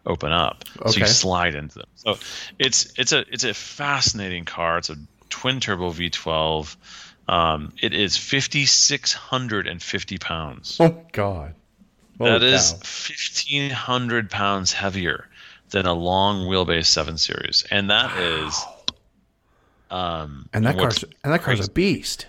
open 0.06 0.32
up, 0.32 0.64
so 0.86 0.98
you 0.98 1.06
slide 1.06 1.54
into 1.54 1.78
them. 1.80 1.88
So 1.94 2.16
it's 2.58 2.90
it's 2.98 3.12
a 3.12 3.20
it's 3.30 3.44
a 3.44 3.52
fascinating 3.54 4.46
car. 4.46 4.78
It's 4.78 4.88
a 4.90 4.96
twin 5.28 5.60
turbo 5.60 5.92
V12. 5.92 6.74
Um, 7.28 7.72
it 7.80 7.94
is 7.94 8.16
5,650 8.16 10.18
pounds. 10.18 10.78
Oh 10.80 10.96
God. 11.12 11.54
Holy 12.18 12.30
That 12.30 12.42
is 12.42 12.72
cow. 12.72 12.78
1,500 12.78 14.30
pounds 14.30 14.72
heavier 14.72 15.28
than 15.68 15.86
a 15.86 15.94
long 15.94 16.48
wheelbase 16.48 16.86
7 16.86 17.18
Series. 17.18 17.64
And 17.70 17.90
that 17.90 18.18
is. 18.18 18.60
Um, 19.90 20.48
and 20.52 20.66
that 20.66 20.76
car's 20.76 21.04
and 21.22 21.32
that 21.32 21.42
car's 21.42 21.68
a 21.68 21.70
beast. 21.70 22.26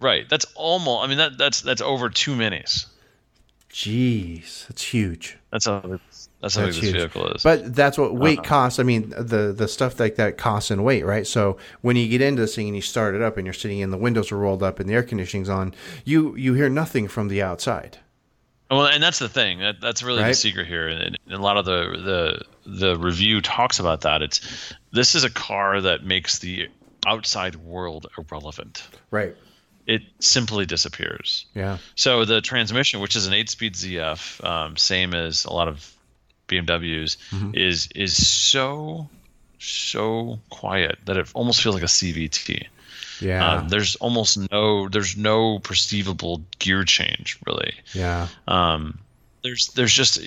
Right. 0.00 0.28
That's 0.28 0.44
almost. 0.56 1.04
I 1.04 1.06
mean, 1.06 1.16
that 1.18 1.38
that's 1.38 1.60
that's 1.62 1.80
over 1.80 2.10
two 2.10 2.34
minis. 2.34 2.86
Jeez, 3.74 4.68
that's 4.68 4.82
huge. 4.84 5.36
That's 5.50 5.66
how 5.66 5.98
that's 6.40 6.54
how 6.54 6.66
big 6.66 6.74
this 6.74 6.90
vehicle 6.90 7.26
is. 7.32 7.42
But 7.42 7.74
that's 7.74 7.98
what 7.98 8.14
weight 8.14 8.38
Uh-huh. 8.38 8.48
costs. 8.48 8.78
I 8.78 8.84
mean, 8.84 9.10
the 9.10 9.52
the 9.52 9.66
stuff 9.66 9.98
like 9.98 10.14
that 10.14 10.38
costs 10.38 10.70
in 10.70 10.84
weight, 10.84 11.04
right? 11.04 11.26
So 11.26 11.56
when 11.80 11.96
you 11.96 12.06
get 12.06 12.20
into 12.20 12.42
this 12.42 12.54
thing 12.54 12.68
and 12.68 12.76
you 12.76 12.82
start 12.82 13.16
it 13.16 13.20
up 13.22 13.36
and 13.36 13.44
you're 13.44 13.52
sitting 13.52 13.80
in, 13.80 13.90
the 13.90 13.96
windows 13.98 14.30
are 14.30 14.36
rolled 14.38 14.62
up 14.62 14.78
and 14.78 14.88
the 14.88 14.94
air 14.94 15.02
conditioning's 15.02 15.48
on, 15.48 15.74
you 16.04 16.36
you 16.36 16.54
hear 16.54 16.68
nothing 16.68 17.08
from 17.08 17.26
the 17.26 17.42
outside. 17.42 17.98
Well, 18.70 18.86
and 18.86 19.02
that's 19.02 19.18
the 19.18 19.28
thing. 19.28 19.58
That, 19.58 19.80
that's 19.80 20.04
really 20.04 20.22
the 20.22 20.34
secret 20.34 20.68
here, 20.68 20.86
and, 20.86 21.18
and 21.26 21.34
a 21.34 21.42
lot 21.42 21.56
of 21.56 21.64
the 21.64 22.40
the 22.64 22.80
the 22.92 22.96
review 22.96 23.40
talks 23.40 23.80
about 23.80 24.02
that. 24.02 24.22
It's 24.22 24.40
this 24.92 25.16
is 25.16 25.24
a 25.24 25.30
car 25.30 25.80
that 25.80 26.04
makes 26.04 26.38
the 26.38 26.68
outside 27.08 27.56
world 27.56 28.06
irrelevant. 28.16 28.84
Right. 29.10 29.34
It 29.86 30.02
simply 30.18 30.64
disappears. 30.66 31.46
Yeah. 31.54 31.78
So 31.94 32.24
the 32.24 32.40
transmission, 32.40 33.00
which 33.00 33.16
is 33.16 33.26
an 33.26 33.34
eight-speed 33.34 33.74
ZF, 33.74 34.42
um, 34.44 34.76
same 34.76 35.12
as 35.14 35.44
a 35.44 35.52
lot 35.52 35.68
of 35.68 35.90
BMWs, 36.48 37.16
Mm-hmm. 37.30 37.50
is 37.54 37.88
is 37.94 38.26
so 38.26 39.08
so 39.58 40.38
quiet 40.50 40.98
that 41.06 41.16
it 41.16 41.28
almost 41.34 41.62
feels 41.62 41.74
like 41.74 41.84
a 41.84 41.86
CVT. 41.86 42.66
Yeah. 43.20 43.46
Uh, 43.46 43.68
there's 43.68 43.96
almost 43.96 44.38
no 44.50 44.88
there's 44.88 45.16
no 45.16 45.58
perceivable 45.58 46.42
gear 46.58 46.84
change 46.84 47.38
really. 47.46 47.74
yeah. 47.94 48.28
Um, 48.48 48.98
there's 49.42 49.68
there's 49.68 49.92
just 49.92 50.18
uh, 50.18 50.22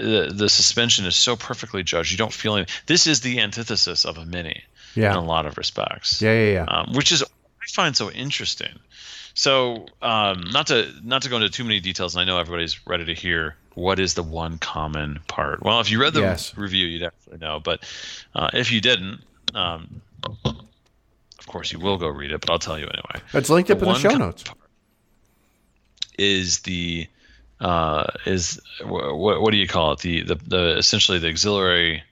the, 0.00 0.32
the 0.34 0.48
suspension 0.48 1.04
is 1.06 1.16
so 1.16 1.34
perfectly 1.36 1.82
judged. 1.82 2.12
You 2.12 2.18
don't 2.18 2.32
feel 2.32 2.56
any. 2.56 2.66
This 2.86 3.06
is 3.06 3.20
the 3.20 3.40
antithesis 3.40 4.04
of 4.04 4.18
a 4.18 4.24
mini 4.24 4.62
Yeah. 4.94 5.10
in 5.12 5.16
a 5.18 5.24
lot 5.24 5.46
of 5.46 5.58
respects 5.58 6.22
Yeah. 6.22 6.32
Yeah. 6.32 6.52
Yeah. 6.52 6.64
um, 6.64 6.92
which 6.94 7.10
is 7.12 7.24
find 7.72 7.96
so 7.96 8.10
interesting. 8.10 8.78
So, 9.34 9.86
um, 10.02 10.44
not 10.52 10.66
to 10.68 10.92
not 11.02 11.22
to 11.22 11.30
go 11.30 11.36
into 11.36 11.48
too 11.48 11.64
many 11.64 11.80
details, 11.80 12.14
and 12.14 12.20
I 12.20 12.24
know 12.24 12.38
everybody's 12.38 12.86
ready 12.86 13.06
to 13.06 13.14
hear 13.14 13.56
what 13.74 13.98
is 13.98 14.12
the 14.14 14.22
one 14.22 14.58
common 14.58 15.20
part. 15.26 15.62
Well, 15.62 15.80
if 15.80 15.90
you 15.90 15.98
read 16.00 16.12
the 16.12 16.20
Yes. 16.20 16.54
review, 16.56 16.86
you'd 16.86 17.02
actually 17.02 17.38
know, 17.38 17.58
but 17.58 17.80
uh, 18.34 18.50
if 18.52 18.70
you 18.70 18.82
didn't, 18.82 19.20
um, 19.54 20.02
of 20.44 21.46
course 21.46 21.72
you 21.72 21.78
will 21.78 21.96
go 21.96 22.08
read 22.08 22.32
it. 22.32 22.40
But 22.42 22.50
I'll 22.50 22.58
tell 22.58 22.78
you 22.78 22.84
anyway. 22.86 23.26
It's 23.32 23.48
linked 23.48 23.70
up 23.70 23.80
in 23.82 23.88
the 23.88 23.94
show 23.94 24.16
notes. 24.16 24.44
is 26.18 26.60
the 26.60 27.06
uh, 27.60 28.04
is 28.26 28.60
what, 28.84 29.40
what 29.40 29.50
do 29.50 29.56
you 29.56 29.66
call 29.68 29.92
it? 29.92 30.00
The, 30.00 30.22
the 30.24 30.34
the 30.34 30.76
essentially 30.78 31.18
the 31.18 31.28
auxiliary 31.28 32.02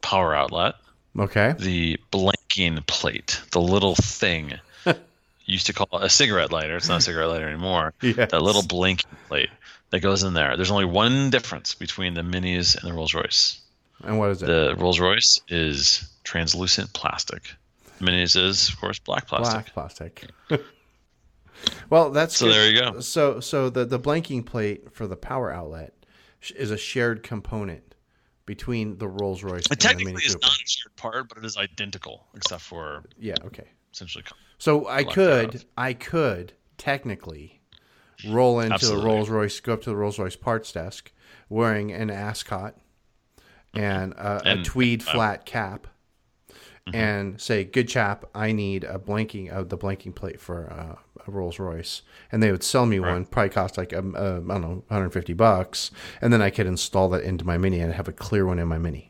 power 0.00 0.34
outlet, 0.34 0.74
Okay. 1.18 1.54
the 1.58 1.98
blanking 2.12 2.86
plate, 2.86 3.40
the 3.50 3.60
little 3.60 3.96
thing 3.96 4.54
used 5.48 5.66
to 5.66 5.72
call 5.72 5.88
it 5.92 6.04
a 6.04 6.08
cigarette 6.10 6.52
lighter. 6.52 6.76
It's 6.76 6.88
not 6.88 6.98
a 6.98 7.00
cigarette 7.00 7.28
lighter 7.30 7.48
anymore. 7.48 7.92
Yes. 8.02 8.30
That 8.30 8.42
little 8.42 8.62
blinking 8.62 9.10
plate 9.28 9.50
that 9.90 10.00
goes 10.00 10.22
in 10.22 10.34
there. 10.34 10.56
There's 10.56 10.70
only 10.70 10.84
one 10.84 11.30
difference 11.30 11.74
between 11.74 12.14
the 12.14 12.20
Minis 12.22 12.76
and 12.80 12.88
the 12.88 12.94
Rolls 12.94 13.14
Royce. 13.14 13.60
And 14.04 14.18
what 14.18 14.30
is 14.30 14.42
it? 14.42 14.46
The 14.46 14.76
Rolls 14.78 15.00
Royce 15.00 15.40
is 15.48 16.08
translucent 16.22 16.92
plastic. 16.92 17.42
The 17.98 18.04
Minis 18.04 18.36
is, 18.40 18.68
of 18.68 18.78
course, 18.80 18.98
black 18.98 19.26
plastic. 19.26 19.72
Black 19.74 19.74
plastic. 19.74 20.24
well, 21.90 22.10
that's 22.10 22.36
So 22.36 22.46
good. 22.46 22.54
there 22.54 22.70
you 22.70 22.80
go. 22.80 23.00
So 23.00 23.40
so 23.40 23.70
the 23.70 23.84
the 23.84 23.98
blanking 23.98 24.44
plate 24.44 24.92
for 24.94 25.06
the 25.06 25.16
power 25.16 25.50
outlet 25.52 25.94
is 26.54 26.70
a 26.70 26.76
shared 26.76 27.22
component 27.22 27.94
between 28.46 28.98
the 28.98 29.08
Rolls 29.08 29.42
Royce 29.42 29.64
It 29.66 29.70
and 29.72 29.78
the 29.80 29.82
technically 29.82 30.22
is 30.24 30.34
not 30.40 30.52
a 30.52 30.66
shared 30.68 30.96
part, 30.96 31.28
but 31.28 31.38
it 31.38 31.44
is 31.44 31.56
identical, 31.56 32.26
except 32.34 32.62
for 32.62 33.04
Yeah. 33.18 33.34
Okay. 33.44 33.66
essentially. 33.92 34.24
So 34.58 34.88
I 34.88 35.04
could 35.04 35.54
out. 35.56 35.64
I 35.76 35.92
could 35.92 36.52
technically 36.76 37.60
roll 38.28 38.60
into 38.60 38.74
Absolutely. 38.74 39.00
the 39.00 39.06
Rolls 39.06 39.28
Royce, 39.30 39.60
go 39.60 39.74
up 39.74 39.82
to 39.82 39.90
the 39.90 39.96
Rolls 39.96 40.18
Royce 40.18 40.36
parts 40.36 40.72
desk, 40.72 41.12
wearing 41.48 41.92
an 41.92 42.10
ascot 42.10 42.76
and 43.74 44.12
a, 44.14 44.42
a 44.44 44.48
And- 44.50 44.64
tweed 44.64 45.06
uh, 45.06 45.12
flat 45.12 45.46
cap, 45.46 45.86
and 46.92 47.38
say, 47.40 47.64
"Good 47.64 47.86
chap, 47.88 48.24
I 48.34 48.52
need 48.52 48.82
a 48.84 48.98
blanking 48.98 49.52
uh, 49.54 49.62
the 49.62 49.76
blanking 49.78 50.14
plate 50.14 50.40
for 50.40 50.72
uh, 50.72 50.96
a 51.26 51.30
Rolls 51.30 51.58
Royce," 51.58 52.00
and 52.32 52.42
they 52.42 52.50
would 52.50 52.64
sell 52.64 52.86
me 52.86 52.98
one. 52.98 53.26
Probably 53.26 53.50
cost 53.50 53.76
like 53.76 53.92
um, 53.92 54.14
uh, 54.16 54.20
I 54.20 54.22
don't 54.32 54.48
know, 54.48 54.68
150 54.88 55.34
bucks, 55.34 55.90
and 56.22 56.32
then 56.32 56.40
I 56.42 56.48
could 56.50 56.66
install 56.66 57.10
that 57.10 57.22
into 57.24 57.44
my 57.44 57.58
Mini 57.58 57.80
and 57.80 57.92
have 57.92 58.08
a 58.08 58.12
clear 58.12 58.46
one 58.46 58.58
in 58.58 58.68
my 58.68 58.78
Mini. 58.78 59.07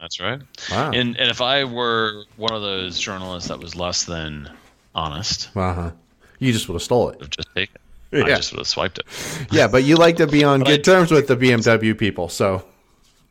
That's 0.00 0.18
right. 0.20 0.40
Wow. 0.70 0.90
And 0.92 1.16
and 1.16 1.30
if 1.30 1.40
I 1.40 1.64
were 1.64 2.24
one 2.36 2.52
of 2.52 2.62
those 2.62 2.98
journalists 2.98 3.48
that 3.48 3.58
was 3.60 3.76
less 3.76 4.04
than 4.04 4.50
honest, 4.94 5.48
Uh 5.54 5.74
huh. 5.74 5.90
You 6.38 6.52
just 6.52 6.68
would 6.68 6.74
have 6.74 6.82
stole 6.82 7.10
it. 7.10 7.20
Just 7.30 7.54
taken. 7.54 7.76
it. 8.12 8.24
I 8.24 8.28
just 8.30 8.52
would 8.52 8.58
have 8.60 8.66
swiped 8.66 8.98
it. 8.98 9.06
Yeah, 9.52 9.68
but 9.68 9.84
you 9.84 9.96
like 9.96 10.16
to 10.16 10.26
be 10.26 10.42
on 10.42 10.60
good 10.62 10.82
terms 10.84 11.10
with 11.10 11.28
the 11.28 11.36
BMW 11.36 11.96
people, 11.96 12.28
so 12.28 12.64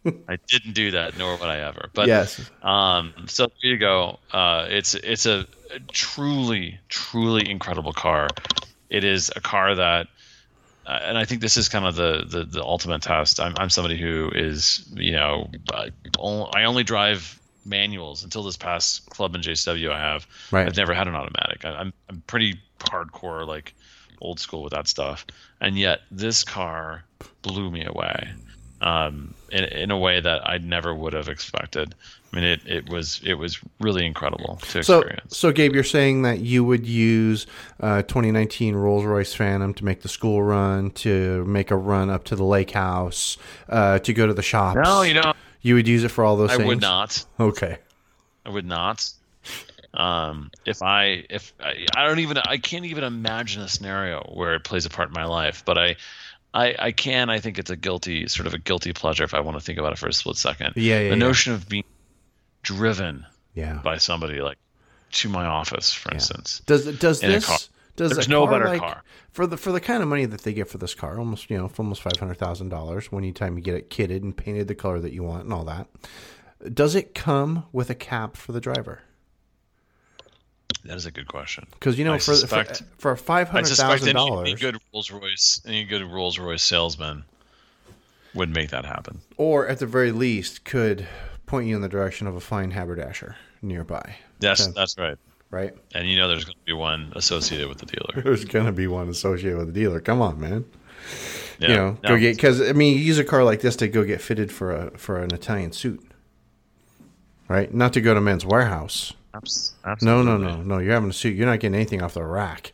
I 0.06 0.38
didn't 0.48 0.74
do 0.74 0.92
that, 0.92 1.18
nor 1.18 1.32
would 1.38 1.50
I 1.50 1.60
ever. 1.60 1.90
But 1.94 2.08
yes. 2.08 2.40
Um, 2.62 3.14
so 3.28 3.48
there 3.62 3.72
you 3.72 3.78
go. 3.78 4.20
Uh, 4.32 4.68
it's 4.70 4.94
it's 4.96 5.26
a, 5.26 5.46
truly 5.92 6.80
truly 6.88 7.50
incredible 7.50 7.94
car. 7.94 8.28
It 8.90 9.04
is 9.04 9.32
a 9.36 9.42
car 9.42 9.76
that, 9.76 10.08
and 10.90 11.18
I 11.18 11.26
think 11.26 11.42
this 11.42 11.58
is 11.58 11.70
kind 11.70 11.86
of 11.86 11.96
the 11.96 12.26
the, 12.28 12.46
the 12.46 12.64
ultimate 12.64 13.02
test. 13.02 13.40
I'm 13.40 13.54
I'm 13.58 13.70
somebody 13.70 13.98
who 13.98 14.32
is 14.34 14.88
you 14.96 15.14
know 15.14 15.50
I 15.74 15.92
only, 16.18 16.50
I 16.54 16.64
only 16.66 16.84
drive 16.84 17.40
manuals 17.66 18.24
until 18.24 18.44
this 18.44 18.58
past 18.58 19.08
club 19.10 19.36
in 19.36 19.42
JCW. 19.42 19.92
I 19.92 20.00
have 20.00 20.28
Right. 20.52 20.68
I've 20.68 20.78
never 20.78 20.94
had 20.94 21.08
an 21.08 21.16
automatic. 21.16 21.66
I, 21.66 21.70
I'm 21.70 21.94
I'm 22.10 22.24
pretty 22.28 22.60
hardcore 22.80 23.46
like 23.46 23.76
old 24.22 24.40
school 24.40 24.64
with 24.64 24.74
that 24.74 24.88
stuff, 24.88 25.26
and 25.62 25.78
yet 25.78 26.00
this 26.12 26.44
car 26.44 27.04
blew 27.42 27.70
me 27.72 27.86
away 27.86 28.30
um, 28.82 29.34
in, 29.52 29.64
in 29.66 29.92
a 29.92 29.98
way 29.98 30.20
that 30.20 30.48
I 30.48 30.58
never 30.58 30.94
would 30.94 31.14
have 31.14 31.30
expected. 31.30 31.96
I 32.32 32.36
mean, 32.36 32.46
it, 32.46 32.62
it 32.68 32.90
was 32.90 33.22
it 33.24 33.34
was 33.36 33.60
really 33.80 34.06
incredible 34.06 34.58
to 34.62 34.84
So, 34.84 35.00
experience. 35.00 35.36
so 35.38 35.52
Gabe, 35.52 35.74
you're 35.74 35.84
saying 35.84 36.22
that 36.22 36.40
you 36.40 36.64
would 36.64 36.86
use 36.86 37.48
uh, 37.80 38.04
2019 38.04 38.76
Rolls 38.76 39.04
Royce 39.04 39.34
Phantom 39.34 39.74
to 39.74 39.84
make 39.86 40.02
the 40.02 40.10
school 40.10 40.44
run, 40.44 40.92
to 40.92 41.44
make 41.46 41.72
a 41.72 41.76
run 41.76 42.10
up 42.12 42.26
to 42.26 42.36
the 42.36 42.44
lake 42.44 42.72
house, 42.72 43.38
uh, 43.68 43.98
to 44.00 44.14
go 44.14 44.28
to 44.28 44.34
the 44.34 44.44
shops. 44.44 44.80
no, 44.84 45.02
you 45.02 45.16
know, 45.16 45.34
you 45.62 45.74
would 45.76 45.88
use 45.88 46.04
it 46.04 46.10
for 46.10 46.24
all 46.24 46.38
those 46.38 46.50
things. 46.52 46.60
I 46.60 46.64
things. 46.64 46.68
would 46.70 46.82
not. 46.82 47.26
Okay. 47.40 47.78
I 48.46 48.50
would 48.52 48.66
not. 48.66 49.10
Um, 49.94 50.52
if 50.68 50.84
I 50.84 51.26
if 51.32 51.52
I, 51.60 51.88
I 51.96 52.06
don't 52.06 52.20
even 52.20 52.38
I 52.38 52.58
can't 52.58 52.86
even 52.86 53.04
imagine 53.04 53.64
a 53.64 53.68
scenario 53.68 54.22
where 54.34 54.54
it 54.54 54.64
plays 54.64 54.86
a 54.86 54.90
part 54.90 55.10
in 55.10 55.14
my 55.14 55.26
life, 55.26 55.64
but 55.66 55.78
I. 55.78 55.96
I, 56.52 56.76
I 56.80 56.92
can. 56.94 57.30
I 57.30 57.40
think 57.40 57.60
it's 57.60 57.70
a 57.70 57.76
guilty, 57.76 58.28
sort 58.28 58.48
of 58.48 58.56
a 58.56 58.58
guilty 58.58 58.92
pleasure 58.92 59.24
if 59.24 59.36
I 59.36 59.40
want 59.40 59.60
to 59.60 59.64
think 59.64 59.78
about 59.78 59.92
it 59.94 60.00
for 60.00 60.08
a 60.08 60.14
split 60.14 60.36
second. 60.36 60.74
Yeah, 60.78 60.96
yeah, 60.96 61.00
The 61.04 61.10
yeah. 61.10 61.14
notion 61.16 61.54
of 61.54 61.70
being 61.70 61.84
driven 62.78 63.26
Yeah. 63.56 63.80
by 63.84 63.98
somebody 63.98 64.42
like 64.42 64.58
to 65.12 65.30
my 65.30 65.46
office, 65.46 65.92
for 65.94 66.14
instance. 66.14 66.62
Does 66.66 66.86
does 66.98 67.24
in 67.24 67.32
this 67.32 67.70
does 67.96 68.12
There's 68.14 68.28
a 68.28 68.30
no 68.30 68.46
car 68.46 68.52
better 68.60 68.70
like, 68.70 68.80
car. 68.80 69.04
for 69.32 69.48
the 69.48 69.58
for 69.58 69.72
the 69.72 69.82
kind 69.82 70.02
of 70.04 70.08
money 70.10 70.26
that 70.26 70.42
they 70.42 70.54
get 70.54 70.68
for 70.70 70.78
this 70.78 70.94
car, 70.94 71.18
almost 71.20 71.50
you 71.50 71.58
know, 71.58 71.68
for 71.68 71.82
almost 71.82 72.02
five 72.02 72.18
hundred 72.20 72.38
thousand 72.38 72.70
dollars 72.70 73.12
when 73.12 73.24
you 73.24 73.34
time 73.34 73.58
you 73.58 73.64
get 73.64 73.76
it 73.76 73.90
kitted 73.90 74.22
and 74.24 74.36
painted 74.38 74.68
the 74.68 74.76
color 74.76 75.00
that 75.00 75.12
you 75.14 75.24
want 75.24 75.44
and 75.46 75.54
all 75.54 75.66
that. 75.66 75.88
Does 76.74 76.94
it 76.96 77.16
come 77.16 77.66
with 77.72 77.90
a 77.90 77.96
cap 77.96 78.38
for 78.38 78.52
the 78.52 78.62
driver? 78.62 79.02
That 80.86 80.96
is 80.96 81.06
a 81.06 81.12
good 81.12 81.28
question. 81.28 81.66
Because 81.72 81.98
you 81.98 82.06
know, 82.06 82.14
I 82.14 82.18
for, 82.20 82.36
suspect- 82.36 82.78
for 82.98 83.16
for 83.16 83.16
five 83.18 83.50
hundred 83.50 83.76
thousand 83.76 84.10
any, 84.10 84.20
any 84.20 84.30
dollars, 84.30 84.54
good 84.56 84.78
Rolls 84.94 85.12
Royce, 85.12 85.62
any 85.66 85.84
good 85.84 86.04
Rolls 86.04 86.40
Royce 86.40 86.64
salesman 86.64 87.26
would 88.34 88.50
make 88.54 88.70
that 88.70 88.86
happen. 88.86 89.20
or 89.38 89.68
at 89.68 89.80
the 89.80 89.86
very 89.88 90.12
least, 90.12 90.64
could 90.64 91.08
point 91.50 91.68
you 91.68 91.76
in 91.76 91.82
the 91.82 91.90
direction 91.90 92.28
of 92.28 92.36
a 92.36 92.40
fine 92.40 92.72
haberdasher 92.72 93.36
nearby. 93.62 94.16
Yes, 94.40 94.62
Okay. 94.62 94.72
that's 94.76 94.98
right. 94.98 95.18
Right? 95.52 95.74
And 95.96 96.08
you 96.08 96.16
know, 96.18 96.28
there's 96.28 96.46
going 96.46 96.56
to 96.58 96.66
be 96.66 96.74
one 96.74 97.12
associated 97.16 97.68
with 97.70 97.80
the 97.80 97.88
dealer. 97.88 98.22
There's 98.24 98.46
gonna 98.46 98.72
be 98.72 98.86
one 98.86 99.10
associated 99.10 99.58
with 99.58 99.74
the 99.74 99.74
dealer. 99.74 100.00
Come 100.00 100.22
on, 100.22 100.40
man. 100.40 100.66
Yeah. 101.58 101.68
you 101.70 101.76
know, 101.76 101.98
No, 102.04 102.10
go 102.10 102.18
get 102.20 102.36
because 102.36 102.62
I 102.62 102.72
mean, 102.74 102.96
you 102.96 103.04
use 103.04 103.18
a 103.18 103.24
car 103.24 103.44
like 103.44 103.62
this 103.62 103.76
to 103.78 103.88
go 103.88 104.04
get 104.04 104.22
fitted 104.22 104.52
for 104.52 104.76
a 104.76 104.98
for 104.98 105.18
an 105.20 105.34
Italian 105.34 105.72
suit, 105.72 106.02
right? 107.48 107.74
Not 107.74 107.94
to 107.94 108.02
go 108.02 108.14
to 108.14 108.22
Men's 108.22 108.46
Warehouse. 108.46 109.14
abs- 109.34 109.74
No, 110.02 110.22
no, 110.22 110.38
no, 110.38 110.62
no. 110.62 110.78
You're 110.78 110.94
having 110.94 111.10
a 111.10 111.14
suit. 111.14 111.36
You're 111.36 111.48
not 111.48 111.60
getting 111.60 111.76
anything 111.76 112.02
off 112.04 112.14
the 112.14 112.24
rack 112.24 112.72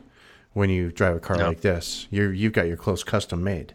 when 0.52 0.68
you 0.70 0.92
drive 0.92 1.16
a 1.16 1.20
car 1.20 1.36
No. 1.38 1.48
like 1.48 1.62
this. 1.62 2.06
You're 2.10 2.32
you've 2.32 2.52
got 2.52 2.66
your 2.66 2.76
clothes 2.76 3.04
custom 3.04 3.42
made. 3.42 3.74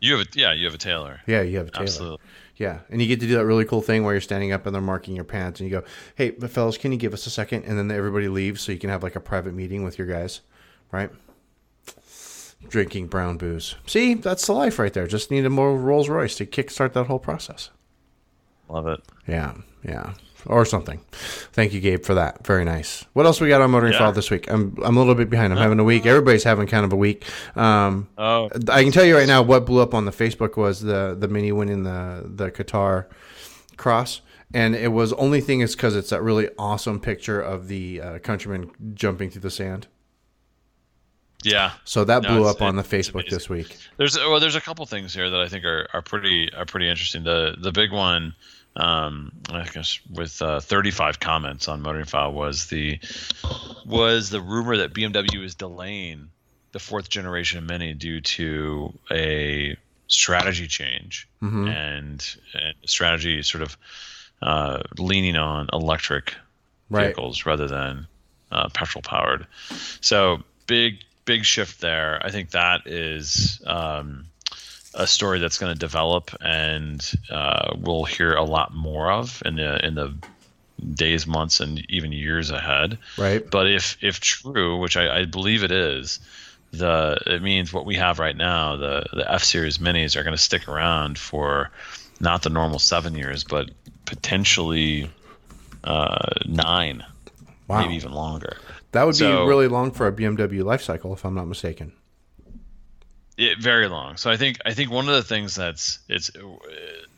You 0.00 0.16
have 0.16 0.26
a 0.26 0.38
yeah, 0.38 0.52
you 0.54 0.64
have 0.64 0.74
a 0.74 0.78
tailor. 0.78 1.20
Yeah, 1.26 1.42
you 1.42 1.58
have 1.58 1.68
a 1.68 1.70
tailor. 1.70 1.82
Absolutely. 1.84 2.18
Yeah, 2.56 2.78
and 2.88 3.02
you 3.02 3.06
get 3.06 3.20
to 3.20 3.26
do 3.26 3.34
that 3.34 3.44
really 3.44 3.66
cool 3.66 3.82
thing 3.82 4.02
where 4.02 4.14
you're 4.14 4.20
standing 4.22 4.50
up 4.50 4.64
and 4.64 4.74
they're 4.74 4.80
marking 4.82 5.14
your 5.14 5.24
pants, 5.24 5.60
and 5.60 5.68
you 5.68 5.76
go, 5.78 5.84
"Hey, 6.14 6.30
but 6.30 6.50
fellas, 6.50 6.78
can 6.78 6.90
you 6.90 6.96
give 6.98 7.12
us 7.12 7.26
a 7.26 7.30
second? 7.30 7.64
And 7.64 7.78
then 7.78 7.90
everybody 7.90 8.28
leaves, 8.28 8.62
so 8.62 8.72
you 8.72 8.78
can 8.78 8.88
have 8.88 9.02
like 9.02 9.14
a 9.14 9.20
private 9.20 9.52
meeting 9.52 9.84
with 9.84 9.98
your 9.98 10.06
guys, 10.06 10.40
right? 10.90 11.10
Drinking 12.68 13.08
brown 13.08 13.36
booze. 13.36 13.74
See, 13.86 14.14
that's 14.14 14.46
the 14.46 14.54
life 14.54 14.78
right 14.78 14.92
there. 14.92 15.06
Just 15.06 15.30
need 15.30 15.44
a 15.44 15.50
more 15.50 15.76
Rolls 15.76 16.08
Royce 16.08 16.36
to 16.36 16.46
kickstart 16.46 16.94
that 16.94 17.04
whole 17.04 17.18
process. 17.18 17.70
Love 18.68 18.86
it. 18.86 19.00
Yeah, 19.28 19.54
yeah, 19.84 20.14
or 20.48 20.64
something. 20.64 21.00
Thank 21.52 21.72
you, 21.72 21.80
Gabe, 21.80 22.04
for 22.04 22.14
that. 22.14 22.46
Very 22.46 22.64
nice. 22.64 23.04
What 23.12 23.26
else 23.26 23.40
we 23.40 23.48
got 23.48 23.60
on 23.60 23.70
Motoring 23.70 23.92
Yeah. 23.92 24.10
This 24.10 24.30
week? 24.30 24.50
I'm 24.50 24.76
I'm 24.84 24.96
a 24.96 24.98
little 25.00 25.14
bit 25.14 25.28
behind. 25.30 25.52
I'm 25.52 25.58
having 25.58 25.78
a 25.80 25.84
week. 25.84 26.06
Everybody's 26.06 26.44
having 26.44 26.66
kind 26.66 26.84
of 26.84 26.92
a 26.92 26.96
week. 26.96 27.24
Um, 27.56 28.08
Oh, 28.18 28.48
I 28.68 28.82
can 28.82 28.92
tell 28.92 29.04
you 29.04 29.16
right 29.16 29.26
now 29.26 29.42
what 29.42 29.66
blew 29.66 29.80
up 29.82 29.94
on 29.94 30.04
the 30.04 30.12
Facebook 30.12 30.56
was 30.56 30.80
the 30.80 31.16
the 31.18 31.28
mini 31.28 31.52
winning 31.52 31.82
the 31.84 32.22
the 32.26 32.50
Qatar 32.50 33.06
cross, 33.76 34.20
and 34.54 34.74
it 34.74 34.92
was 34.92 35.12
only 35.14 35.40
thing 35.40 35.60
is 35.60 35.74
because 35.76 35.96
it's 35.96 36.10
that 36.10 36.22
really 36.22 36.48
awesome 36.58 37.00
picture 37.00 37.40
of 37.40 37.68
the 37.68 38.00
uh, 38.00 38.18
countryman 38.20 38.70
jumping 38.94 39.30
through 39.30 39.42
the 39.42 39.50
sand. 39.50 39.86
yeah. 41.42 41.72
So 41.84 42.04
that 42.04 42.22
No, 42.22 42.28
blew 42.28 42.46
up 42.48 42.62
on 42.62 42.76
the 42.76 42.82
Facebook 42.82 43.28
this 43.28 43.48
week. 43.48 43.76
There's 43.98 44.16
well, 44.16 44.40
there's 44.40 44.56
a 44.56 44.60
couple 44.60 44.84
things 44.86 45.14
here 45.14 45.28
that 45.30 45.40
I 45.40 45.48
think 45.48 45.64
are, 45.64 45.86
are 45.92 46.02
pretty 46.02 46.50
are 46.54 46.64
pretty 46.64 46.88
interesting. 46.88 47.24
The 47.24 47.56
the 47.60 47.72
big 47.72 47.92
one, 47.92 48.34
um, 48.76 49.32
I 49.50 49.64
guess 49.64 49.98
with 50.10 50.40
uh, 50.42 50.60
35 50.60 51.18
comments 51.18 51.66
on 51.68 51.80
Motoring 51.82 52.04
File 52.04 52.32
was 52.32 52.66
the 52.66 52.98
was 53.84 54.30
the 54.30 54.40
rumor 54.40 54.76
that 54.78 54.92
BMW 54.92 55.42
is 55.44 55.54
delaying 55.54 56.30
the 56.72 56.78
fourth 56.78 57.08
generation 57.08 57.66
Mini 57.66 57.94
due 57.94 58.20
to 58.20 58.92
a 59.10 59.76
strategy 60.08 60.66
change 60.66 61.28
Mm-hmm. 61.42 61.68
and, 61.68 62.36
and 62.54 62.74
strategy 62.86 63.42
sort 63.42 63.62
of 63.62 63.76
uh, 64.42 64.82
leaning 64.98 65.36
on 65.36 65.68
electric 65.72 66.34
Right. 66.88 67.06
vehicles 67.06 67.44
rather 67.46 67.66
than 67.66 68.06
uh, 68.52 68.68
petrol 68.72 69.02
powered. 69.02 69.46
So 70.00 70.42
big 70.68 70.98
big 71.24 71.44
shift 71.44 71.80
there. 71.80 72.20
I 72.24 72.30
think 72.30 72.50
that 72.52 72.86
is 72.86 73.60
um, 73.66 74.26
a 74.96 75.06
story 75.06 75.38
that's 75.38 75.58
going 75.58 75.72
to 75.72 75.78
develop 75.78 76.30
and 76.40 77.12
uh, 77.30 77.74
we'll 77.78 78.04
hear 78.04 78.32
a 78.34 78.42
lot 78.42 78.74
more 78.74 79.12
of 79.12 79.42
in 79.44 79.56
the 79.56 79.84
in 79.86 79.94
the 79.94 80.14
days, 80.94 81.26
months, 81.26 81.60
and 81.60 81.84
even 81.90 82.12
years 82.12 82.50
ahead. 82.50 82.98
Right. 83.16 83.48
But 83.50 83.70
if 83.70 83.96
if 84.02 84.20
true, 84.20 84.78
which 84.78 84.96
I, 84.96 85.20
I 85.20 85.24
believe 85.24 85.62
it 85.64 85.70
is, 85.70 86.18
the 86.72 87.18
it 87.26 87.42
means 87.42 87.72
what 87.72 87.86
we 87.86 87.94
have 87.96 88.18
right 88.18 88.36
now, 88.36 88.76
the 88.76 89.04
the 89.12 89.30
F 89.30 89.44
Series 89.44 89.78
Minis 89.78 90.16
are 90.16 90.22
going 90.22 90.36
to 90.36 90.42
stick 90.42 90.68
around 90.68 91.18
for 91.18 91.70
not 92.20 92.42
the 92.42 92.50
normal 92.50 92.78
seven 92.78 93.14
years, 93.14 93.44
but 93.44 93.70
potentially 94.06 95.10
uh, 95.84 96.28
nine, 96.46 97.04
Wow. 97.68 97.82
maybe 97.82 97.94
even 97.94 98.12
longer. 98.12 98.56
That 98.92 99.04
would 99.04 99.18
be 99.18 99.26
really 99.26 99.68
long 99.68 99.90
for 99.92 100.06
a 100.06 100.12
BMW 100.12 100.64
life 100.64 100.82
cycle, 100.82 101.12
if 101.12 101.24
I'm 101.24 101.34
not 101.34 101.46
mistaken. 101.46 101.92
It, 103.36 103.58
very 103.58 103.88
long. 103.88 104.16
So 104.16 104.30
I 104.30 104.36
think 104.36 104.58
I 104.64 104.72
think 104.72 104.90
one 104.90 105.08
of 105.08 105.14
the 105.14 105.22
things 105.22 105.54
that's 105.54 105.98
it's 106.08 106.30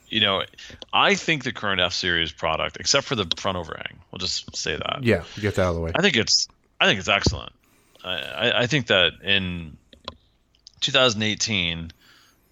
you 0.08 0.20
know 0.20 0.42
I 0.92 1.14
think 1.14 1.44
the 1.44 1.52
current 1.52 1.80
F 1.80 1.92
series 1.92 2.32
product, 2.32 2.76
except 2.80 3.06
for 3.06 3.14
the 3.14 3.26
front 3.36 3.56
overhang, 3.56 3.98
we'll 4.10 4.18
just 4.18 4.56
say 4.56 4.76
that. 4.76 5.00
Yeah, 5.02 5.24
get 5.40 5.54
that 5.56 5.62
out 5.62 5.68
of 5.70 5.74
the 5.76 5.80
way. 5.80 5.92
I 5.94 6.02
think 6.02 6.16
it's 6.16 6.48
I 6.80 6.86
think 6.86 6.98
it's 6.98 7.08
excellent. 7.08 7.52
I, 8.04 8.18
I, 8.18 8.60
I 8.62 8.66
think 8.66 8.88
that 8.88 9.12
in 9.22 9.76
2018, 10.80 11.92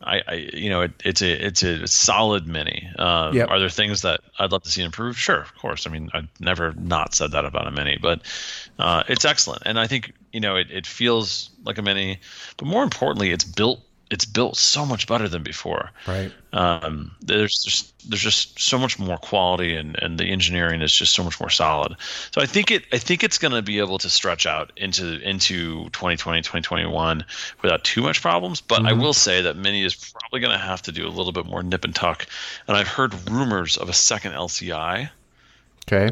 I, 0.02 0.22
I 0.26 0.34
you 0.52 0.68
know 0.68 0.82
it, 0.82 0.92
it's 1.04 1.22
a 1.22 1.46
it's 1.46 1.62
a 1.62 1.86
solid 1.86 2.46
mini. 2.46 2.88
Um, 2.98 3.34
Yep. 3.34 3.50
Are 3.50 3.58
there 3.58 3.70
things 3.70 4.02
that 4.02 4.20
I'd 4.38 4.52
love 4.52 4.62
to 4.64 4.70
see 4.70 4.82
improved? 4.82 5.18
Sure, 5.18 5.40
of 5.40 5.54
course. 5.56 5.86
I 5.86 5.90
mean, 5.90 6.10
I've 6.12 6.28
never 6.40 6.72
not 6.74 7.14
said 7.14 7.32
that 7.32 7.44
about 7.44 7.66
a 7.66 7.70
mini, 7.70 7.98
but 8.00 8.20
uh, 8.78 9.02
it's 9.08 9.24
excellent, 9.24 9.62
and 9.64 9.78
I 9.78 9.86
think 9.86 10.12
you 10.32 10.40
know 10.40 10.56
it, 10.56 10.70
it 10.70 10.86
feels 10.86 11.50
like 11.64 11.78
a 11.78 11.82
mini, 11.82 12.20
but 12.56 12.66
more 12.66 12.82
importantly, 12.82 13.30
it's 13.30 13.44
built 13.44 13.80
it's 14.10 14.24
built 14.24 14.56
so 14.56 14.86
much 14.86 15.06
better 15.06 15.28
than 15.28 15.42
before. 15.42 15.90
Right. 16.06 16.32
Um, 16.52 17.14
there's 17.20 17.62
just 17.62 17.92
there's 18.08 18.22
just 18.22 18.58
so 18.58 18.78
much 18.78 18.98
more 18.98 19.18
quality 19.18 19.74
and, 19.74 19.98
and 20.00 20.18
the 20.18 20.26
engineering 20.26 20.80
is 20.80 20.92
just 20.92 21.14
so 21.14 21.24
much 21.24 21.40
more 21.40 21.50
solid. 21.50 21.96
So 22.32 22.40
I 22.40 22.46
think 22.46 22.70
it 22.70 22.84
I 22.92 22.98
think 22.98 23.24
it's 23.24 23.38
going 23.38 23.52
to 23.52 23.62
be 23.62 23.78
able 23.78 23.98
to 23.98 24.08
stretch 24.08 24.46
out 24.46 24.72
into 24.76 25.20
into 25.20 25.84
2020 25.90 26.40
2021 26.40 27.24
without 27.62 27.84
too 27.84 28.02
much 28.02 28.22
problems. 28.22 28.60
But 28.60 28.86
I 28.86 28.92
will 28.92 29.14
say 29.14 29.42
that 29.42 29.56
Mini 29.56 29.82
is 29.82 29.94
probably 29.94 30.40
going 30.40 30.52
to 30.52 30.64
have 30.64 30.82
to 30.82 30.92
do 30.92 31.06
a 31.06 31.10
little 31.10 31.32
bit 31.32 31.46
more 31.46 31.62
nip 31.62 31.84
and 31.84 31.94
tuck. 31.94 32.26
And 32.68 32.76
I've 32.76 32.88
heard 32.88 33.28
rumors 33.28 33.76
of 33.76 33.88
a 33.88 33.94
second 33.94 34.32
LCI 34.32 35.10
Okay. 35.88 36.10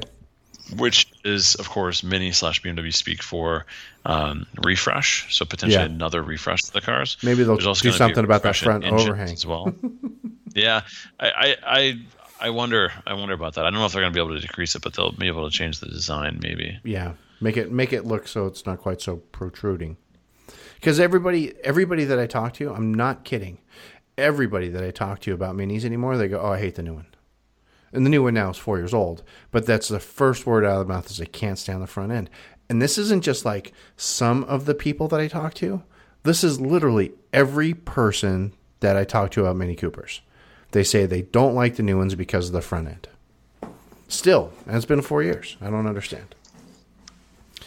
Which 0.77 1.07
is 1.24 1.55
of 1.57 1.68
course 1.68 2.03
mini 2.03 2.33
slash 2.33 2.62
BMW 2.62 2.92
speak 2.94 3.22
for 3.22 3.66
um, 4.07 4.46
refresh. 4.62 5.35
So 5.35 5.44
potentially 5.44 5.83
Yeah. 5.83 5.90
another 5.90 6.22
refresh 6.22 6.62
to 6.62 6.72
the 6.72 6.81
cars. 6.81 7.16
Maybe 7.22 7.42
they'll 7.44 7.57
do 7.57 7.74
something 7.92 8.24
about 8.24 8.42
that 8.42 8.57
front 8.57 8.85
overhang. 8.85 9.33
as 9.33 9.46
well. 9.46 9.74
yeah, 10.55 10.83
I, 11.20 11.31
I, 11.31 11.57
I, 11.66 12.00
I 12.40 12.50
wonder. 12.50 12.92
I 13.07 13.14
wonder 13.14 13.35
about 13.35 13.55
that. 13.55 13.64
I 13.64 13.70
don't 13.70 13.79
know 13.79 13.87
if 13.87 13.92
they're 13.92 14.03
going 14.03 14.12
to 14.12 14.16
be 14.16 14.22
able 14.24 14.35
to 14.35 14.40
decrease 14.40 14.74
it, 14.74 14.83
but 14.83 14.94
they'll 14.94 15.12
be 15.12 15.29
able 15.29 15.48
to 15.48 15.57
change 15.57 15.81
the 15.81 15.87
design. 15.87 16.40
Maybe. 16.42 16.79
Yeah, 16.85 17.12
make 17.40 17.57
it 17.57 17.70
make 17.72 17.92
it 17.92 18.05
look 18.05 18.29
so 18.29 18.46
it's 18.46 18.66
not 18.66 18.79
quite 18.79 19.00
so 19.00 19.16
protruding. 19.16 19.96
Because 20.74 21.00
everybody 21.00 21.55
everybody 21.64 22.05
that 22.05 22.18
I 22.18 22.27
talk 22.27 22.53
to, 22.55 22.72
I'm 22.74 22.92
not 22.92 23.24
kidding. 23.24 23.59
Everybody 24.18 24.68
that 24.68 24.85
I 24.85 24.90
talk 24.90 25.20
to 25.20 25.33
about 25.33 25.57
minis 25.57 25.85
anymore, 25.85 26.16
they 26.18 26.29
go, 26.29 26.40
"Oh, 26.40 26.53
I 26.53 26.59
hate 26.59 26.74
the 26.74 26.83
new 26.83 26.94
one." 26.94 27.07
And 27.92 28.05
the 28.05 28.11
new 28.11 28.23
one 28.23 28.35
now 28.35 28.51
is 28.51 28.57
four 28.57 28.79
years 28.79 28.94
old, 28.94 29.23
but 29.51 29.66
that's 29.66 29.88
the 29.88 30.01
first 30.01 30.47
word 30.47 30.64
out 30.64 30.81
of 30.81 30.87
the 30.87 30.92
mouth 30.92 31.11
is 31.11 31.20
I 31.20 31.27
can't 31.27 31.59
stand 31.59 31.83
the 31.83 31.87
front 31.87 32.12
end. 32.12 32.29
And 32.68 32.83
this 32.83 32.99
isn't 32.99 33.23
just 33.23 33.44
like 33.44 33.73
some 33.97 34.42
of 34.44 34.64
the 34.64 34.75
people 34.75 35.07
that 35.09 35.20
I 35.20 35.29
talk 35.29 35.55
to. 35.55 35.83
This 36.25 36.42
is 36.42 36.61
literally 36.61 37.12
every 37.33 37.75
person 37.75 38.53
that 38.81 38.97
I 38.97 39.05
talk 39.05 39.31
to 39.33 39.42
about 39.42 39.57
Mini 39.57 39.77
Coopers. 39.77 40.23
They 40.73 40.83
say 40.83 41.07
they 41.07 41.23
don't 41.23 41.55
like 41.55 41.77
the 41.77 41.83
new 41.83 41.99
ones 41.99 42.14
because 42.14 42.49
of 42.49 42.53
the 42.53 42.62
front 42.62 42.88
end. 42.88 43.09
Still, 44.09 44.53
and 44.66 44.77
it's 44.77 44.87
been 44.87 45.03
four 45.03 45.23
years. 45.23 45.57
I 45.61 45.70
don't 45.70 45.87
understand. 45.87 46.35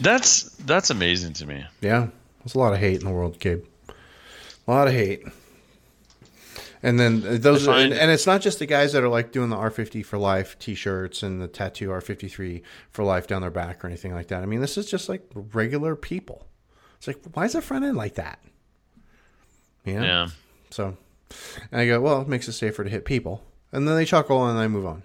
That's 0.00 0.42
that's 0.58 0.90
amazing 0.90 1.32
to 1.34 1.46
me. 1.46 1.64
Yeah, 1.80 2.08
there's 2.40 2.54
a 2.54 2.58
lot 2.58 2.72
of 2.72 2.78
hate 2.78 3.00
in 3.00 3.06
the 3.06 3.12
world, 3.12 3.38
Gabe. 3.40 3.64
A 4.66 4.70
lot 4.70 4.88
of 4.88 4.94
hate. 4.94 5.24
And 6.82 6.98
then 6.98 7.40
those, 7.40 7.66
I 7.66 7.80
and, 7.80 7.92
and 7.92 8.10
it's 8.10 8.26
not 8.26 8.40
just 8.40 8.58
the 8.58 8.66
guys 8.66 8.92
that 8.92 9.02
are 9.02 9.08
like 9.08 9.32
doing 9.32 9.50
the 9.50 9.56
R50 9.56 10.04
for 10.04 10.18
life 10.18 10.58
T-shirts 10.58 11.22
and 11.22 11.40
the 11.40 11.48
tattoo 11.48 11.88
R53 11.88 12.62
for 12.90 13.04
life 13.04 13.26
down 13.26 13.42
their 13.42 13.50
back 13.50 13.84
or 13.84 13.88
anything 13.88 14.14
like 14.14 14.28
that. 14.28 14.42
I 14.42 14.46
mean, 14.46 14.60
this 14.60 14.78
is 14.78 14.90
just 14.90 15.08
like 15.08 15.28
regular 15.34 15.96
people. 15.96 16.46
It's 16.98 17.06
like, 17.06 17.18
why 17.32 17.44
is 17.44 17.52
the 17.52 17.62
front 17.62 17.84
end 17.84 17.96
like 17.96 18.14
that? 18.14 18.40
Yeah. 19.84 20.02
Yeah. 20.02 20.28
So, 20.70 20.96
and 21.72 21.80
I 21.80 21.86
go, 21.86 22.00
well, 22.00 22.22
it 22.22 22.28
makes 22.28 22.48
it 22.48 22.52
safer 22.52 22.84
to 22.84 22.90
hit 22.90 23.04
people, 23.04 23.42
and 23.72 23.86
then 23.88 23.96
they 23.96 24.04
chuckle 24.04 24.46
and 24.46 24.58
I 24.58 24.68
move 24.68 24.86
on. 24.86 25.02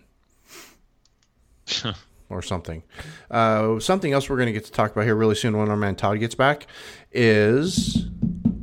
or 2.30 2.42
something. 2.42 2.84
Uh, 3.30 3.80
something 3.80 4.12
else 4.12 4.30
we're 4.30 4.38
going 4.38 4.48
to 4.48 4.54
get 4.54 4.66
to 4.66 4.72
talk 4.72 4.92
about 4.92 5.06
here 5.06 5.16
really 5.16 5.36
soon 5.36 5.58
when 5.58 5.70
our 5.70 5.78
man 5.78 5.96
Todd 5.96 6.20
gets 6.20 6.36
back 6.36 6.68
is 7.12 8.08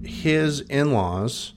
his 0.04 0.60
in 0.62 0.92
laws 0.92 1.54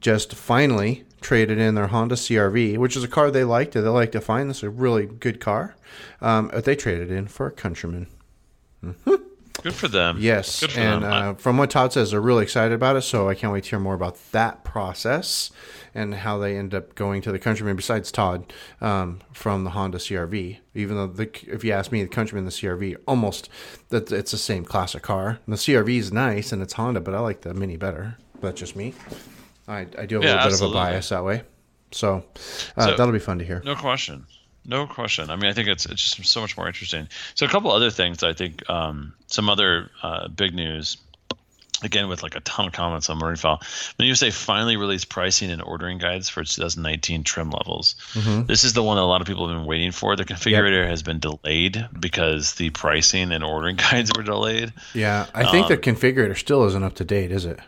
just 0.00 0.34
finally 0.34 1.04
traded 1.20 1.58
in 1.58 1.74
their 1.74 1.88
Honda 1.88 2.14
CRV, 2.14 2.78
which 2.78 2.96
is 2.96 3.02
a 3.04 3.08
car 3.08 3.30
they 3.30 3.44
liked. 3.44 3.72
They 3.72 3.80
like 3.80 4.12
to 4.12 4.20
find 4.20 4.48
this 4.48 4.58
is 4.58 4.62
a 4.64 4.70
really 4.70 5.06
good 5.06 5.40
car. 5.40 5.76
Um, 6.20 6.48
but 6.48 6.64
they 6.64 6.76
traded 6.76 7.10
in 7.10 7.26
for 7.26 7.46
a 7.46 7.50
Countryman. 7.52 8.06
Good 9.62 9.74
for 9.74 9.88
them. 9.88 10.18
Yes, 10.20 10.60
Good 10.60 10.70
for 10.72 10.80
and 10.80 11.02
them. 11.02 11.12
uh, 11.12 11.34
from 11.34 11.58
what 11.58 11.70
Todd 11.70 11.92
says, 11.92 12.12
they're 12.12 12.20
really 12.20 12.44
excited 12.44 12.72
about 12.72 12.94
it. 12.94 13.02
So 13.02 13.28
I 13.28 13.34
can't 13.34 13.52
wait 13.52 13.64
to 13.64 13.70
hear 13.70 13.80
more 13.80 13.94
about 13.94 14.16
that 14.30 14.62
process 14.62 15.50
and 15.96 16.14
how 16.14 16.38
they 16.38 16.56
end 16.56 16.74
up 16.74 16.94
going 16.94 17.22
to 17.22 17.32
the 17.32 17.40
Countryman. 17.40 17.74
Besides 17.74 18.12
Todd 18.12 18.52
um, 18.80 19.20
from 19.32 19.64
the 19.64 19.70
Honda 19.70 19.98
CRV, 19.98 20.58
even 20.74 20.96
though 20.96 21.08
the, 21.08 21.28
if 21.52 21.64
you 21.64 21.72
ask 21.72 21.90
me, 21.90 22.04
the 22.04 22.08
Countryman, 22.08 22.44
and 22.44 22.52
the 22.52 22.56
CRV, 22.56 22.98
almost 23.08 23.48
that 23.88 24.12
it's 24.12 24.30
the 24.30 24.38
same 24.38 24.64
classic 24.64 25.02
car. 25.02 25.40
And 25.44 25.52
the 25.52 25.56
CRV 25.58 25.98
is 25.98 26.12
nice 26.12 26.52
and 26.52 26.62
it's 26.62 26.74
Honda, 26.74 27.00
but 27.00 27.14
I 27.14 27.18
like 27.18 27.40
the 27.40 27.52
Mini 27.52 27.76
better. 27.76 28.16
That's 28.40 28.60
just 28.60 28.76
me. 28.76 28.94
I, 29.68 29.80
I 29.98 30.06
do 30.06 30.16
have 30.16 30.24
a 30.24 30.26
Yeah, 30.26 30.44
little 30.46 30.50
bit 30.50 30.62
of 30.62 30.70
a 30.70 30.74
bias 30.74 31.08
that 31.10 31.24
way. 31.24 31.42
So, 31.92 32.24
uh, 32.76 32.84
So- 32.86 32.96
that'll 32.96 33.12
be 33.12 33.18
fun 33.18 33.38
to 33.38 33.44
hear. 33.44 33.60
No 33.64 33.74
question. 33.76 34.26
No 34.64 34.86
question. 34.86 35.30
I 35.30 35.36
mean, 35.36 35.46
I 35.50 35.54
think 35.54 35.68
it's 35.68 35.86
it's 35.86 36.14
just 36.16 36.30
so 36.30 36.40
much 36.42 36.56
more 36.56 36.66
interesting. 36.66 37.08
So 37.34 37.46
a 37.46 37.48
couple 37.48 37.70
other 37.70 37.90
things. 37.90 38.22
I 38.22 38.32
think 38.34 38.68
um, 38.68 39.14
some 39.26 39.48
other 39.48 39.90
uh, 40.02 40.28
big 40.28 40.54
news. 40.54 40.96
Again, 41.80 42.08
with 42.08 42.24
like 42.24 42.34
a 42.34 42.40
ton 42.40 42.66
of 42.66 42.72
comments 42.72 43.08
on 43.08 43.18
Marine 43.18 43.36
When 43.40 44.08
you 44.08 44.16
say 44.16 44.30
finally 44.32 44.76
released 44.76 45.08
pricing 45.10 45.48
and 45.52 45.62
ordering 45.62 45.98
guides 45.98 46.28
for 46.28 46.42
2019 46.42 47.22
trim 47.22 47.50
levels, 47.50 47.94
Mm-hmm. 48.14 48.46
this 48.46 48.64
is 48.64 48.72
the 48.72 48.82
one 48.82 48.96
that 48.96 49.02
a 49.02 49.06
lot 49.06 49.20
of 49.20 49.28
people 49.28 49.46
have 49.48 49.56
been 49.56 49.64
waiting 49.64 49.92
for. 49.92 50.16
The 50.16 50.24
configurator 50.24 50.88
has 50.88 51.04
been 51.04 51.20
delayed 51.20 51.86
because 52.00 52.54
the 52.54 52.70
pricing 52.70 53.30
and 53.30 53.44
ordering 53.44 53.76
guides 53.90 54.10
were 54.16 54.24
delayed. 54.24 54.72
Yeah, 54.92 55.26
I 55.34 55.48
think 55.52 55.68
the 55.68 55.74
Um, 55.74 55.80
configurator 55.80 56.36
still 56.36 56.64
isn't 56.66 56.82
up 56.82 56.96
to 56.96 57.04
date, 57.04 57.30
is 57.30 57.44
it? 57.44 57.60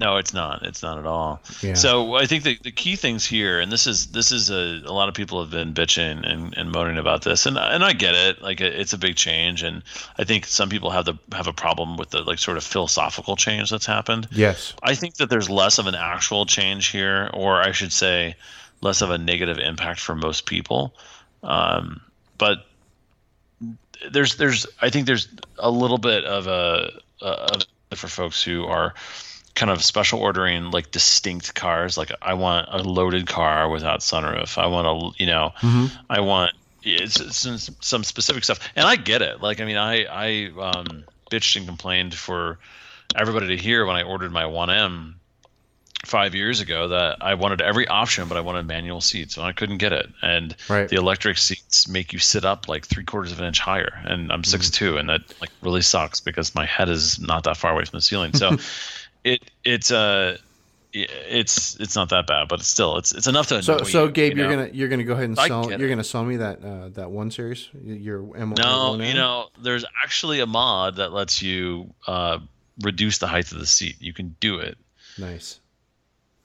No, 0.00 0.16
it's 0.16 0.32
not. 0.32 0.64
It's 0.64 0.82
not 0.82 0.96
at 0.98 1.06
all. 1.06 1.42
Yeah. 1.60 1.74
So 1.74 2.14
I 2.14 2.26
think 2.26 2.44
the, 2.44 2.56
the 2.62 2.70
key 2.70 2.94
things 2.94 3.26
here, 3.26 3.58
and 3.58 3.70
this 3.72 3.88
is 3.88 4.06
this 4.08 4.30
is 4.30 4.48
a, 4.48 4.82
a 4.84 4.92
lot 4.92 5.08
of 5.08 5.14
people 5.14 5.40
have 5.42 5.50
been 5.50 5.74
bitching 5.74 6.24
and, 6.24 6.56
and 6.56 6.70
moaning 6.70 6.98
about 6.98 7.22
this, 7.22 7.46
and 7.46 7.58
and 7.58 7.82
I 7.84 7.94
get 7.94 8.14
it. 8.14 8.40
Like 8.40 8.60
it's 8.60 8.92
a 8.92 8.98
big 8.98 9.16
change, 9.16 9.64
and 9.64 9.82
I 10.16 10.22
think 10.22 10.46
some 10.46 10.68
people 10.68 10.90
have 10.90 11.04
the 11.04 11.14
have 11.32 11.48
a 11.48 11.52
problem 11.52 11.96
with 11.96 12.10
the 12.10 12.22
like 12.22 12.38
sort 12.38 12.56
of 12.56 12.62
philosophical 12.62 13.34
change 13.34 13.70
that's 13.70 13.86
happened. 13.86 14.28
Yes. 14.30 14.72
I 14.84 14.94
think 14.94 15.16
that 15.16 15.30
there's 15.30 15.50
less 15.50 15.78
of 15.78 15.88
an 15.88 15.96
actual 15.96 16.46
change 16.46 16.88
here, 16.88 17.28
or 17.34 17.60
I 17.60 17.72
should 17.72 17.92
say, 17.92 18.36
less 18.80 19.02
of 19.02 19.10
a 19.10 19.18
negative 19.18 19.58
impact 19.58 19.98
for 19.98 20.14
most 20.14 20.46
people. 20.46 20.94
Um, 21.42 22.00
but 22.36 22.66
there's 24.12 24.36
there's 24.36 24.64
I 24.80 24.90
think 24.90 25.06
there's 25.06 25.28
a 25.58 25.70
little 25.70 25.98
bit 25.98 26.24
of 26.24 26.46
a, 26.46 26.92
a, 27.20 27.60
a 27.90 27.96
for 27.96 28.06
folks 28.06 28.42
who 28.42 28.64
are 28.64 28.94
kind 29.54 29.70
of 29.70 29.82
special 29.82 30.20
ordering 30.20 30.70
like 30.70 30.90
distinct 30.90 31.54
cars. 31.54 31.96
Like 31.98 32.12
I 32.22 32.34
want 32.34 32.68
a 32.70 32.82
loaded 32.82 33.26
car 33.26 33.68
without 33.68 34.00
sunroof. 34.00 34.58
I 34.58 34.66
want 34.66 34.86
a 34.86 35.22
you 35.22 35.26
know 35.26 35.52
I 36.08 36.20
want 36.20 36.52
it's, 36.82 37.20
it's 37.20 37.36
some, 37.36 37.58
some 37.80 38.04
specific 38.04 38.44
stuff, 38.44 38.60
and 38.76 38.86
I 38.86 38.96
get 38.96 39.22
it. 39.22 39.42
Like 39.42 39.60
I 39.60 39.64
mean 39.64 39.76
I 39.76 40.04
I 40.04 40.50
um, 40.60 41.04
bitched 41.30 41.56
and 41.56 41.66
complained 41.66 42.14
for 42.14 42.58
everybody 43.16 43.48
to 43.48 43.56
hear 43.56 43.84
when 43.86 43.96
I 43.96 44.02
ordered 44.02 44.32
my 44.32 44.44
1M 44.44 45.14
five 46.04 46.34
years 46.34 46.60
ago 46.60 46.88
that 46.88 47.16
I 47.20 47.34
wanted 47.34 47.60
every 47.60 47.86
option, 47.88 48.28
but 48.28 48.36
I 48.36 48.40
wanted 48.40 48.66
manual 48.66 49.00
seats, 49.00 49.36
and 49.36 49.44
I 49.44 49.52
couldn't 49.52 49.78
get 49.78 49.92
it. 49.92 50.06
And 50.22 50.54
Right. 50.68 50.88
the 50.88 50.96
electric 50.96 51.38
seats 51.38 51.88
make 51.88 52.12
you 52.12 52.18
sit 52.18 52.44
up 52.44 52.68
like 52.68 52.86
three 52.86 53.04
quarters 53.04 53.32
of 53.32 53.40
an 53.40 53.46
inch 53.46 53.58
higher, 53.58 54.00
and 54.04 54.32
I'm 54.32 54.44
six 54.44 54.70
two, 54.70 54.96
and 54.96 55.08
that 55.08 55.22
like 55.40 55.50
really 55.60 55.82
sucks 55.82 56.20
because 56.20 56.54
my 56.54 56.66
head 56.66 56.88
is 56.88 57.18
not 57.18 57.44
that 57.44 57.56
far 57.56 57.72
away 57.72 57.84
from 57.84 57.98
the 57.98 58.02
ceiling. 58.02 58.32
So 58.32 58.56
it 59.24 59.50
it's 59.64 59.90
uh 59.90 60.36
it's 60.92 61.78
it's 61.80 61.94
not 61.94 62.08
that 62.10 62.26
bad, 62.26 62.48
but 62.48 62.60
it's 62.60 62.68
still 62.68 62.96
it's 62.96 63.12
it's 63.14 63.26
enough 63.26 63.48
to 63.48 63.62
So, 63.62 63.74
annoy 63.74 63.84
so 63.84 64.04
you, 64.06 64.10
Gabe, 64.10 64.32
you 64.36 64.38
you 64.38 64.44
are 64.48 64.56
know? 64.56 64.62
gonna 64.64 64.70
you're 64.74 64.88
gonna 64.88 65.04
go 65.04 65.12
ahead 65.12 65.24
and 65.26 65.38
I 65.38 65.48
sell 65.48 65.70
you're 65.70 65.86
it. 65.86 65.88
gonna 65.90 66.04
sell 66.04 66.24
me 66.24 66.36
that 66.38 66.64
uh, 66.64 66.88
that 66.90 67.10
one 67.10 67.30
series 67.30 67.68
your 67.84 68.36
M 68.36 68.50
No, 68.50 68.96
M1M? 68.98 69.06
you 69.08 69.14
know, 69.14 69.48
there's 69.62 69.84
actually 70.04 70.40
a 70.40 70.46
mod 70.46 70.96
that 70.96 71.12
lets 71.12 71.42
you 71.42 71.92
uh, 72.06 72.38
reduce 72.82 73.18
the 73.18 73.26
height 73.26 73.52
of 73.52 73.58
the 73.58 73.66
seat. 73.66 73.96
You 74.00 74.12
can 74.14 74.34
do 74.40 74.58
it. 74.58 74.78
nice 75.18 75.60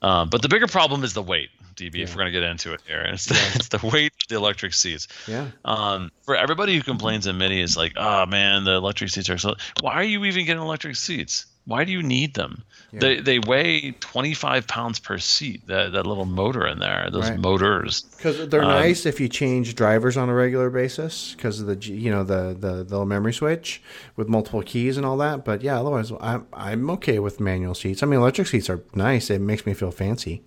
Um, 0.02 0.28
but 0.28 0.42
the 0.42 0.48
bigger 0.48 0.66
problem 0.66 1.04
is 1.04 1.14
the 1.14 1.22
weight, 1.22 1.48
DB. 1.76 2.02
If 2.02 2.14
we're 2.14 2.20
gonna 2.20 2.30
get 2.30 2.42
into 2.42 2.74
it 2.74 2.82
here, 2.86 3.00
and 3.00 3.14
it's 3.14 3.24
the, 3.26 3.52
it's 3.54 3.68
the 3.68 3.80
weight 3.86 4.12
of 4.22 4.28
the 4.28 4.36
electric 4.36 4.74
seats. 4.74 5.08
yeah 5.26 5.46
Um, 5.64 6.10
for 6.24 6.36
everybody 6.36 6.76
who 6.76 6.82
complains 6.82 7.26
in 7.26 7.38
Mini 7.38 7.62
is 7.62 7.76
like, 7.78 7.94
oh 7.96 8.26
man, 8.26 8.64
the 8.64 8.72
electric 8.72 9.08
seats 9.10 9.30
are 9.30 9.38
so. 9.38 9.54
Why 9.80 9.94
are 9.94 10.04
you 10.04 10.22
even 10.26 10.44
getting 10.44 10.62
electric 10.62 10.96
seats? 10.96 11.46
Why 11.66 11.84
do 11.84 11.92
you 11.92 12.02
need 12.02 12.34
them? 12.34 12.62
They 12.92 13.18
they 13.18 13.40
weigh 13.40 13.90
25 13.98 14.68
pounds 14.68 15.00
per 15.00 15.18
seat. 15.18 15.66
That 15.66 15.92
that 15.92 16.06
little 16.06 16.26
motor 16.26 16.64
in 16.66 16.78
there, 16.78 17.08
those 17.10 17.28
Right. 17.30 17.38
motors. 17.40 18.02
Because 18.16 18.46
they're 18.48 18.62
um, 18.62 18.68
nice 18.68 19.04
if 19.04 19.18
you 19.18 19.28
change 19.28 19.74
drivers 19.74 20.16
on 20.16 20.28
a 20.28 20.34
regular 20.34 20.70
basis 20.70 21.34
because 21.34 21.58
of 21.60 21.66
the 21.66 21.74
you 21.92 22.10
know 22.10 22.22
the, 22.22 22.54
the 22.56 22.72
the 22.76 22.84
little 22.84 23.04
memory 23.04 23.32
switch 23.32 23.82
with 24.14 24.28
multiple 24.28 24.62
keys 24.62 24.96
and 24.96 25.04
all 25.04 25.16
that. 25.16 25.44
But 25.44 25.62
yeah, 25.62 25.80
otherwise 25.80 26.12
I'm 26.20 26.46
I'm 26.52 26.88
okay 26.90 27.18
with 27.18 27.40
manual 27.40 27.74
seats. 27.74 28.02
I 28.04 28.06
mean, 28.06 28.20
electric 28.20 28.46
seats 28.46 28.70
are 28.70 28.80
nice. 28.94 29.28
It 29.28 29.40
makes 29.40 29.66
me 29.66 29.74
feel 29.74 29.90
fancy. 29.90 30.42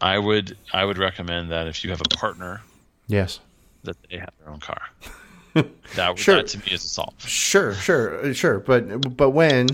I 0.00 0.18
would 0.18 0.56
I 0.72 0.84
would 0.84 0.98
recommend 0.98 1.52
that 1.52 1.68
if 1.68 1.84
you 1.84 1.90
have 1.90 2.00
a 2.00 2.08
partner 2.16 2.62
Yes. 3.06 3.38
that 3.84 3.96
they 4.10 4.16
have 4.18 4.30
their 4.40 4.50
own 4.52 4.58
car. 4.60 4.80
that, 5.96 6.18
Sure. 6.18 6.36
that 6.36 6.46
to 6.48 6.58
me 6.58 6.64
is 6.70 6.84
a 6.84 6.88
solve. 6.88 7.14
Sure, 7.18 7.74
sure, 7.74 8.24
uh, 8.26 8.32
sure. 8.32 8.60
But 8.60 9.16
but 9.16 9.30
when 9.30 9.68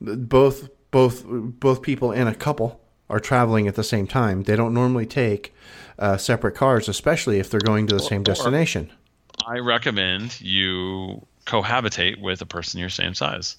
both 0.00 0.68
both 0.90 1.22
both 1.26 1.82
people 1.82 2.12
in 2.12 2.26
a 2.26 2.34
couple 2.34 2.80
are 3.08 3.20
traveling 3.20 3.68
at 3.68 3.74
the 3.74 3.84
same 3.84 4.06
time, 4.06 4.44
they 4.44 4.56
don't 4.56 4.72
normally 4.74 5.06
take 5.06 5.54
uh, 5.98 6.16
separate 6.16 6.54
cars, 6.54 6.88
especially 6.88 7.38
if 7.38 7.50
they're 7.50 7.60
going 7.60 7.86
to 7.88 7.94
the 7.94 8.00
same 8.02 8.22
destination. 8.22 8.90
I 9.46 9.58
recommend 9.58 10.40
you 10.40 11.26
cohabitate 11.46 12.20
with 12.20 12.40
a 12.42 12.46
person 12.46 12.78
your 12.80 12.88
same 12.90 13.14
size. 13.14 13.56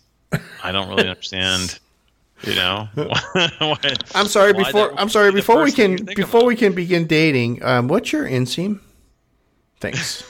I 0.64 0.72
don't 0.72 0.88
really 0.88 1.08
understand, 1.10 1.80
you 2.44 2.56
know. 2.56 2.88
why- 2.96 3.78
I'm 4.16 4.28
sorry. 4.28 4.54
Before 4.54 4.98
I'm 5.00 5.10
sorry. 5.10 5.32
be 5.32 5.36
Before 5.36 5.62
we 5.64 5.72
can 5.72 5.98
before 6.16 6.42
about. 6.42 6.48
we 6.48 6.56
can 6.56 6.74
begin 6.74 7.06
dating, 7.08 7.64
um, 7.64 7.88
what's 7.88 8.12
your 8.14 8.26
inseam? 8.26 8.80
Thanks. 9.80 10.24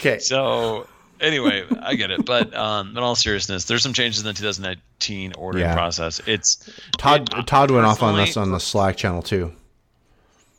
Okay. 0.00 0.18
So 0.18 0.86
anyway, 1.20 1.64
I 1.80 1.94
get 1.94 2.10
it, 2.10 2.24
but 2.24 2.54
um, 2.54 2.90
in 2.90 2.98
all 2.98 3.14
seriousness, 3.16 3.64
there's 3.64 3.82
some 3.82 3.92
changes 3.92 4.20
in 4.20 4.26
the 4.26 4.34
2019 4.34 5.32
ordering 5.36 5.64
Yeah. 5.64 5.74
process. 5.74 6.20
It's 6.26 6.68
Todd 6.98 7.32
it- 7.36 7.46
Todd 7.46 7.70
went 7.70 7.86
off 7.86 8.02
on 8.02 8.18
us 8.18 8.36
on 8.36 8.50
the 8.52 8.60
Slack 8.60 8.96
channel 8.96 9.22
too. 9.22 9.52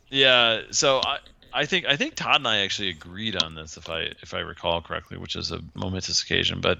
Yeah, 0.08 0.60
so 0.70 1.00
I, 1.04 1.18
I 1.52 1.66
think 1.66 1.86
I 1.86 1.96
think 1.96 2.14
Todd 2.14 2.36
and 2.36 2.46
I 2.48 2.58
actually 2.58 2.90
agreed 2.90 3.34
on 3.42 3.54
this, 3.54 3.76
if 3.76 3.88
I 3.88 4.10
if 4.22 4.34
I 4.34 4.38
recall 4.40 4.80
correctly, 4.82 5.18
which 5.18 5.34
is 5.36 5.50
a 5.50 5.60
momentous 5.74 6.22
occasion. 6.22 6.60
But 6.60 6.78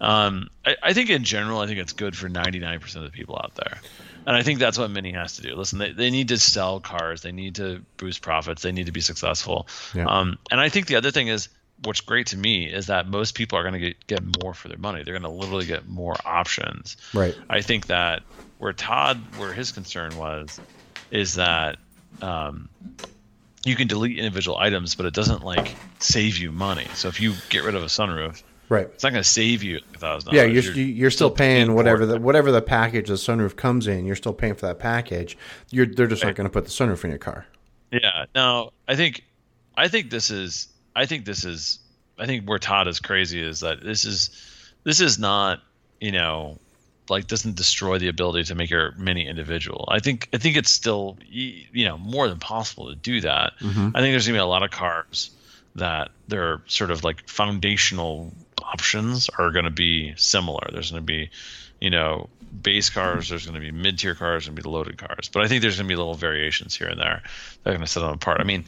um, 0.00 0.48
I, 0.66 0.76
I 0.82 0.92
think 0.92 1.08
in 1.08 1.24
general, 1.24 1.60
I 1.60 1.66
think 1.66 1.78
it's 1.78 1.92
good 1.94 2.16
for 2.16 2.28
99% 2.28 2.96
of 2.96 3.02
the 3.04 3.10
people 3.10 3.36
out 3.42 3.54
there, 3.54 3.78
and 4.28 4.36
I 4.36 4.44
think 4.44 4.60
that's 4.60 4.78
what 4.78 4.92
Mini 4.92 5.10
has 5.12 5.34
to 5.38 5.42
do. 5.42 5.56
Listen, 5.56 5.80
they, 5.80 5.90
they 5.90 6.10
need 6.10 6.28
to 6.28 6.38
sell 6.38 6.78
cars, 6.78 7.22
they 7.22 7.32
need 7.32 7.56
to 7.56 7.82
boost 7.96 8.22
profits, 8.22 8.62
they 8.62 8.70
need 8.70 8.86
to 8.86 8.92
be 8.92 9.00
successful. 9.00 9.66
Yeah. 9.92 10.06
Um, 10.06 10.38
and 10.52 10.60
I 10.60 10.68
think 10.68 10.86
the 10.86 10.96
other 10.96 11.10
thing 11.10 11.26
is. 11.28 11.48
What's 11.84 12.00
great 12.00 12.26
to 12.28 12.36
me 12.36 12.66
is 12.66 12.88
that 12.88 13.06
most 13.06 13.36
people 13.36 13.56
are 13.56 13.62
going 13.62 13.74
to 13.74 13.78
get, 13.78 14.04
get 14.08 14.42
more 14.42 14.52
for 14.52 14.66
their 14.66 14.78
money. 14.78 15.04
They're 15.04 15.14
going 15.14 15.22
to 15.22 15.28
literally 15.28 15.64
get 15.64 15.86
more 15.86 16.16
options. 16.24 16.96
Right. 17.14 17.36
I 17.48 17.60
think 17.60 17.86
that 17.86 18.24
where 18.58 18.72
Todd, 18.72 19.20
where 19.36 19.52
his 19.52 19.70
concern 19.70 20.16
was, 20.16 20.58
is 21.12 21.36
that 21.36 21.76
um, 22.20 22.68
you 23.64 23.76
can 23.76 23.86
delete 23.86 24.18
individual 24.18 24.58
items, 24.58 24.96
but 24.96 25.06
it 25.06 25.14
doesn't 25.14 25.44
like 25.44 25.76
save 26.00 26.36
you 26.36 26.50
money. 26.50 26.88
So 26.94 27.06
if 27.06 27.20
you 27.20 27.34
get 27.48 27.62
rid 27.62 27.76
of 27.76 27.84
a 27.84 27.86
sunroof, 27.86 28.42
Right. 28.68 28.86
it's 28.86 29.02
not 29.02 29.10
going 29.10 29.22
to 29.22 29.28
save 29.28 29.62
you 29.62 29.80
a 29.94 29.98
thousand. 29.98 30.34
Yeah, 30.34 30.44
you're, 30.44 30.62
you're, 30.74 31.10
still 31.10 31.30
paying 31.30 31.68
for 31.68 31.72
whatever 31.72 32.04
the 32.04 32.20
whatever 32.20 32.52
the 32.52 32.60
package 32.60 33.08
the 33.08 33.14
sunroof 33.14 33.56
comes 33.56 33.86
in. 33.86 34.04
You're 34.04 34.16
still 34.16 34.34
paying 34.34 34.54
for 34.54 34.66
that 34.66 34.78
package. 34.78 35.38
You're 35.70 35.86
they're 35.86 36.06
just 36.06 36.22
not 36.22 36.34
going 36.34 36.48
to 36.48 36.52
put 36.52 36.64
the 36.64 36.70
sunroof 36.70 37.02
in 37.04 37.10
your 37.10 37.18
car. 37.18 37.46
Yeah. 37.90 38.26
Now 38.34 38.72
I 38.86 38.96
think, 38.96 39.24
I 39.76 39.88
think 39.88 40.10
this 40.10 40.30
is, 40.30 40.68
I 40.94 41.06
think 41.06 41.24
this 41.24 41.44
is, 41.44 41.78
I 42.18 42.26
think 42.26 42.46
where 42.48 42.58
Todd 42.58 42.88
is 42.88 43.00
crazy 43.00 43.40
is 43.40 43.60
that 43.60 43.82
this 43.82 44.04
is, 44.04 44.30
this 44.84 45.00
is 45.00 45.18
not, 45.18 45.60
you 46.00 46.12
know, 46.12 46.58
like 47.08 47.26
doesn't 47.26 47.56
destroy 47.56 47.98
the 47.98 48.08
ability 48.08 48.44
to 48.44 48.54
make 48.54 48.68
your 48.68 48.92
mini 48.98 49.26
individual. 49.26 49.86
I 49.90 50.00
think, 50.00 50.28
I 50.34 50.36
think 50.36 50.56
it's 50.56 50.70
still, 50.70 51.16
you 51.30 51.86
know, 51.86 51.96
more 51.96 52.28
than 52.28 52.38
possible 52.38 52.88
to 52.90 52.94
do 52.94 53.22
that. 53.22 53.54
Mm-hmm. 53.60 53.96
I 53.96 54.00
think 54.00 54.12
there's 54.12 54.26
gonna 54.26 54.36
be 54.36 54.42
a 54.42 54.46
lot 54.46 54.62
of 54.62 54.70
cars 54.70 55.30
that 55.76 56.10
their 56.28 56.62
sort 56.66 56.90
of 56.90 57.04
like 57.04 57.28
foundational 57.28 58.32
options 58.62 59.28
are 59.38 59.50
going 59.50 59.64
to 59.64 59.70
be 59.70 60.14
similar. 60.16 60.68
There's 60.72 60.90
going 60.90 61.02
to 61.02 61.06
be, 61.06 61.30
you 61.80 61.90
know, 61.90 62.28
base 62.62 62.90
cars. 62.90 63.28
There's 63.28 63.46
going 63.46 63.54
to 63.54 63.60
be 63.60 63.70
mid-tier 63.70 64.14
cars. 64.14 64.46
and 64.46 64.56
be 64.56 64.62
loaded 64.62 64.98
cars. 64.98 65.28
But 65.32 65.44
I 65.44 65.48
think 65.48 65.62
there's 65.62 65.76
going 65.76 65.86
to 65.86 65.92
be 65.92 65.96
little 65.96 66.14
variations 66.14 66.74
here 66.76 66.88
and 66.88 67.00
there 67.00 67.22
that 67.62 67.70
are 67.70 67.72
going 67.72 67.80
to 67.80 67.86
set 67.86 68.00
them 68.00 68.10
apart. 68.10 68.40
I 68.40 68.44
mean, 68.44 68.64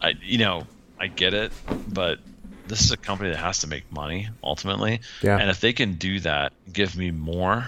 I 0.00 0.14
you 0.22 0.38
know 0.38 0.66
I 0.98 1.08
get 1.08 1.34
it, 1.34 1.52
but 1.88 2.18
this 2.66 2.80
is 2.82 2.92
a 2.92 2.96
company 2.96 3.30
that 3.30 3.38
has 3.38 3.58
to 3.60 3.66
make 3.66 3.90
money 3.92 4.28
ultimately. 4.42 5.00
Yeah. 5.22 5.38
And 5.38 5.50
if 5.50 5.60
they 5.60 5.72
can 5.74 5.94
do 5.96 6.20
that, 6.20 6.52
give 6.72 6.96
me 6.96 7.10
more 7.10 7.66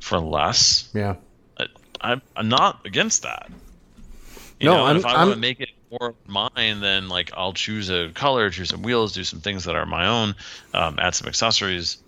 for 0.00 0.18
less, 0.18 0.88
Yeah. 0.94 1.16
I- 1.58 1.66
I'm 2.00 2.22
I'm 2.34 2.48
not 2.48 2.86
against 2.86 3.22
that. 3.24 3.50
You 4.58 4.66
No, 4.70 4.76
know, 4.78 4.84
I'm- 4.86 4.96
if 4.96 5.04
I 5.04 5.14
want 5.24 5.34
to 5.34 5.38
make 5.40 5.60
it 5.60 5.68
more 5.90 6.14
mine, 6.26 6.80
then 6.80 7.08
like 7.08 7.30
I'll 7.36 7.52
choose 7.52 7.90
a 7.90 8.10
color, 8.14 8.50
choose 8.50 8.70
some 8.70 8.82
wheels, 8.82 9.12
do 9.12 9.24
some 9.24 9.40
things 9.40 9.64
that 9.64 9.74
are 9.74 9.86
my 9.86 10.06
own, 10.06 10.34
um, 10.74 10.98
add 11.00 11.14
some 11.14 11.28
accessories. 11.28 11.98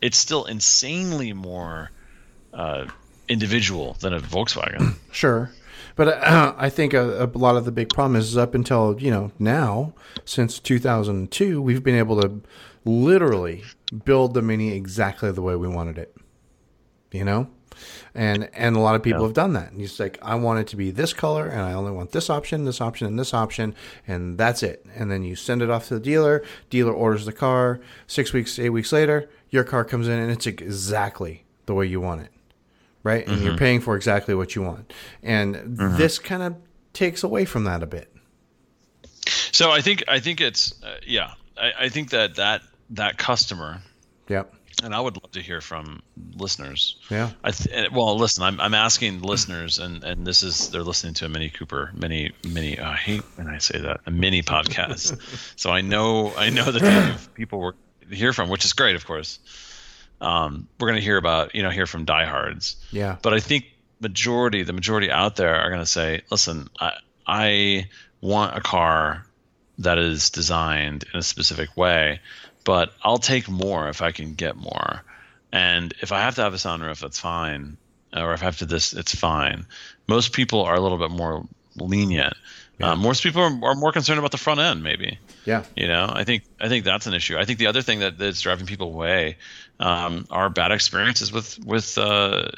It's 0.00 0.18
still 0.18 0.44
insanely 0.44 1.32
more 1.32 1.90
uh, 2.52 2.86
individual 3.28 3.94
than 4.00 4.12
a 4.12 4.20
Volkswagen. 4.20 4.94
Sure. 5.12 5.50
But 5.94 6.08
uh, 6.08 6.54
I 6.58 6.68
think 6.68 6.92
a, 6.92 7.24
a 7.24 7.38
lot 7.38 7.56
of 7.56 7.64
the 7.64 7.72
big 7.72 7.88
problem 7.88 8.16
is 8.16 8.36
up 8.36 8.54
until, 8.54 9.00
you 9.00 9.10
know, 9.10 9.32
now, 9.38 9.94
since 10.26 10.58
2002, 10.58 11.62
we've 11.62 11.82
been 11.82 11.94
able 11.94 12.20
to 12.20 12.42
literally 12.84 13.64
build 14.04 14.34
the 14.34 14.42
Mini 14.42 14.72
exactly 14.72 15.32
the 15.32 15.40
way 15.40 15.56
we 15.56 15.68
wanted 15.68 15.96
it. 15.96 16.14
You 17.12 17.24
know? 17.24 17.48
And 18.14 18.48
and 18.54 18.76
a 18.76 18.80
lot 18.80 18.94
of 18.94 19.02
people 19.02 19.20
Yeah. 19.20 19.26
have 19.26 19.34
done 19.34 19.52
that. 19.54 19.72
And 19.72 19.80
it's 19.80 19.98
like, 20.00 20.18
I 20.22 20.34
want 20.34 20.60
it 20.60 20.66
to 20.68 20.76
be 20.76 20.90
this 20.90 21.12
color, 21.12 21.46
and 21.46 21.60
I 21.60 21.72
only 21.74 21.92
want 21.92 22.12
this 22.12 22.30
option, 22.30 22.64
this 22.64 22.80
option, 22.80 23.06
and 23.06 23.18
this 23.18 23.34
option, 23.34 23.74
and 24.06 24.38
that's 24.38 24.62
it. 24.62 24.84
And 24.94 25.10
then 25.10 25.22
you 25.24 25.36
send 25.36 25.62
it 25.62 25.70
off 25.70 25.88
to 25.88 25.94
the 25.94 26.00
dealer. 26.00 26.42
Dealer 26.70 26.92
orders 26.92 27.24
the 27.26 27.32
car. 27.32 27.80
Six 28.06 28.32
weeks, 28.32 28.58
eight 28.58 28.70
weeks 28.70 28.92
later, 28.92 29.28
your 29.50 29.64
car 29.64 29.84
comes 29.84 30.08
in, 30.08 30.18
and 30.18 30.30
it's 30.30 30.46
exactly 30.46 31.44
the 31.66 31.74
way 31.74 31.86
you 31.86 32.00
want 32.00 32.22
it 32.22 32.30
right? 33.02 33.28
And 33.28 33.40
you're 33.40 33.56
paying 33.56 33.80
for 33.80 33.94
exactly 33.94 34.34
what 34.34 34.56
you 34.56 34.62
want. 34.62 34.92
And 35.22 35.78
this 35.96 36.18
kind 36.18 36.42
of 36.42 36.56
takes 36.92 37.22
away 37.22 37.44
from 37.44 37.62
that 37.62 37.80
a 37.84 37.86
bit. 37.86 38.12
so 39.52 39.70
I 39.70 39.80
think 39.80 40.02
I 40.08 40.18
think 40.18 40.40
it's 40.40 40.74
uh, 40.82 40.96
yeah 41.06 41.34
I, 41.56 41.72
I 41.82 41.88
think 41.88 42.10
that 42.10 42.34
that 42.34 42.62
that 42.90 43.16
customer 43.16 43.80
Yep. 44.28 44.52
And 44.84 44.94
I 44.94 45.00
would 45.00 45.16
love 45.22 45.32
to 45.32 45.40
hear 45.40 45.60
from 45.60 46.02
listeners. 46.36 46.96
Yeah. 47.10 47.30
I 47.42 47.50
th- 47.50 47.90
well, 47.92 48.16
listen, 48.18 48.44
I'm, 48.44 48.60
I'm 48.60 48.74
asking 48.74 49.22
listeners, 49.22 49.78
and, 49.78 50.04
and 50.04 50.26
this 50.26 50.42
is 50.42 50.70
they're 50.70 50.82
listening 50.82 51.14
to 51.14 51.24
a 51.26 51.28
Mini 51.28 51.48
Cooper, 51.50 51.90
mini 51.94 52.32
mini. 52.46 52.78
uh, 52.78 52.90
I 52.90 52.96
hate 52.96 53.22
when 53.36 53.48
I 53.48 53.58
say 53.58 53.80
that 53.80 54.00
a 54.06 54.10
mini 54.10 54.42
podcast. 54.42 55.18
so 55.56 55.70
I 55.70 55.80
know 55.80 56.32
I 56.36 56.50
know 56.50 56.70
the 56.70 56.80
type 56.80 57.14
of 57.14 57.34
people 57.34 57.58
we're 57.60 57.72
hear 58.10 58.32
from, 58.32 58.48
which 58.48 58.64
is 58.64 58.72
great, 58.72 58.96
of 58.96 59.04
course. 59.06 59.38
Um, 60.20 60.68
we're 60.78 60.88
going 60.88 60.98
to 61.00 61.04
hear 61.04 61.16
about 61.18 61.54
you 61.54 61.62
know 61.62 61.70
hear 61.70 61.86
from 61.86 62.04
diehards, 62.04 62.76
Yeah. 62.90 63.16
but 63.22 63.34
I 63.34 63.40
think 63.40 63.66
majority 64.00 64.62
the 64.62 64.72
majority 64.72 65.10
out 65.10 65.36
there 65.36 65.54
are 65.56 65.68
going 65.70 65.80
to 65.82 65.86
say, 65.86 66.22
listen, 66.30 66.68
I 66.80 66.92
I 67.26 67.88
want 68.20 68.56
a 68.56 68.60
car 68.60 69.26
that 69.78 69.98
is 69.98 70.30
designed 70.30 71.04
in 71.12 71.18
a 71.18 71.22
specific 71.22 71.76
way, 71.76 72.20
but 72.66 72.92
I'll 73.02 73.16
take 73.16 73.48
more 73.48 73.88
if 73.88 74.02
I 74.02 74.12
can 74.12 74.34
get 74.34 74.56
more. 74.56 75.02
And 75.52 75.94
if 76.02 76.12
I 76.12 76.20
have 76.20 76.34
to 76.34 76.42
have 76.42 76.52
a 76.52 76.58
sunroof, 76.58 77.00
that's 77.00 77.18
fine. 77.18 77.78
Or 78.14 78.34
if 78.34 78.42
I 78.42 78.46
have 78.46 78.58
to 78.58 78.66
this, 78.66 78.92
it's 78.92 79.14
fine. 79.14 79.64
Most 80.08 80.32
people 80.34 80.60
are 80.62 80.74
a 80.74 80.80
little 80.80 80.98
bit 80.98 81.10
more 81.10 81.46
lenient. 81.76 82.34
Uh, 82.78 82.94
most 82.94 83.22
people 83.22 83.40
are, 83.40 83.58
are 83.64 83.74
more 83.74 83.90
concerned 83.92 84.18
about 84.18 84.32
the 84.32 84.36
front 84.36 84.60
end, 84.60 84.82
maybe. 84.82 85.18
Yeah. 85.46 85.64
You 85.76 85.86
know, 85.88 86.10
I 86.12 86.24
think 86.24 86.42
I 86.60 86.68
think 86.68 86.84
that's 86.84 87.06
an 87.06 87.14
issue. 87.14 87.38
I 87.38 87.46
think 87.46 87.58
the 87.58 87.68
other 87.68 87.80
thing 87.80 88.00
that, 88.00 88.18
that's 88.18 88.42
driving 88.42 88.66
people 88.66 88.88
away 88.88 89.38
um, 89.80 90.26
are 90.30 90.50
bad 90.50 90.72
experiences 90.72 91.32
with 91.32 91.58
with 91.64 91.96
uh, 91.96 92.48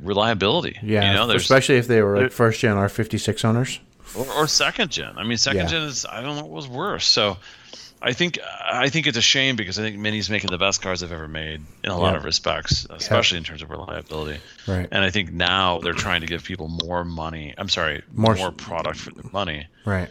reliability. 0.00 0.78
Yeah. 0.82 1.10
you 1.10 1.14
know, 1.18 1.30
Especially 1.34 1.76
if 1.76 1.88
they 1.88 2.00
were 2.02 2.22
like 2.22 2.32
first 2.32 2.60
gen 2.60 2.76
R56 2.76 3.44
owners. 3.44 3.80
or, 4.16 4.26
or 4.32 4.46
second 4.46 4.92
gen. 4.92 5.12
I 5.18 5.24
mean, 5.24 5.36
second 5.36 5.62
Yeah. 5.62 5.66
gen 5.66 5.82
is 5.82 6.06
I 6.06 6.22
don't 6.22 6.36
know 6.36 6.42
what 6.42 6.50
was 6.52 6.68
worse. 6.68 7.06
So 7.06 7.36
I 8.02 8.12
think 8.12 8.38
I 8.64 8.88
think 8.90 9.06
it's 9.06 9.16
a 9.16 9.22
shame 9.22 9.56
because 9.56 9.78
I 9.78 9.82
think 9.82 9.96
Mini's 9.98 10.28
making 10.28 10.50
the 10.50 10.58
best 10.58 10.82
cars 10.82 11.00
they've 11.00 11.10
ever 11.10 11.28
made 11.28 11.62
in 11.82 11.90
a 11.90 11.96
lot 11.98 12.12
Yeah. 12.12 12.18
of 12.18 12.24
respects, 12.24 12.86
especially 12.90 13.38
in 13.38 13.44
terms 13.44 13.62
of 13.62 13.70
reliability. 13.70 14.38
Right. 14.66 14.86
And 14.90 15.02
I 15.02 15.10
think 15.10 15.32
now 15.32 15.78
they're 15.78 15.94
trying 15.94 16.20
to 16.20 16.26
give 16.26 16.44
people 16.44 16.68
more 16.68 17.04
money. 17.04 17.54
I'm 17.56 17.68
sorry, 17.70 18.02
More- 18.12 18.34
more, 18.36 18.52
product 18.52 18.98
for 18.98 19.10
their 19.12 19.30
money. 19.32 19.66
Right. 19.84 20.08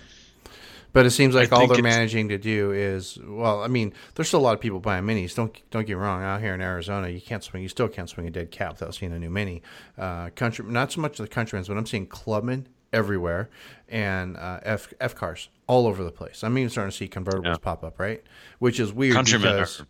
But 0.93 1.05
it 1.05 1.12
seems 1.12 1.36
like 1.36 1.51
I 1.51 1.57
all 1.57 1.68
they're 1.68 1.84
managing 1.84 2.30
to 2.30 2.38
do 2.38 2.72
is 2.72 3.20
well, 3.22 3.62
I 3.62 3.68
mean, 3.68 3.93
there's 4.16 4.30
still 4.30 4.39
a 4.39 4.41
lot 4.47 4.53
of 4.55 4.62
people 4.62 4.80
buying 4.80 5.03
minis. 5.03 5.36
Don't 5.36 5.53
don't 5.70 5.86
get 5.86 5.97
wrong. 5.97 6.24
Out 6.24 6.39
here 6.41 6.53
in 6.53 6.62
Arizona, 6.62 7.10
you 7.10 7.20
can't 7.22 7.43
swing. 7.43 7.62
You 7.64 7.70
still 7.70 7.89
can't 7.89 8.10
swing 8.10 8.28
a 8.28 8.32
dead 8.32 8.49
cat 8.49 8.72
without 8.72 8.95
seeing 8.95 9.12
a 9.12 9.20
new 9.20 9.30
mini. 9.30 9.62
Uh, 9.97 10.30
country, 10.36 10.66
not 10.66 10.91
so 10.93 11.01
much 11.01 11.18
the 11.18 11.28
countrymen, 11.28 11.66
but 11.68 11.78
I'm 11.78 11.86
seeing 11.86 12.07
clubmen 12.07 12.68
everywhere 12.94 13.50
and 13.90 14.38
uh, 14.38 14.60
F 14.64 14.94
F 15.00 15.16
cars 15.16 15.50
all 15.68 15.88
over 15.88 16.04
the 16.04 16.12
place. 16.12 16.44
I'm 16.44 16.58
even 16.58 16.70
starting 16.70 16.92
to 16.92 16.98
see 16.98 17.08
convertibles 17.08 17.46
Yeah. 17.46 17.56
pop 17.62 17.84
up. 17.84 18.00
Right, 18.00 18.24
which 18.60 18.80
is 18.80 18.94
weird 18.94 19.16
Countrymen 19.16 19.54
because 19.54 19.84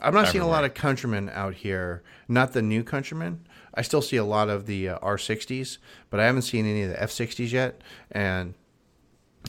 I'm 0.00 0.12
not 0.14 0.28
seeing 0.28 0.42
a 0.44 0.48
lot 0.48 0.64
of 0.64 0.74
Countrymen 0.74 1.30
out 1.32 1.54
here. 1.54 2.02
Not 2.28 2.52
the 2.52 2.62
new 2.62 2.82
Countrymen. 2.82 3.46
I 3.74 3.82
still 3.82 4.02
see 4.02 4.16
a 4.16 4.24
lot 4.24 4.48
of 4.48 4.66
the 4.66 4.88
uh, 4.90 4.98
R60s, 5.00 5.78
but 6.10 6.20
I 6.20 6.26
haven't 6.26 6.42
seen 6.42 6.64
any 6.66 6.82
of 6.82 6.90
the 6.90 6.96
F60s 6.96 7.52
yet. 7.52 7.80
And 8.10 8.54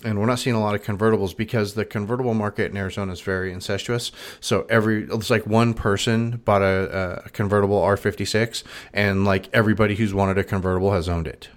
and 0.04 0.20
we're 0.20 0.26
not 0.26 0.40
seeing 0.40 0.56
a 0.58 0.60
lot 0.60 0.76
of 0.76 0.84
convertibles 0.84 1.36
because 1.36 1.74
the 1.74 1.86
convertible 1.86 2.34
market 2.34 2.70
in 2.70 2.76
Arizona 2.78 3.14
is 3.14 3.22
very 3.22 3.54
incestuous. 3.54 4.12
So 4.42 4.66
every 4.70 5.06
it's 5.06 5.30
like 5.30 5.48
one 5.48 5.74
person 5.74 6.42
bought 6.44 6.62
a, 6.62 7.22
a 7.26 7.30
convertible 7.30 7.80
R56, 7.82 8.64
and 8.94 9.24
like 9.26 9.48
everybody 9.54 9.96
who's 9.96 10.14
wanted 10.14 10.38
a 10.38 10.44
convertible 10.44 10.92
has 10.92 11.08
owned 11.08 11.28
it. 11.28 11.48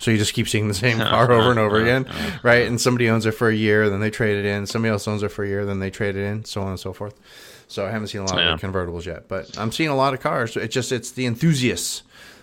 So 0.00 0.10
you 0.10 0.18
just 0.18 0.34
keep 0.34 0.48
seeing 0.48 0.66
the 0.66 0.74
same 0.74 0.98
car 1.12 1.30
over 1.30 1.50
and 1.50 1.58
over 1.60 1.80
again, 1.80 2.06
right? 2.42 2.66
And 2.66 2.80
somebody 2.80 3.08
owns 3.08 3.26
it 3.26 3.32
for 3.32 3.48
a 3.48 3.54
year, 3.54 3.88
then 3.88 4.00
they 4.00 4.10
trade 4.10 4.36
it 4.38 4.44
in. 4.46 4.66
Somebody 4.66 4.90
else 4.90 5.06
owns 5.06 5.22
it 5.22 5.28
for 5.28 5.44
a 5.44 5.48
year, 5.48 5.64
then 5.64 5.78
they 5.78 5.90
trade 5.90 6.16
it 6.16 6.24
in, 6.24 6.44
so 6.44 6.62
on 6.62 6.70
and 6.70 6.80
so 6.80 6.92
forth. 6.92 7.14
So 7.68 7.86
I 7.86 7.90
haven't 7.90 8.08
seen 8.08 8.22
a 8.22 8.24
lot 8.24 8.38
Yeah. 8.38 8.54
of 8.54 8.60
convertibles 8.60 9.04
yet, 9.06 9.28
but 9.28 9.56
I'm 9.56 9.70
seeing 9.70 9.90
a 9.90 9.94
lot 9.94 10.12
of 10.14 10.20
cars. 10.20 10.56
It's 10.56 10.74
just 10.74 10.90
it's 10.90 11.12
the 11.12 11.26
enthusiasts, 11.26 12.02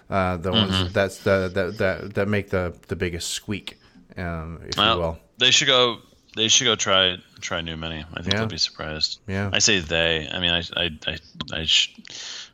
uh, 0.10 0.38
the 0.38 0.52
Mm-hmm. 0.52 0.72
ones 0.72 0.94
that's 0.94 1.18
the 1.20 1.52
that 1.54 1.78
that 1.80 2.14
that 2.16 2.28
make 2.30 2.50
the 2.52 2.74
the 2.88 2.96
biggest 2.96 3.32
squeak, 3.32 3.78
um, 4.18 4.62
if 4.66 4.78
you 4.78 4.82
Well, 4.84 4.98
will. 5.00 5.20
they 5.40 5.52
should 5.52 5.68
go. 5.68 5.98
They 6.36 6.48
should 6.50 6.66
go 6.66 6.76
try 6.76 7.18
try 7.42 7.62
New 7.62 7.76
Mini. 7.76 8.06
I 8.14 8.22
think 8.22 8.34
Yeah. 8.34 8.40
they'll 8.42 8.48
be 8.48 8.58
surprised. 8.60 9.20
Yeah. 9.28 9.50
I 9.52 9.58
say 9.60 9.80
they. 9.80 10.30
I 10.32 10.40
mean, 10.40 10.52
I 10.52 10.62
I 10.78 10.90
I, 11.08 11.18
I 11.62 11.66
sh- 11.66 11.96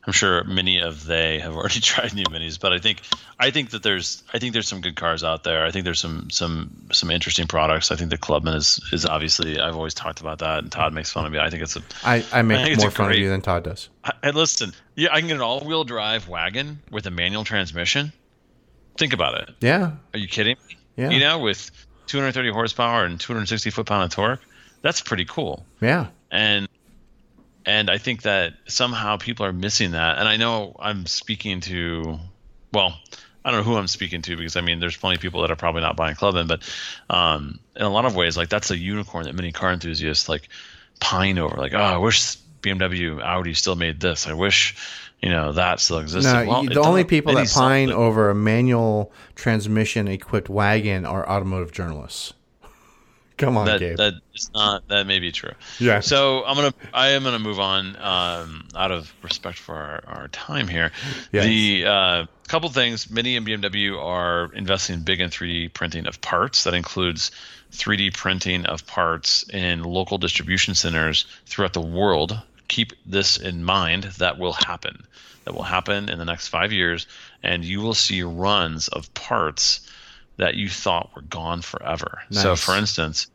I'm 0.06 0.12
sure 0.14 0.44
many 0.44 0.80
of 0.82 1.06
they 1.06 1.40
have 1.40 1.56
already 1.56 1.80
tried 1.82 2.14
New 2.14 2.26
Minis, 2.26 2.60
but 2.60 2.74
I 2.74 2.78
think 2.80 3.02
I 3.40 3.52
think 3.52 3.70
that 3.70 3.84
there's 3.84 4.22
I 4.34 4.40
think 4.40 4.52
there's 4.54 4.68
some 4.68 4.82
good 4.82 4.96
cars 4.98 5.24
out 5.24 5.44
there. 5.46 5.66
I 5.66 5.72
think 5.72 5.86
there's 5.86 6.00
some 6.00 6.30
some 6.30 6.88
some 6.92 7.10
interesting 7.10 7.48
products. 7.48 7.90
I 7.92 7.96
think 7.96 8.10
the 8.10 8.18
Clubman 8.18 8.56
is 8.56 8.82
is 8.92 9.06
obviously 9.06 9.60
I've 9.60 9.76
always 9.78 9.94
talked 9.94 10.20
about 10.20 10.40
that, 10.40 10.60
and 10.60 10.72
Todd 10.72 10.94
makes 10.94 11.10
fun 11.12 11.26
of 11.26 11.32
me. 11.32 11.40
I 11.40 11.50
think 11.50 11.64
it's 11.64 11.78
a 11.78 11.82
I, 12.04 12.24
I 12.34 12.42
make 12.42 12.68
it's 12.68 12.82
more 12.82 12.92
fun 12.92 13.08
great- 13.08 13.20
of 13.20 13.24
you 13.24 13.30
than 13.30 13.42
Todd 13.42 13.64
does. 13.64 13.88
and 14.22 14.36
listen, 14.36 14.74
yeah, 14.96 15.10
I 15.14 15.20
can 15.20 15.28
get 15.30 15.36
an 15.38 15.42
all-wheel 15.42 15.86
drive 15.86 16.28
wagon 16.28 16.82
with 16.92 17.06
a 17.08 17.12
manual 17.12 17.46
transmission. 17.46 18.12
Think 18.98 19.14
about 19.14 19.40
it. 19.42 19.56
Yeah, 19.62 19.92
Are 20.14 20.20
you 20.20 20.28
kidding 20.28 20.58
me? 20.70 20.78
Yeah. 20.98 21.10
You 21.10 21.20
know, 21.20 21.40
with 21.40 21.72
230 22.08 22.52
horsepower 22.52 23.06
and 23.06 23.20
260 23.20 23.70
foot-pound 23.72 24.04
of 24.04 24.10
torque, 24.12 24.42
that's 24.84 25.02
pretty 25.02 25.26
cool. 25.26 25.66
yeah, 25.82 26.08
And 26.30 26.68
and 27.66 27.90
I 27.90 27.98
think 27.98 28.24
that 28.24 28.54
somehow 28.68 29.18
people 29.18 29.46
are 29.46 29.54
missing 29.54 29.92
that. 29.92 30.18
And 30.18 30.28
I 30.28 30.38
know 30.38 30.76
I'm 30.80 31.06
speaking 31.06 31.62
to, 31.62 32.20
well, 32.74 32.98
I 33.46 33.52
don't 33.52 33.60
know 33.60 33.72
who 33.72 33.78
I'm 33.78 33.88
speaking 33.88 34.22
to 34.24 34.38
because 34.38 34.56
I 34.56 34.62
mean, 34.62 34.80
there's 34.80 34.98
plenty 34.98 35.16
of 35.16 35.22
people 35.22 35.42
that 35.42 35.52
are 35.52 35.56
probably 35.56 35.82
not 35.82 35.96
buying 35.96 36.16
Clubman, 36.16 36.48
but 36.48 36.62
um, 37.10 37.60
in 37.76 37.84
a 37.84 37.90
lot 37.90 38.06
of 38.06 38.16
ways, 38.16 38.38
like 38.38 38.50
that's 38.50 38.72
a 38.72 38.78
unicorn 38.78 39.26
that 39.26 39.36
many 39.36 39.52
car 39.52 39.72
enthusiasts 39.72 40.30
like 40.30 40.50
pine 41.00 41.38
over. 41.38 41.56
Like, 41.58 41.74
oh, 41.74 41.78
I 41.78 41.98
wish 41.98 42.38
BMW, 42.62 43.22
Audi 43.22 43.54
still 43.54 43.76
made 43.76 44.00
this. 44.00 44.28
I 44.28 44.34
wish, 44.34 44.76
you 45.22 45.30
know, 45.30 45.52
that 45.54 45.80
still 45.80 46.00
existed. 46.00 46.32
No, 46.32 46.46
Well, 46.46 46.64
the 46.64 46.80
only 46.80 47.04
people 47.04 47.34
that 47.34 47.50
pine 47.50 47.90
something. 47.90 47.92
over 47.92 48.30
a 48.30 48.36
manual 48.36 49.12
transmission 49.36 50.08
equipped 50.08 50.50
wagon 50.50 51.06
are 51.06 51.28
automotive 51.30 51.72
journalists. 51.72 52.34
Come 53.38 53.58
on, 53.58 53.66
that 53.66 53.80
Gabe. 53.80 53.98
that 53.98 54.14
is 54.34 54.52
not 54.54 54.88
that 54.90 55.08
may 55.08 55.20
be 55.20 55.32
true. 55.32 55.54
Yeah. 55.80 56.02
So 56.02 56.44
I'm 56.46 56.56
gonna 56.56 56.74
I 56.94 57.10
am 57.10 57.24
gonna 57.24 57.40
move 57.40 57.60
on 57.60 57.96
um, 57.96 58.68
out 58.76 58.92
of 58.92 59.14
respect 59.24 59.58
for 59.58 59.76
our, 59.76 60.04
our 60.06 60.28
time 60.28 60.68
here. 60.68 60.92
Yes. 61.32 61.46
The 61.46 61.86
uh, 61.86 62.26
couple 62.48 62.70
things 62.70 63.10
Mini 63.10 63.36
and 63.36 63.46
BMW 63.46 64.00
are 64.00 64.52
investing 64.54 65.02
big 65.02 65.20
in 65.20 65.30
3D 65.30 65.74
printing 65.74 66.08
of 66.08 66.22
parts. 66.22 66.66
That 66.66 66.76
includes 66.76 67.32
3D 67.72 68.14
printing 68.14 68.66
of 68.66 68.86
parts 68.86 69.44
in 69.50 69.84
local 69.84 70.20
distribution 70.20 70.76
centers 70.76 71.26
throughout 71.46 71.74
the 71.74 71.82
world. 71.82 72.40
Keep 72.68 72.94
this 73.06 73.38
in 73.38 73.64
mind. 73.64 74.04
That 74.20 74.38
will 74.38 74.54
happen. 74.54 75.06
That 75.46 75.56
will 75.56 75.64
happen 75.64 76.10
in 76.10 76.20
the 76.20 76.26
next 76.26 76.48
five 76.48 76.72
years, 76.72 77.08
and 77.42 77.66
you 77.66 77.82
will 77.82 77.94
see 77.94 78.24
runs 78.24 78.88
of 78.88 79.14
parts 79.14 79.82
that 80.38 80.56
you 80.56 80.70
thought 80.70 81.12
were 81.16 81.22
gone 81.24 81.62
forever. 81.62 82.22
So, 82.32 82.56
for 82.56 82.76
instance, 82.76 83.28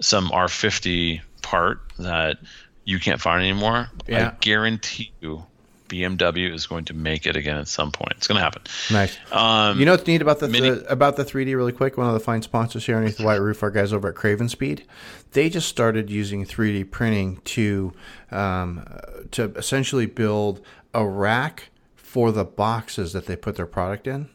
some 0.00 0.30
R50 0.30 1.20
part 1.42 1.80
that 1.98 2.38
you 2.84 2.98
can't 2.98 3.20
find 3.20 3.42
anymore, 3.42 3.88
Yeah. 4.08 4.28
I 4.28 4.36
guarantee 4.40 5.12
you 5.20 5.44
BMW 5.88 6.54
is 6.54 6.66
going 6.68 6.84
to 6.84 6.94
make 6.94 7.26
it 7.26 7.34
again 7.36 7.56
at 7.56 7.66
some 7.66 7.90
point. 7.90 8.12
It's 8.16 8.26
going 8.28 8.36
to 8.36 8.42
happen. 8.42 8.62
nice. 8.92 9.18
Um, 9.32 9.78
You 9.78 9.84
know 9.84 9.92
what's 9.92 10.06
neat 10.06 10.22
about 10.22 10.38
the, 10.38 10.48
Mini- 10.48 10.70
the 10.70 10.86
about 10.90 11.16
the 11.16 11.24
3D 11.24 11.54
really 11.56 11.72
quick? 11.72 11.96
One 11.98 12.06
of 12.06 12.14
the 12.14 12.20
fine 12.20 12.42
sponsors 12.42 12.86
here 12.86 12.94
underneath 12.96 13.18
the 13.18 13.24
white 13.24 13.40
roof, 13.40 13.62
our 13.62 13.70
guys 13.72 13.92
over 13.92 14.08
at 14.08 14.14
Craven 14.14 14.48
Speed, 14.48 14.86
they 15.32 15.48
just 15.50 15.68
started 15.68 16.08
using 16.08 16.44
3D 16.46 16.90
printing 16.90 17.38
to 17.46 17.92
um, 18.30 18.86
to 19.32 19.52
essentially 19.56 20.06
build 20.06 20.60
a 20.94 21.04
rack 21.04 21.70
for 21.96 22.30
the 22.32 22.44
boxes 22.44 23.12
that 23.12 23.26
they 23.26 23.34
put 23.36 23.56
their 23.56 23.66
product 23.66 24.06
in. 24.06 24.28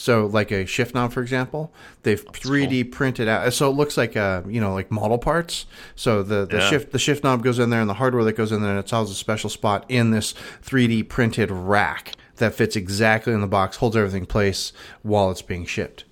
So, 0.00 0.24
like 0.24 0.50
a 0.50 0.64
shift 0.64 0.94
knob, 0.94 1.12
for 1.12 1.20
example, 1.20 1.74
they've 2.04 2.24
3D 2.24 2.90
printed 2.90 3.28
out. 3.28 3.52
So 3.52 3.68
it 3.68 3.74
looks 3.74 3.98
like 3.98 4.16
uh, 4.16 4.40
you 4.48 4.58
know, 4.58 4.72
like 4.72 4.90
model 4.90 5.18
parts. 5.18 5.66
So 5.94 6.22
the, 6.22 6.46
the 6.46 6.56
Yeah. 6.56 6.70
shift 6.70 6.92
the 6.92 6.98
shift 6.98 7.22
knob 7.22 7.42
goes 7.44 7.58
in 7.58 7.68
there, 7.68 7.82
and 7.82 7.90
the 7.90 7.92
hardware 7.94 8.24
that 8.24 8.32
goes 8.32 8.50
in 8.50 8.62
there, 8.62 8.70
and 8.70 8.78
it 8.78 8.88
has 8.90 9.10
a 9.10 9.14
special 9.14 9.50
spot 9.50 9.84
in 9.90 10.10
this 10.10 10.32
3D 10.62 11.06
printed 11.10 11.50
rack 11.50 12.14
that 12.36 12.54
fits 12.54 12.76
exactly 12.76 13.34
in 13.34 13.42
the 13.42 13.46
box, 13.46 13.76
holds 13.76 13.94
everything 13.94 14.20
in 14.22 14.26
place 14.26 14.72
while 15.02 15.30
it's 15.30 15.42
being 15.42 15.66
shipped. 15.66 16.04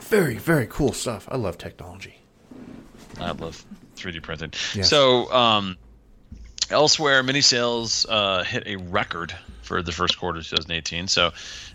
Very, 0.00 0.36
very 0.36 0.66
cool 0.66 0.92
stuff. 0.92 1.26
I 1.30 1.38
love 1.38 1.56
technology. 1.56 2.20
I 3.18 3.30
love 3.30 3.64
3D 3.96 4.22
printing. 4.22 4.52
Yes. 4.74 4.90
So, 4.90 5.32
um, 5.32 5.78
elsewhere, 6.68 7.22
mini 7.22 7.40
sales 7.40 8.04
uh, 8.10 8.44
hit 8.44 8.64
a 8.66 8.76
record 8.76 9.34
for 9.68 9.82
the 9.82 9.92
first 9.92 10.18
quarter 10.18 10.40
of 10.40 10.46
2018. 10.46 11.06
So, 11.08 11.30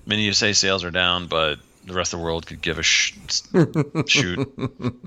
many 0.06 0.24
you 0.24 0.34
say 0.34 0.54
sales 0.54 0.84
are 0.84 0.91
down, 0.91 1.28
but 1.28 1.60
the 1.86 1.94
rest 1.94 2.14
of 2.14 2.20
the 2.20 2.26
world 2.26 2.48
could 2.48 2.62
give 2.62 2.80
a 2.80 2.84
sh- 2.84 3.14
shoot. 4.08 4.52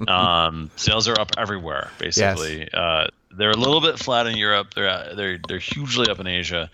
Um, 0.09 0.71
sales 0.77 1.09
are 1.09 1.19
up 1.21 1.33
everywhere, 1.37 1.91
basically. 1.99 2.69
Uh, 2.73 3.09
they're 3.33 3.51
a 3.51 3.57
little 3.57 3.81
bit 3.81 3.99
flat 3.99 4.27
in 4.27 4.37
Europe. 4.37 4.75
They're 4.75 5.15
they're 5.15 5.39
they're 5.47 5.59
hugely 5.59 6.09
up 6.09 6.21
in 6.21 6.27
Asia. 6.27 6.71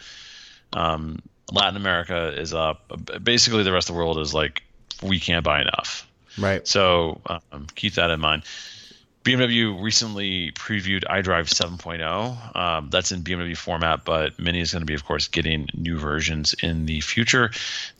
Um, 0.72 1.20
Latin 1.50 1.76
America 1.76 2.38
is 2.38 2.54
up. 2.54 2.92
Basically, 3.22 3.62
the 3.62 3.72
rest 3.72 3.88
of 3.88 3.94
the 3.94 3.98
world 3.98 4.18
is 4.18 4.32
like 4.32 4.62
we 5.02 5.18
can't 5.18 5.44
buy 5.44 5.60
enough. 5.60 6.08
Right. 6.38 6.66
So 6.66 7.20
um, 7.26 7.66
keep 7.74 7.94
that 7.94 8.10
in 8.10 8.20
mind. 8.20 8.44
BMW 9.24 9.80
recently 9.80 10.50
previewed 10.52 11.04
iDrive 11.04 11.48
7.0. 11.48 12.56
Um, 12.56 12.88
that's 12.90 13.12
in 13.12 13.22
BMW 13.22 13.56
format, 13.56 14.04
but 14.04 14.38
Mini 14.38 14.60
is 14.60 14.72
going 14.72 14.82
to 14.82 14.86
be, 14.86 14.94
of 14.94 15.04
course, 15.04 15.28
getting 15.28 15.68
new 15.74 15.98
versions 15.98 16.54
in 16.62 16.86
the 16.86 17.00
future. 17.00 17.52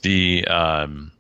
The 0.03 0.47
um, 0.49 1.13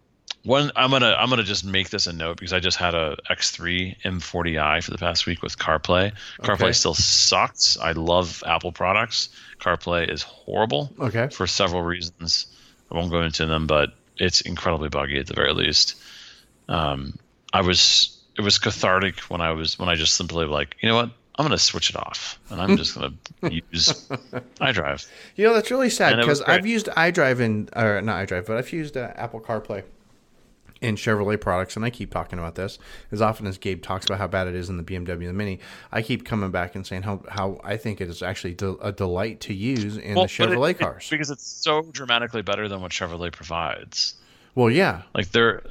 one 0.44 0.72
I'm 0.74 0.90
gonna 0.90 1.14
I'm 1.16 1.30
gonna 1.30 1.44
just 1.44 1.64
make 1.64 1.90
this 1.90 2.08
a 2.08 2.12
note 2.12 2.38
because 2.38 2.52
I 2.52 2.58
just 2.58 2.76
had 2.76 2.94
a 2.94 3.16
X3 3.30 3.96
M40i 4.02 4.82
for 4.82 4.90
the 4.90 4.98
past 4.98 5.26
week 5.26 5.40
with 5.40 5.56
CarPlay. 5.56 6.12
CarPlay 6.40 6.54
Okay. 6.62 6.72
still 6.72 6.94
sucks. 6.94 7.78
I 7.78 7.92
love 7.92 8.42
Apple 8.44 8.72
products. 8.72 9.28
CarPlay 9.60 10.10
is 10.10 10.22
horrible 10.22 10.92
Okay. 10.98 11.28
for 11.28 11.46
several 11.46 11.82
reasons. 11.82 12.46
I 12.90 12.96
won't 12.96 13.10
go 13.12 13.22
into 13.22 13.46
them, 13.46 13.68
but 13.68 13.90
it's 14.18 14.40
incredibly 14.40 14.88
buggy 14.88 15.18
at 15.20 15.26
the 15.28 15.34
very 15.34 15.54
least. 15.54 15.94
Um, 16.68 17.14
I 17.52 17.60
was 17.60 18.18
it 18.36 18.40
was 18.42 18.58
cathartic 18.58 19.18
when 19.30 19.40
I 19.40 19.50
was 19.52 19.78
when 19.78 19.88
I 19.88 19.94
just 19.94 20.14
simply 20.14 20.46
like 20.46 20.76
you 20.80 20.88
know 20.88 20.96
what 20.96 21.10
I'm 21.38 21.44
gonna 21.46 21.58
switch 21.58 21.90
it 21.90 21.96
off 21.96 22.38
and 22.50 22.60
I'm 22.60 22.76
just 22.76 22.94
gonna 22.94 23.12
use 23.50 24.08
iDrive. 24.60 25.06
You 25.36 25.46
know 25.46 25.54
that's 25.54 25.70
really 25.70 25.90
sad 25.90 26.14
it 26.14 26.22
because. 26.22 26.42
I've 26.42 26.66
used 26.66 26.86
iDrive 26.88 27.40
in 27.40 27.68
or 27.74 28.00
not 28.02 28.26
iDrive, 28.28 28.46
but 28.46 28.56
I've 28.56 28.72
used 28.72 28.96
uh, 28.96 29.12
Apple 29.16 29.40
CarPlay 29.40 29.82
in 30.80 30.96
Chevrolet 30.96 31.40
products, 31.40 31.76
and 31.76 31.84
I 31.84 31.90
keep 31.90 32.10
talking 32.10 32.40
about 32.40 32.56
this 32.56 32.78
as 33.12 33.22
often 33.22 33.46
as 33.46 33.56
Gabe 33.56 33.82
talks 33.82 34.04
about 34.04 34.18
how 34.18 34.26
bad 34.26 34.48
it 34.48 34.54
is 34.56 34.68
in 34.68 34.76
the 34.78 34.82
BMW 34.82 35.26
the 35.26 35.32
Mini. 35.32 35.60
I 35.92 36.02
keep 36.02 36.24
coming 36.24 36.50
back 36.50 36.74
and 36.74 36.86
saying 36.86 37.02
how 37.02 37.22
how 37.28 37.60
I 37.64 37.76
think 37.76 38.00
it 38.00 38.08
is 38.08 38.22
actually 38.22 38.54
del- 38.54 38.80
a 38.82 38.90
delight 38.92 39.40
to 39.42 39.54
use 39.54 39.96
in 39.96 40.14
Well, 40.16 40.26
the 40.26 40.42
it- 40.42 40.48
Chevrolet 40.50 40.70
it- 40.72 40.78
cars. 40.80 41.08
because 41.08 41.30
it's 41.30 41.46
so 41.46 41.82
dramatically 41.92 42.42
better 42.42 42.68
than 42.68 42.80
what 42.80 42.90
Chevrolet 42.92 43.32
provides. 43.32 44.14
well, 44.54 44.70
yeah, 44.70 45.02
Like 45.14 45.30
their 45.30 45.62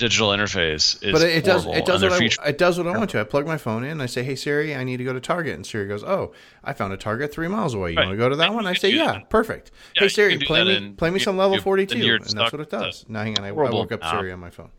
digital 0.00 0.30
interface 0.30 1.00
is 1.04 1.12
but 1.12 1.22
it, 1.22 1.36
it 1.36 1.44
does 1.44 1.64
it 1.66 1.84
does 1.84 2.02
what 2.02 2.10
I, 2.12 2.18
feature- 2.18 2.42
it 2.44 2.58
does 2.58 2.78
what 2.78 2.88
I 2.88 2.96
want 2.98 3.10
to. 3.10 3.20
I 3.20 3.24
plug 3.24 3.46
my 3.46 3.56
phone 3.58 3.84
in, 3.84 4.00
I 4.00 4.06
say, 4.06 4.24
"Hey 4.24 4.34
Siri, 4.34 4.74
I 4.74 4.82
need 4.82 4.96
to 4.96 5.04
go 5.04 5.12
to 5.12 5.20
Target," 5.20 5.54
and 5.54 5.64
Siri 5.64 5.86
goes, 5.86 6.02
"Oh, 6.02 6.32
I 6.64 6.72
found 6.72 6.92
a 6.92 6.96
Target 6.96 7.32
three 7.32 7.46
miles 7.48 7.74
away. 7.74 7.92
You 7.92 7.98
Right. 7.98 8.06
want 8.06 8.14
to 8.14 8.18
go 8.18 8.28
to 8.30 8.36
that 8.36 8.46
And 8.46 8.54
one?" 8.56 8.66
I 8.66 8.72
say, 8.72 8.90
"Yeah, 8.90 9.12
that. 9.12 9.30
perfect." 9.30 9.70
Yeah, 9.94 10.02
hey 10.04 10.08
Siri, 10.08 10.38
play 10.38 10.64
me 10.64 10.74
in 10.76 10.96
play 10.96 11.10
me 11.10 11.20
some 11.20 11.36
level 11.36 11.60
forty 11.60 11.86
two, 11.86 11.92
and 11.94 12.00
two, 12.02 12.06
you're 12.06 12.16
and 12.16 12.24
that's 12.38 12.50
what 12.50 12.60
it 12.62 12.70
does. 12.70 13.04
Now 13.08 13.22
hang 13.22 13.38
on, 13.38 13.44
I, 13.44 13.48
I 13.48 13.52
woke 13.52 13.92
up 13.92 14.02
app. 14.02 14.16
Siri 14.18 14.32
on 14.32 14.40
my 14.40 14.50
phone. 14.50 14.70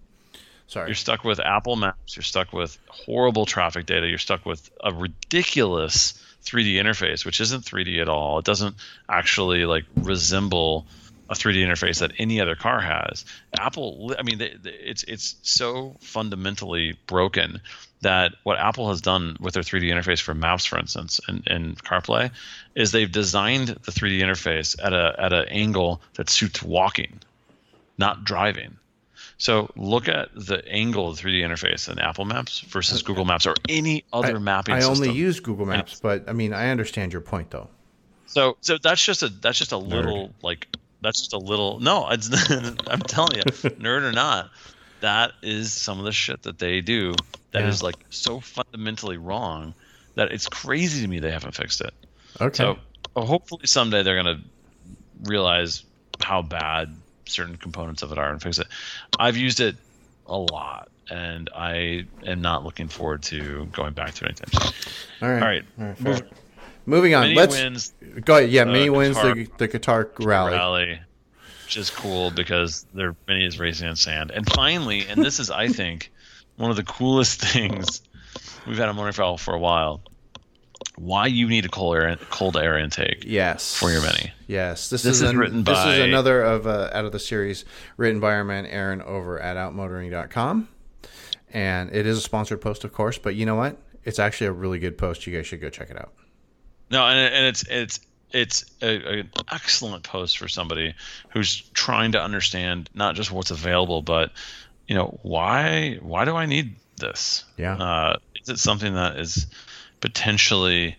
Sorry. 0.67 0.87
You're 0.87 0.95
stuck 0.95 1.23
with 1.23 1.39
Apple 1.41 1.75
Maps. 1.75 2.15
You're 2.15 2.23
stuck 2.23 2.51
with 2.53 2.77
horrible 2.87 3.45
traffic 3.45 3.85
data. 3.85 4.07
You're 4.07 4.17
stuck 4.17 4.45
with 4.45 4.69
a 4.83 4.93
ridiculous 4.93 6.13
3D 6.45 6.75
interface, 6.75 7.25
which 7.25 7.41
isn't 7.41 7.63
3D 7.65 8.01
at 8.01 8.07
all. 8.09 8.39
It 8.39 8.45
doesn't 8.45 8.75
actually 9.09 9.65
like 9.65 9.83
resemble 9.97 10.85
a 11.31 11.33
3D 11.33 11.65
interface 11.65 11.99
that 11.99 12.11
any 12.19 12.41
other 12.41 12.55
car 12.55 12.81
has. 12.81 13.23
Apple, 13.57 14.13
I 14.19 14.23
mean, 14.23 14.37
they, 14.37 14.53
they, 14.61 14.71
it's 14.71 15.03
it's 15.03 15.37
so 15.43 15.95
fundamentally 16.01 16.97
broken 17.07 17.61
that 18.01 18.33
what 18.43 18.59
Apple 18.59 18.89
has 18.89 18.99
done 18.99 19.37
with 19.39 19.53
their 19.53 19.63
3D 19.63 19.89
interface 19.89 20.19
for 20.19 20.33
Maps, 20.33 20.65
for 20.65 20.77
instance, 20.77 21.21
and, 21.27 21.47
and 21.47 21.81
CarPlay, 21.81 22.31
is 22.75 22.91
they've 22.91 23.11
designed 23.11 23.69
the 23.69 23.91
3D 23.91 24.19
interface 24.19 24.75
at 24.83 24.91
a 24.93 25.15
at 25.17 25.31
an 25.31 25.45
angle 25.47 26.01
that 26.15 26.29
suits 26.29 26.61
walking, 26.61 27.19
not 27.97 28.25
driving. 28.25 28.77
So 29.37 29.71
look 29.75 30.07
at 30.09 30.29
the 30.35 30.67
angle 30.67 31.09
of 31.09 31.17
the 31.17 31.23
3D 31.23 31.41
interface 31.41 31.89
in 31.89 31.97
Apple 31.97 32.25
Maps 32.25 32.59
versus 32.59 33.01
Google 33.03 33.25
Maps 33.25 33.47
or 33.47 33.55
any 33.69 34.03
other 34.11 34.35
I, 34.35 34.39
mapping. 34.39 34.75
I 34.75 34.81
system. 34.81 35.07
only 35.07 35.17
use 35.17 35.39
Google 35.39 35.65
Maps, 35.65 35.99
but 35.99 36.29
I 36.29 36.33
mean, 36.33 36.53
I 36.53 36.69
understand 36.69 37.13
your 37.13 37.21
point 37.21 37.51
though. 37.51 37.69
So 38.25 38.57
so 38.59 38.77
that's 38.77 39.03
just 39.03 39.23
a 39.23 39.29
that's 39.29 39.57
just 39.57 39.71
a 39.71 39.77
little 39.77 40.33
like 40.41 40.67
that's 41.01 41.21
just 41.21 41.33
a 41.33 41.37
little 41.37 41.79
no. 41.79 42.07
It's, 42.11 42.29
I'm 42.89 42.99
telling 43.01 43.37
you, 43.37 43.43
nerd 43.79 44.03
or 44.03 44.11
not, 44.11 44.49
that 45.01 45.31
is 45.41 45.71
some 45.73 45.99
of 45.99 46.05
the 46.05 46.11
shit 46.11 46.43
that 46.43 46.59
they 46.59 46.81
do 46.81 47.13
that 47.53 47.63
Yeah. 47.63 47.69
is 47.69 47.83
like 47.83 47.97
so 48.09 48.39
fundamentally 48.39 49.17
wrong 49.17 49.73
that 50.15 50.31
it's 50.31 50.47
crazy 50.47 51.01
to 51.01 51.07
me 51.07 51.19
they 51.19 51.31
haven't 51.31 51.55
fixed 51.55 51.81
it. 51.81 51.93
Okay. 52.39 52.63
So 52.63 52.77
uh, 53.15 53.21
hopefully 53.25 53.61
someday 53.65 54.03
they're 54.03 54.15
gonna 54.15 54.39
realize 55.23 55.83
how 56.21 56.41
bad 56.41 56.95
certain 57.27 57.57
components 57.57 58.03
of 58.03 58.11
it 58.11 58.17
are 58.17 58.29
and 58.31 58.41
fix 58.41 58.59
it. 58.59 58.67
I've 59.19 59.37
used 59.37 59.59
it 59.59 59.75
a 60.27 60.37
lot, 60.37 60.89
and 61.09 61.49
I 61.55 62.05
am 62.25 62.41
not 62.41 62.63
looking 62.63 62.87
forward 62.87 63.23
to 63.23 63.65
going 63.67 63.93
back 63.93 64.13
to 64.15 64.25
it 64.25 64.27
anytime 64.41 64.71
soon. 64.71 65.27
all 65.27 65.33
right. 65.33 65.63
All 65.79 65.85
right, 65.85 66.05
All 66.05 66.13
right. 66.13 66.23
Moving, 66.91 67.15
on. 67.15 67.21
many 67.23 67.35
Let's 67.35 67.55
wins 67.55 67.93
go 68.25 68.37
ahead. 68.37 68.49
Yeah, 68.51 68.63
uh, 68.63 68.65
mini 68.65 68.89
wins 68.89 69.15
the 69.15 69.47
the 69.57 69.67
Qatar 69.67 70.09
rally. 70.19 70.51
rally, 70.53 70.99
which 71.65 71.77
is 71.77 71.89
cool 71.89 72.31
because 72.31 72.85
their 72.93 73.15
mini 73.27 73.45
is 73.45 73.57
racing 73.59 73.87
on 73.87 73.95
sand. 73.95 74.31
And 74.31 74.45
finally, 74.51 75.05
and 75.07 75.23
this 75.23 75.39
is, 75.39 75.49
I 75.49 75.67
think, 75.69 76.11
one 76.57 76.69
of 76.69 76.75
the 76.77 76.83
coolest 76.83 77.41
things 77.41 78.01
we've 78.67 78.77
had 78.77 78.89
on 78.89 78.95
Motoring 78.95 79.13
File 79.13 79.37
for 79.37 79.53
a 79.53 79.59
while. 79.59 80.01
Why 80.97 81.27
you 81.27 81.47
need 81.47 81.65
a 81.65 81.69
cold 81.69 81.95
air 81.95 82.15
cold 82.29 82.57
air 82.57 82.77
intake 82.77 83.23
Yes. 83.25 83.75
for 83.75 83.89
your 83.91 84.01
mini? 84.01 84.33
Yes, 84.47 84.89
this, 84.89 85.03
This 85.03 85.15
is, 85.17 85.21
is 85.21 85.29
an- 85.29 85.37
written 85.37 85.63
This 85.63 85.77
by- 85.77 85.93
is 85.95 85.99
another 86.03 86.41
of 86.41 86.67
uh, 86.67 86.89
out 86.91 87.05
of 87.05 87.11
the 87.11 87.19
series 87.19 87.65
written 87.97 88.19
by 88.19 88.33
our 88.33 88.43
man 88.43 88.65
Aaron 88.65 89.01
over 89.01 89.39
at 89.39 89.55
outmotoring.com. 89.57 90.67
And 91.53 91.93
it 91.95 92.05
is 92.05 92.17
a 92.17 92.21
sponsored 92.21 92.61
post, 92.61 92.83
of 92.83 92.93
course, 92.93 93.17
but 93.17 93.35
you 93.35 93.45
know 93.45 93.55
what? 93.55 93.77
It's 94.03 94.19
actually 94.19 94.47
a 94.47 94.51
really 94.51 94.79
good 94.79 94.97
post. 94.97 95.25
You 95.27 95.35
guys 95.35 95.45
should 95.47 95.61
go 95.61 95.69
check 95.69 95.89
it 95.89 95.97
out. 95.97 96.13
No, 96.91 97.05
and, 97.05 97.33
and 97.33 97.45
it's 97.45 97.63
it's 97.69 97.99
it's 98.31 98.65
a, 98.81 99.19
an 99.19 99.29
excellent 99.51 100.03
post 100.03 100.37
for 100.37 100.47
somebody 100.47 100.93
who's 101.29 101.61
trying 101.73 102.13
to 102.13 102.21
understand 102.21 102.89
not 102.93 103.15
just 103.15 103.31
what's 103.31 103.51
available, 103.51 104.01
but 104.01 104.31
you 104.87 104.95
know 104.95 105.19
why 105.23 105.99
why 106.01 106.25
do 106.25 106.35
I 106.35 106.45
need 106.45 106.75
this? 106.97 107.45
Yeah. 107.57 107.75
Uh, 107.75 108.17
is 108.41 108.49
it 108.49 108.59
something 108.59 108.93
that 108.93 109.17
is 109.17 109.47
potentially 109.99 110.95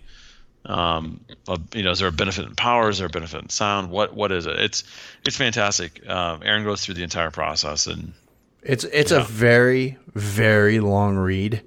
um, 0.65 1.21
a, 1.49 1.59
you 1.75 1.83
know, 1.83 1.91
is 1.91 1.99
there 1.99 2.09
a 2.09 2.13
benefit 2.13 2.47
in 2.47 2.55
power? 2.55 2.89
Is 2.89 2.99
there 2.99 3.09
a 3.09 3.11
benefit 3.11 3.43
in 3.43 3.49
sound? 3.49 3.91
What 3.91 4.15
what 4.15 4.33
is 4.33 4.47
it? 4.47 4.59
It's 4.59 4.85
it's 5.27 5.37
fantastic. 5.37 6.09
Um, 6.09 6.41
Aaron 6.45 6.65
goes 6.65 6.85
through 6.85 6.95
the 6.95 7.03
entire 7.03 7.31
process, 7.31 7.87
and 7.87 8.13
It's 8.63 8.85
it's 8.85 9.11
a 9.11 9.23
very 9.23 9.99
very 10.15 10.81
long 10.81 11.17
read, 11.17 11.63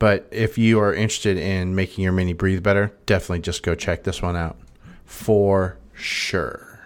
but 0.00 0.26
if 0.32 0.58
you 0.58 0.80
are 0.80 0.92
interested 0.92 1.36
in 1.36 1.76
making 1.76 2.02
your 2.02 2.12
mini 2.12 2.32
breathe 2.32 2.62
better, 2.62 2.90
definitely 3.06 3.40
just 3.40 3.62
go 3.62 3.76
check 3.76 4.02
this 4.02 4.20
one 4.20 4.34
out 4.34 4.58
for 5.04 5.76
sure. 5.94 6.80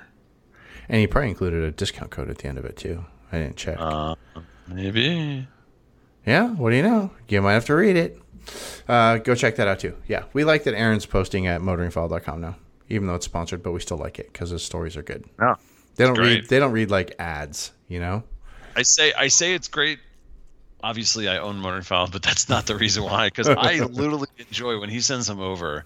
And 0.88 1.00
he 1.00 1.06
probably 1.06 1.30
included 1.30 1.62
a 1.62 1.70
discount 1.70 2.10
code 2.10 2.28
at 2.28 2.38
the 2.38 2.48
end 2.48 2.58
of 2.58 2.66
it 2.66 2.76
too. 2.76 3.06
I 3.32 3.38
didn't 3.38 3.56
check. 3.56 3.76
uh, 3.80 4.16
maybe 4.68 5.46
Yeah, 6.26 6.48
what 6.50 6.70
do 6.70 6.76
you 6.76 6.82
know? 6.82 7.12
You 7.28 7.40
might 7.40 7.54
have 7.54 7.64
to 7.66 7.74
read 7.74 7.96
it. 7.96 8.20
Uh, 8.88 9.18
go 9.18 9.34
check 9.34 9.56
that 9.56 9.68
out 9.68 9.78
too. 9.78 9.96
Yeah, 10.08 10.24
we 10.32 10.44
like 10.44 10.64
that 10.64 10.74
Aaron's 10.74 11.06
posting 11.06 11.46
at 11.46 11.60
motoringfile.com 11.60 12.40
now, 12.40 12.56
even 12.88 13.06
though 13.06 13.14
it's 13.14 13.24
sponsored, 13.24 13.62
but 13.62 13.72
we 13.72 13.80
still 13.80 13.96
like 13.96 14.18
it 14.18 14.32
because 14.32 14.50
his 14.50 14.62
stories 14.62 14.96
are 14.96 15.02
good. 15.02 15.24
yeah. 15.40 15.54
They 15.94 16.04
don't 16.04 16.14
great. 16.14 16.40
read. 16.40 16.48
They 16.48 16.58
don't 16.58 16.72
read 16.72 16.90
like 16.90 17.14
ads, 17.20 17.70
you 17.86 18.00
know. 18.00 18.24
I 18.74 18.82
say 18.82 19.12
I 19.12 19.28
say 19.28 19.54
it's 19.54 19.68
great. 19.68 20.00
Obviously, 20.85 21.28
I 21.28 21.39
own 21.39 21.57
Motoring 21.57 21.82
File, 21.82 22.09
but 22.12 22.22
that's 22.22 22.49
not 22.49 22.66
the 22.66 22.76
reason 22.76 23.05
why. 23.05 23.28
Because 23.28 23.49
I 23.49 23.78
literally 23.91 24.28
enjoy 24.39 24.78
when 24.78 24.91
he 24.91 25.01
sends 25.01 25.26
them 25.26 25.41
over, 25.41 25.85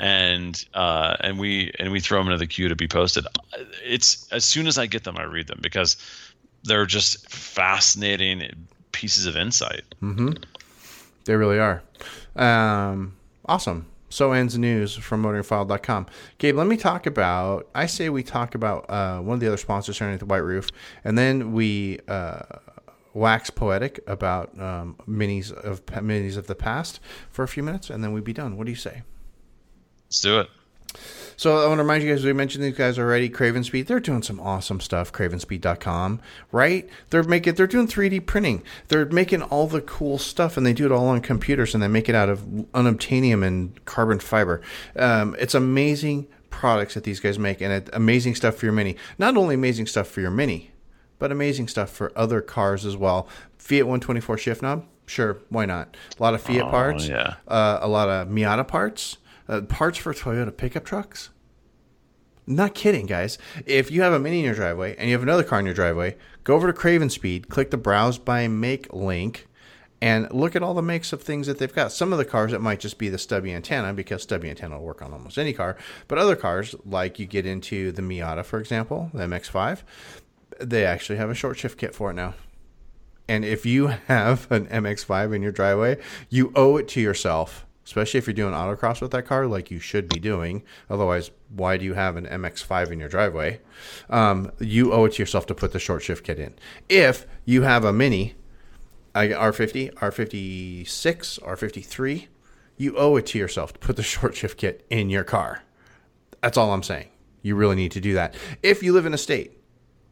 and 0.00 0.64
uh, 0.74 1.16
and 1.20 1.38
we 1.38 1.72
and 1.78 1.90
we 1.90 2.00
throw 2.00 2.18
them 2.18 2.28
into 2.28 2.38
the 2.38 2.46
queue 2.46 2.68
to 2.68 2.76
be 2.76 2.86
posted. 2.86 3.26
It's 3.82 4.30
as 4.32 4.44
soon 4.44 4.66
as 4.66 4.76
I 4.76 4.86
get 4.86 5.04
them, 5.04 5.16
I 5.16 5.22
read 5.22 5.46
them 5.46 5.60
because 5.62 5.96
they're 6.64 6.86
just 6.86 7.30
fascinating 7.30 8.66
pieces 8.92 9.24
of 9.26 9.36
insight. 9.36 9.82
They 11.24 11.36
really 11.36 11.58
are. 11.58 11.82
Um, 12.36 13.16
awesome. 13.46 13.86
So 14.10 14.30
ends 14.32 14.56
news 14.56 14.94
from 14.94 15.24
motoringfile.com. 15.24 16.06
Gabe, 16.38 16.54
let 16.54 16.68
me 16.68 16.76
talk 16.76 17.06
about. 17.06 17.66
I 17.74 17.86
say 17.86 18.08
we 18.10 18.22
talk 18.22 18.54
about 18.54 18.88
uh, 18.88 19.18
one 19.20 19.34
of 19.34 19.40
the 19.40 19.48
other 19.48 19.56
sponsors 19.56 19.98
here 19.98 20.06
underneath 20.06 20.20
the 20.20 20.26
White 20.26 20.44
Roof, 20.44 20.68
and 21.02 21.18
then 21.18 21.52
we 21.52 21.98
uh, 22.06 22.42
wax 23.14 23.48
poetic 23.48 24.00
about 24.06 24.58
um, 24.60 24.96
minis 25.08 25.52
of 25.52 25.86
minis 25.86 26.36
of 26.36 26.46
the 26.46 26.54
past 26.54 27.00
for 27.30 27.42
a 27.42 27.48
few 27.48 27.62
minutes, 27.62 27.88
and 27.88 28.04
then 28.04 28.12
we'd 28.12 28.24
be 28.24 28.32
done. 28.32 28.56
What 28.56 28.66
do 28.66 28.70
you 28.70 28.76
say? 28.76 29.02
Let's 30.06 30.20
do 30.20 30.40
it. 30.40 30.50
So 31.36 31.58
I 31.58 31.66
want 31.66 31.78
to 31.78 31.82
remind 31.82 32.04
you 32.04 32.10
guys, 32.10 32.24
we 32.24 32.32
mentioned 32.32 32.62
these 32.62 32.76
guys 32.76 32.98
already. 32.98 33.28
Craven 33.28 33.64
Speed, 33.64 33.88
they're 33.88 34.00
doing 34.00 34.22
some 34.22 34.38
awesome 34.38 34.80
stuff. 34.80 35.12
Cravenspeed.com, 35.12 36.20
right? 36.52 36.88
They're 37.10 37.24
making, 37.24 37.54
they're 37.54 37.66
doing 37.66 37.88
3D 37.88 38.24
printing. 38.26 38.62
They're 38.88 39.06
making 39.06 39.42
all 39.42 39.66
the 39.66 39.80
cool 39.80 40.18
stuff, 40.18 40.56
and 40.56 40.64
they 40.64 40.72
do 40.72 40.86
it 40.86 40.92
all 40.92 41.08
on 41.08 41.20
computers, 41.20 41.74
and 41.74 41.82
they 41.82 41.88
make 41.88 42.08
it 42.08 42.14
out 42.14 42.28
of 42.28 42.40
unobtainium 42.40 43.44
and 43.44 43.84
carbon 43.84 44.20
fiber. 44.20 44.60
Um, 44.96 45.34
it's 45.38 45.54
amazing 45.54 46.28
products 46.50 46.94
that 46.94 47.02
these 47.02 47.18
guys 47.18 47.38
make, 47.38 47.60
and 47.60 47.72
it, 47.72 47.90
amazing 47.92 48.36
stuff 48.36 48.54
for 48.54 48.66
your 48.66 48.72
Mini. 48.72 48.96
Not 49.18 49.36
only 49.36 49.56
amazing 49.56 49.86
stuff 49.86 50.06
for 50.06 50.20
your 50.20 50.30
Mini, 50.30 50.70
but 51.24 51.32
amazing 51.32 51.66
stuff 51.66 51.88
for 51.88 52.12
other 52.14 52.42
cars 52.42 52.84
as 52.84 52.98
well. 52.98 53.26
Fiat 53.56 53.84
124 53.86 54.36
shift 54.36 54.60
knob, 54.60 54.84
sure, 55.06 55.38
why 55.48 55.64
not? 55.64 55.96
A 56.20 56.22
lot 56.22 56.34
of 56.34 56.42
Fiat 56.42 56.60
Oh, 56.66 56.68
parts, 56.68 57.08
yeah. 57.08 57.36
uh, 57.48 57.78
a 57.80 57.88
lot 57.88 58.10
of 58.10 58.28
Miata 58.28 58.68
parts, 58.68 59.16
uh, 59.48 59.62
parts 59.62 59.96
for 59.96 60.12
Toyota 60.12 60.54
pickup 60.54 60.84
trucks. 60.84 61.30
Not 62.46 62.74
kidding, 62.74 63.06
guys. 63.06 63.38
If 63.64 63.90
you 63.90 64.02
have 64.02 64.12
a 64.12 64.18
Mini 64.18 64.40
in 64.40 64.44
your 64.44 64.54
driveway 64.54 64.96
and 64.98 65.08
you 65.08 65.14
have 65.14 65.22
another 65.22 65.44
car 65.44 65.60
in 65.60 65.64
your 65.64 65.74
driveway, 65.74 66.18
go 66.44 66.56
over 66.56 66.66
to 66.66 66.74
Craven 66.74 67.08
Speed, 67.08 67.48
click 67.48 67.70
the 67.70 67.78
Browse 67.78 68.18
by 68.18 68.46
Make 68.46 68.92
link, 68.92 69.46
and 70.02 70.30
look 70.30 70.54
at 70.54 70.62
all 70.62 70.74
the 70.74 70.82
makes 70.82 71.14
of 71.14 71.22
things 71.22 71.46
that 71.46 71.58
they've 71.58 71.74
got. 71.74 71.90
Some 71.90 72.12
of 72.12 72.18
the 72.18 72.26
cars 72.26 72.52
it 72.52 72.60
might 72.60 72.80
just 72.80 72.98
be 72.98 73.08
the 73.08 73.16
stubby 73.16 73.54
antenna 73.54 73.94
because 73.94 74.22
stubby 74.22 74.50
antenna 74.50 74.76
will 74.78 74.84
work 74.84 75.00
on 75.00 75.14
almost 75.14 75.38
any 75.38 75.54
car. 75.54 75.78
But 76.06 76.18
other 76.18 76.36
cars, 76.36 76.74
like 76.84 77.18
you 77.18 77.24
get 77.24 77.46
into 77.46 77.92
the 77.92 78.02
Miata, 78.02 78.44
for 78.44 78.60
example, 78.60 79.10
the 79.14 79.22
MX-5, 79.22 79.78
they 80.60 80.84
actually 80.84 81.16
have 81.16 81.30
a 81.30 81.34
short 81.34 81.58
shift 81.58 81.78
kit 81.78 81.94
for 81.94 82.10
it 82.10 82.14
now. 82.14 82.34
And 83.28 83.44
if 83.44 83.64
you 83.64 83.86
have 83.86 84.50
an 84.50 84.66
MX5 84.66 85.34
in 85.34 85.42
your 85.42 85.52
driveway, 85.52 85.98
you 86.28 86.52
owe 86.54 86.76
it 86.76 86.88
to 86.88 87.00
yourself, 87.00 87.64
especially 87.86 88.18
if 88.18 88.26
you're 88.26 88.34
doing 88.34 88.52
autocross 88.52 89.00
with 89.00 89.12
that 89.12 89.26
car, 89.26 89.46
like 89.46 89.70
you 89.70 89.78
should 89.78 90.08
be 90.08 90.20
doing. 90.20 90.62
Otherwise, 90.90 91.30
why 91.48 91.78
do 91.78 91.84
you 91.84 91.94
have 91.94 92.16
an 92.16 92.26
MX5 92.26 92.90
in 92.90 93.00
your 93.00 93.08
driveway? 93.08 93.60
Um, 94.10 94.52
you 94.60 94.92
owe 94.92 95.06
it 95.06 95.14
to 95.14 95.22
yourself 95.22 95.46
to 95.46 95.54
put 95.54 95.72
the 95.72 95.78
short 95.78 96.02
shift 96.02 96.24
kit 96.24 96.38
in. 96.38 96.54
If 96.88 97.26
you 97.46 97.62
have 97.62 97.84
a 97.84 97.92
Mini, 97.92 98.34
R50, 99.14 99.94
R56, 99.94 101.40
R53, 101.40 102.26
you 102.76 102.96
owe 102.96 103.16
it 103.16 103.26
to 103.26 103.38
yourself 103.38 103.72
to 103.72 103.78
put 103.78 103.96
the 103.96 104.02
short 104.14 104.34
shift 104.36 104.58
kit 104.58 104.84
in 104.90 105.08
your 105.08 105.24
car. 105.24 105.62
That's 106.42 106.58
all 106.58 106.74
I'm 106.74 106.82
saying. 106.82 107.08
You 107.40 107.56
really 107.56 107.76
need 107.76 107.92
to 107.92 108.00
do 108.00 108.14
that. 108.14 108.34
If 108.62 108.82
you 108.82 108.92
live 108.92 109.06
in 109.06 109.14
a 109.14 109.18
state 109.18 109.58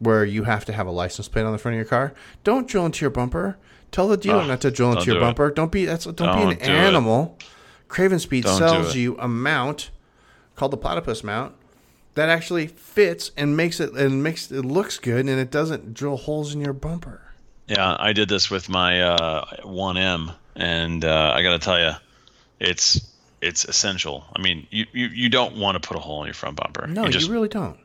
where 0.03 0.25
you 0.25 0.45
have 0.45 0.65
to 0.67 0.73
have 0.73 0.87
a 0.87 0.91
license 0.91 1.29
plate 1.29 1.45
on 1.45 1.53
the 1.53 1.59
front 1.59 1.75
of 1.75 1.79
your 1.79 1.87
car, 1.87 2.13
don't 2.45 2.69
drill 2.69 2.87
into 2.87 3.01
your 3.03 3.11
bumper. 3.11 3.57
Tell 3.91 4.09
the 4.09 4.17
dealer 4.17 4.43
Ugh, 4.43 4.49
not 4.49 4.61
to 4.63 4.71
drill 4.71 4.93
into 4.93 5.07
your 5.07 5.17
do 5.17 5.21
it. 5.21 5.25
bumper. 5.25 5.51
Don't 5.51 5.71
be 5.71 5.85
that's 5.85 6.05
don't, 6.05 6.17
be 6.17 6.25
Don't 6.25 6.53
an 6.53 6.59
do 6.59 6.65
it. 6.65 6.69
animal. 6.69 7.39
Craven 7.89 8.19
Speed 8.19 8.45
Don't 8.45 8.59
sells 8.59 8.97
you 8.97 9.19
a 9.19 9.29
mount 9.29 9.91
called 10.57 10.73
the 10.73 10.79
platypus 10.79 11.23
mount 11.23 11.55
that 12.15 12.29
actually 12.29 12.67
fits 12.67 13.31
and 13.37 13.57
makes 13.57 13.81
it 13.81 13.93
and 13.93 14.23
makes 14.23 14.51
it 14.51 14.65
looks 14.65 14.99
good 14.99 15.27
and 15.27 15.39
it 15.39 15.51
doesn't 15.51 15.95
drill 15.95 16.17
holes 16.17 16.55
in 16.55 16.61
your 16.61 16.73
bumper. 16.73 17.21
Yeah, 17.69 17.97
I 17.99 18.13
did 18.13 18.29
this 18.29 18.51
with 18.51 18.69
my 18.69 19.01
uh, 19.03 19.45
1M, 19.65 20.35
and 20.57 21.05
uh, 21.05 21.33
I 21.35 21.43
got 21.43 21.53
to 21.53 21.59
tell 21.59 21.79
you, 21.79 21.93
it's 22.61 23.01
it's 23.41 23.65
essential. 23.65 24.25
I 24.35 24.41
mean, 24.41 24.67
you, 24.71 24.87
you, 24.93 25.07
you 25.07 25.29
don't 25.29 25.57
want 25.57 25.81
to 25.81 25.87
put 25.87 25.97
a 25.97 26.01
hole 26.01 26.23
in 26.23 26.27
your 26.27 26.35
front 26.35 26.57
bumper. 26.57 26.87
No, 26.87 27.07
you 27.07 27.19
you, 27.19 27.31
really 27.31 27.49
don't. 27.49 27.79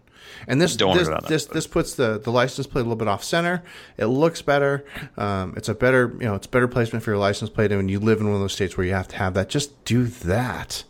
And 0.48 0.62
this 0.62 0.76
this 0.76 0.78
go 0.78 0.94
down 0.94 1.06
that 1.06 1.28
this, 1.28 1.46
this 1.46 1.68
puts 1.68 1.96
the, 1.96 2.20
the 2.20 2.32
license 2.32 2.68
plate 2.68 2.82
a 2.82 2.84
little 2.84 2.96
bit 2.96 3.08
off 3.08 3.24
center. 3.24 3.64
It 3.98 4.08
looks 4.08 4.42
better. 4.42 4.86
Um, 5.18 5.54
it's 5.58 5.70
a 5.70 5.74
better 5.74 6.14
you 6.20 6.26
know 6.26 6.36
it's 6.36 6.48
better 6.48 6.68
placement 6.68 7.04
for 7.04 7.12
your 7.12 7.20
license 7.20 7.50
plate. 7.50 7.72
And 7.72 7.80
when 7.80 7.90
you 7.90 8.00
live 8.00 8.20
in 8.20 8.28
one 8.28 8.36
of 8.36 8.42
those 8.42 8.54
states 8.54 8.78
where 8.78 8.86
you 8.86 8.94
have 8.94 9.08
to 9.10 9.16
have 9.18 9.34
that, 9.36 9.50
just 9.50 9.84
do 9.86 10.06
that. 10.06 10.84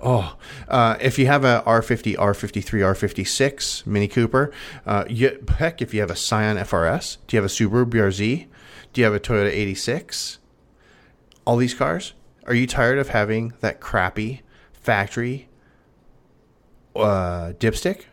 Oh, 0.00 0.36
uh, 0.68 0.96
if 1.00 1.18
you 1.18 1.26
have 1.26 1.44
a 1.44 1.62
R50, 1.66 2.16
R53, 2.16 2.62
R56 2.62 3.86
Mini 3.86 4.06
Cooper, 4.06 4.52
uh, 4.86 5.04
you, 5.08 5.44
heck, 5.56 5.82
if 5.82 5.92
you 5.92 6.00
have 6.00 6.10
a 6.10 6.16
Scion 6.16 6.56
FRS, 6.56 7.16
do 7.26 7.36
you 7.36 7.42
have 7.42 7.50
a 7.50 7.52
Subaru 7.52 7.84
BRZ? 7.84 8.46
Do 8.92 9.00
you 9.00 9.04
have 9.04 9.14
a 9.14 9.20
Toyota 9.20 9.48
86? 9.48 10.38
All 11.44 11.56
these 11.56 11.74
cars, 11.74 12.14
are 12.46 12.54
you 12.54 12.66
tired 12.66 12.98
of 12.98 13.08
having 13.08 13.54
that 13.60 13.80
crappy 13.80 14.42
factory 14.72 15.48
uh, 16.94 17.52
dipstick? 17.58 18.04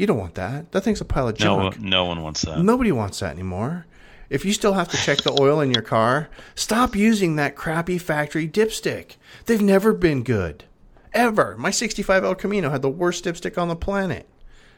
You 0.00 0.06
don't 0.06 0.16
want 0.16 0.34
that. 0.36 0.72
That 0.72 0.80
thing's 0.80 1.02
a 1.02 1.04
pile 1.04 1.28
of 1.28 1.38
No, 1.40 1.60
junk. 1.70 1.78
no 1.78 2.06
one 2.06 2.22
wants 2.22 2.40
that. 2.40 2.58
Nobody 2.58 2.90
wants 2.90 3.20
that 3.20 3.32
anymore. 3.32 3.84
If 4.30 4.46
you 4.46 4.54
still 4.54 4.72
have 4.72 4.88
to 4.88 4.96
check 4.96 5.18
the 5.18 5.36
oil 5.38 5.60
in 5.60 5.72
your 5.72 5.82
car, 5.82 6.30
stop 6.54 6.96
using 6.96 7.36
that 7.36 7.54
crappy 7.54 7.98
factory 7.98 8.48
dipstick. 8.48 9.16
They've 9.44 9.60
never 9.60 9.92
been 9.92 10.22
good. 10.22 10.64
Ever. 11.12 11.54
My 11.58 11.70
65 11.70 12.24
El 12.24 12.34
Camino 12.34 12.70
had 12.70 12.80
the 12.80 12.88
worst 12.88 13.26
dipstick 13.26 13.58
on 13.58 13.68
the 13.68 13.76
planet. 13.76 14.26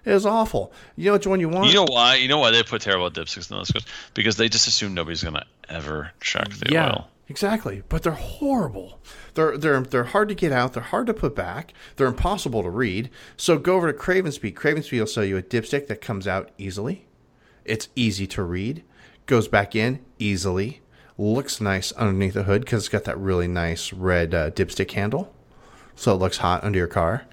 It 0.05 0.13
was 0.13 0.27
awful. 0.27 0.73
You 0.97 1.05
know 1.07 1.13
which 1.13 1.29
one 1.29 1.39
you 1.39 1.49
want? 1.49 1.69
You 1.69 1.75
know 1.77 1.87
why? 1.89 2.17
You 2.17 2.27
know 2.27 2.39
why 2.39 2.51
they 2.51 2.65
put 2.65 2.83
terrible 2.83 3.09
dipsticks 3.09 3.49
in 3.49 3.57
those 3.59 3.71
cars? 3.71 3.87
Because 4.15 4.37
they 4.39 4.49
just 4.49 4.67
assume 4.67 4.93
nobody's 4.93 5.23
gonna 5.23 5.47
ever 5.69 6.11
check 6.21 6.49
the 6.55 6.73
yeah, 6.73 6.89
oil. 6.89 7.09
exactly. 7.29 7.85
But 7.89 8.03
they're 8.03 8.11
horrible. 8.13 8.99
They're 9.35 9.57
they're 9.57 9.81
they're 9.81 10.05
hard 10.05 10.29
to 10.29 10.35
get 10.35 10.53
out. 10.53 10.73
They're 10.75 10.83
hard 10.83 11.07
to 11.07 11.15
put 11.15 11.35
back. 11.35 11.73
They're 11.97 12.07
impossible 12.07 12.63
to 12.63 12.71
read. 12.71 13.11
So 13.37 13.59
go 13.59 13.77
over 13.77 13.91
to 13.91 13.99
Craven 13.99 14.33
Speed. 14.33 14.57
Craven 14.57 14.83
Speed 14.83 15.01
will 15.01 15.07
sell 15.07 15.25
you 15.25 15.37
a 15.37 15.43
dipstick 15.43 15.87
that 15.87 16.01
comes 16.01 16.27
out 16.27 16.51
easily. 16.59 17.07
It's 17.65 17.89
easy 17.97 18.27
to 18.29 18.43
read. 18.43 18.85
Goes 19.27 19.49
back 19.49 19.75
in 19.75 20.01
easily. 20.19 20.81
Looks 21.17 21.61
nice 21.61 21.93
underneath 21.93 22.35
the 22.35 22.45
hood 22.45 22.63
because 22.63 22.83
it's 22.85 22.89
got 22.89 23.05
that 23.05 23.19
really 23.19 23.49
nice 23.49 23.93
red 23.93 24.35
uh, 24.35 24.51
dipstick 24.51 24.91
handle. 24.93 25.35
So 25.95 26.15
it 26.15 26.19
looks 26.19 26.39
hot 26.39 26.65
under 26.65 26.79
your 26.79 26.89
car. 26.89 27.27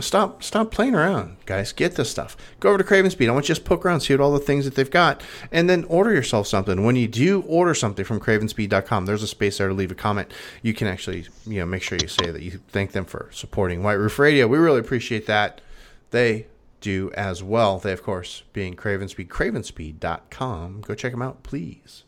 Stop 0.00 0.42
stop 0.42 0.70
playing 0.70 0.94
around, 0.94 1.36
guys. 1.44 1.72
Get 1.72 1.96
this 1.96 2.10
stuff. 2.10 2.34
Go 2.60 2.70
over 2.70 2.78
to 2.78 2.84
Craven 2.84 3.10
Speed. 3.10 3.28
I 3.28 3.32
want 3.32 3.44
you 3.44 3.54
to 3.54 3.60
just 3.60 3.66
poke 3.66 3.84
around, 3.84 4.00
see 4.00 4.14
what 4.14 4.22
all 4.22 4.32
the 4.32 4.38
things 4.38 4.64
that 4.64 4.74
they've 4.74 4.90
got, 4.90 5.22
and 5.50 5.68
then 5.68 5.84
order 5.84 6.14
yourself 6.14 6.46
something. 6.46 6.82
When 6.82 6.96
you 6.96 7.06
do 7.06 7.42
order 7.42 7.74
something 7.74 8.02
from 8.02 8.18
cravenspeed.com, 8.18 9.04
there's 9.04 9.22
a 9.22 9.28
space 9.28 9.58
there 9.58 9.68
to 9.68 9.74
leave 9.74 9.90
a 9.90 9.94
comment. 9.94 10.32
You 10.62 10.72
can 10.72 10.86
actually, 10.86 11.26
you 11.46 11.60
know, 11.60 11.66
make 11.66 11.82
sure 11.82 11.98
you 12.00 12.08
say 12.08 12.30
that 12.30 12.40
you 12.40 12.60
thank 12.68 12.92
them 12.92 13.04
for 13.04 13.28
supporting 13.32 13.82
White 13.82 13.94
Roof 13.94 14.18
Radio. 14.18 14.48
We 14.48 14.56
really 14.56 14.80
appreciate 14.80 15.26
that. 15.26 15.60
They 16.10 16.46
do 16.80 17.10
as 17.12 17.42
well. 17.42 17.78
They, 17.78 17.92
of 17.92 18.02
course, 18.02 18.44
being 18.54 18.74
Craven 18.74 19.08
Speed, 19.08 19.28
cravenspeed.com. 19.28 20.80
Go 20.80 20.94
check 20.94 21.12
them 21.12 21.22
out, 21.22 21.42
please. 21.42 22.04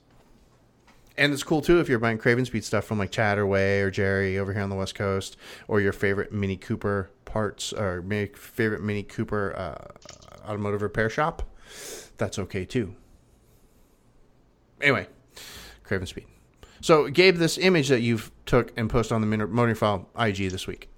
And 1.16 1.32
it's 1.32 1.44
cool 1.44 1.60
too 1.60 1.80
if 1.80 1.88
you're 1.88 1.98
buying 1.98 2.18
Craven 2.18 2.44
Speed 2.44 2.64
stuff 2.64 2.84
from 2.84 2.98
like 2.98 3.12
Chatterway 3.12 3.82
or 3.82 3.90
Jerry 3.90 4.38
over 4.38 4.52
here 4.52 4.62
on 4.62 4.70
the 4.70 4.76
West 4.76 4.94
Coast, 4.94 5.36
or 5.68 5.80
your 5.80 5.92
favorite 5.92 6.32
Mini 6.32 6.56
Cooper 6.56 7.10
parts 7.34 7.72
or 7.72 8.00
mi- 8.02 8.26
favorite 8.26 8.80
Mini 8.80 9.02
Cooper 9.02 9.56
uh, 9.56 10.48
automotive 10.48 10.82
repair 10.82 11.10
shop. 11.10 11.42
That's 12.16 12.38
okay 12.38 12.64
too. 12.64 12.94
Anyway, 14.80 15.08
Craven 15.82 16.06
Speed. 16.06 16.26
So, 16.80 17.08
Gabe, 17.08 17.36
this 17.36 17.58
image 17.58 17.88
that 17.88 18.02
you've 18.02 18.30
took 18.46 18.72
and 18.76 18.88
posted 18.88 19.16
on 19.16 19.20
the 19.20 19.26
Motoring 19.26 19.74
File 19.74 20.08
IG 20.16 20.48
this 20.50 20.68
week. 20.68 20.88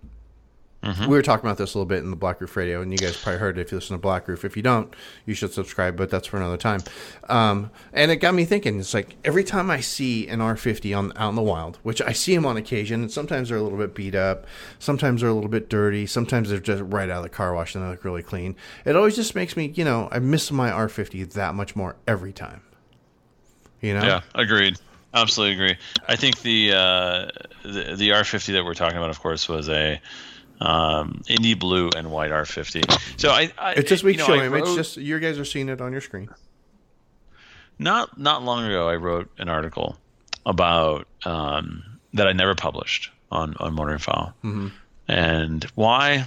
We 0.83 1.17
were 1.17 1.23
talking 1.23 1.45
about 1.45 1.59
this 1.59 1.75
a 1.75 1.79
little 1.79 1.87
bit 1.87 2.03
in 2.05 2.11
the 2.11 2.17
Black 2.17 2.41
Roof 2.41 2.57
Radio, 2.57 2.81
and 2.81 2.93
you 2.93 2.99
guys 2.99 3.17
probably 3.17 3.41
heard 3.41 3.59
it 3.59 3.63
if 3.63 3.73
you 3.73 3.79
listen 3.79 3.97
to 3.97 4.01
Black 4.01 4.29
Roof. 4.29 4.45
If 4.45 4.57
you 4.57 4.63
don't, 4.63 4.95
you 5.25 5.35
should 5.35 5.53
subscribe, 5.53 5.97
but 5.97 6.11
that's 6.11 6.29
for 6.29 6.37
another 6.37 6.57
time. 6.57 6.81
Um, 7.29 7.71
and 7.93 8.11
it 8.11 8.17
got 8.17 8.35
me 8.35 8.45
thinking. 8.45 8.79
It's 8.79 8.95
like 8.95 9.17
every 9.25 9.43
time 9.43 9.71
I 9.71 9.81
see 9.81 10.29
an 10.29 10.39
R50 10.39 10.97
on 10.97 11.13
out 11.17 11.31
in 11.31 11.35
the 11.35 11.43
wild, 11.43 11.79
which 11.83 12.01
I 12.01 12.13
see 12.13 12.35
them 12.35 12.47
on 12.47 12.57
occasion, 12.57 13.01
and 13.03 13.11
sometimes 13.11 13.49
they're 13.49 13.59
a 13.59 13.63
little 13.63 13.79
bit 13.79 13.95
beat 13.95 14.15
up, 14.15 14.47
sometimes 14.79 15.23
they're 15.23 15.31
a 15.31 15.35
little 15.35 15.51
bit 15.51 15.69
dirty, 15.69 16.07
sometimes 16.07 16.51
they're 16.51 16.61
just 16.61 16.83
right 16.87 17.11
out 17.11 17.19
of 17.19 17.23
the 17.25 17.31
car 17.31 17.53
wash 17.55 17.75
and 17.75 17.85
they 17.85 17.89
look 17.89 18.05
really 18.05 18.23
clean. 18.23 18.55
It 18.85 18.97
always 18.97 19.17
just 19.17 19.35
makes 19.35 19.57
me, 19.57 19.73
you 19.75 19.85
know, 19.85 20.09
I 20.13 20.21
miss 20.21 20.53
my 20.53 20.71
R50 20.71 21.33
that 21.33 21.55
much 21.55 21.75
more 21.75 21.97
every 22.07 22.33
time. 22.33 22.63
You 23.81 23.95
know? 23.95 24.05
Yeah, 24.05 24.21
agreed. 24.35 24.79
Absolutely 25.15 25.55
agree. 25.55 25.77
I 26.09 26.17
think 26.17 26.43
the 26.43 26.73
uh, 26.73 27.29
the, 27.63 27.95
the 27.97 28.11
R50 28.11 28.53
that 28.53 28.65
we're 28.65 28.75
talking 28.75 28.99
about, 28.99 29.09
of 29.09 29.21
course, 29.21 29.49
was 29.49 29.69
a 29.69 30.01
um, 30.61 31.23
Indi 31.29 31.55
blue 31.55 31.91
and 31.97 32.11
white 32.11 32.31
R50. 32.31 33.21
So 33.21 33.31
I, 33.31 33.51
I 33.59 33.73
It's 33.73 33.91
this 33.91 34.03
week's 34.03 34.27
you 34.27 34.29
know, 34.35 34.41
show 34.41 34.45
image. 34.47 34.75
Just 34.75 34.97
you 34.97 35.19
guys 35.19 35.39
are 35.39 35.45
seeing 35.45 35.69
it 35.69 35.81
on 35.81 35.93
your 35.93 36.01
screen. 36.01 36.29
not 37.79 38.19
not 38.19 38.43
long 38.43 38.65
ago, 38.65 38.89
I 38.89 38.97
wrote 38.97 39.31
an 39.39 39.49
article 39.49 39.97
about 40.45 41.07
um, 41.25 41.83
that 42.15 42.27
I 42.27 42.33
never 42.33 42.55
published 42.55 43.11
on 43.31 43.55
on 43.61 43.75
Motoring 43.75 43.99
File, 43.99 44.35
Mm-hmm. 44.45 44.69
and 45.09 45.65
why 45.75 46.27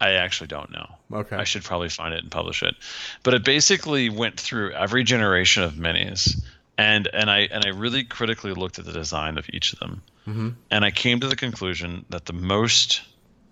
I 0.00 0.12
actually 0.12 0.48
don't 0.48 0.70
know. 0.70 0.86
Okay. 1.12 1.36
I 1.36 1.44
should 1.44 1.62
probably 1.64 1.88
find 1.88 2.14
it 2.14 2.22
and 2.22 2.30
publish 2.30 2.62
it, 2.62 2.74
but 3.22 3.34
it 3.34 3.44
basically 3.44 4.10
went 4.10 4.38
through 4.38 4.72
every 4.72 5.04
generation 5.04 5.62
of 5.62 5.74
minis, 5.74 6.42
and 6.76 7.08
and 7.12 7.30
I 7.30 7.40
and 7.50 7.64
I 7.64 7.68
really 7.70 8.04
critically 8.04 8.52
looked 8.52 8.78
at 8.78 8.84
the 8.84 8.92
design 8.92 9.38
of 9.38 9.46
each 9.52 9.72
of 9.72 9.78
them, 9.78 10.02
Mm-hmm. 10.28 10.48
and 10.70 10.84
I 10.84 10.90
came 10.90 11.20
to 11.20 11.28
the 11.28 11.36
conclusion 11.36 12.04
that 12.10 12.26
the 12.26 12.32
most 12.34 13.02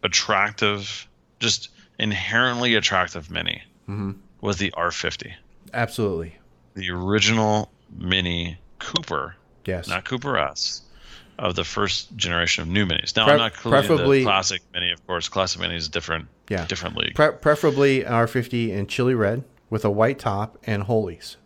attractive, 0.09 1.09
just 1.41 1.69
inherently 1.99 2.75
attractive 2.75 3.31
mini 3.31 3.63
Mm-hmm. 3.89 4.13
was 4.43 4.59
the 4.59 4.71
R50 4.73 5.33
Absolutely. 5.73 6.37
the 6.75 6.91
original 6.91 7.71
Mini 7.97 8.59
Cooper, 8.79 9.35
Yes. 9.65 9.89
not 9.89 10.05
Cooper 10.05 10.37
S, 10.37 10.83
of 11.39 11.55
the 11.55 11.65
first 11.65 12.15
generation 12.17 12.63
of 12.63 12.69
new 12.69 12.85
minis. 12.85 13.17
Now 13.17 13.25
Pre- 13.25 13.33
I'm 13.33 13.39
not 13.39 13.55
preferably- 13.55 14.19
the 14.19 14.25
classic 14.25 14.61
Mini, 14.75 14.91
of 14.93 15.07
course. 15.07 15.29
Classic 15.31 15.59
Mini 15.61 15.77
is 15.77 15.89
different, 15.89 16.29
Yeah. 16.51 16.67
different 16.67 16.97
league. 16.97 17.15
Pre- 17.15 17.33
preferably 17.33 18.05
R50 18.05 18.71
in 18.73 18.87
chili 18.89 19.15
red 19.15 19.43
with 19.71 19.85
a 19.87 19.91
white 19.91 20.19
top 20.19 20.59
and 20.65 20.83
holies. 20.83 21.37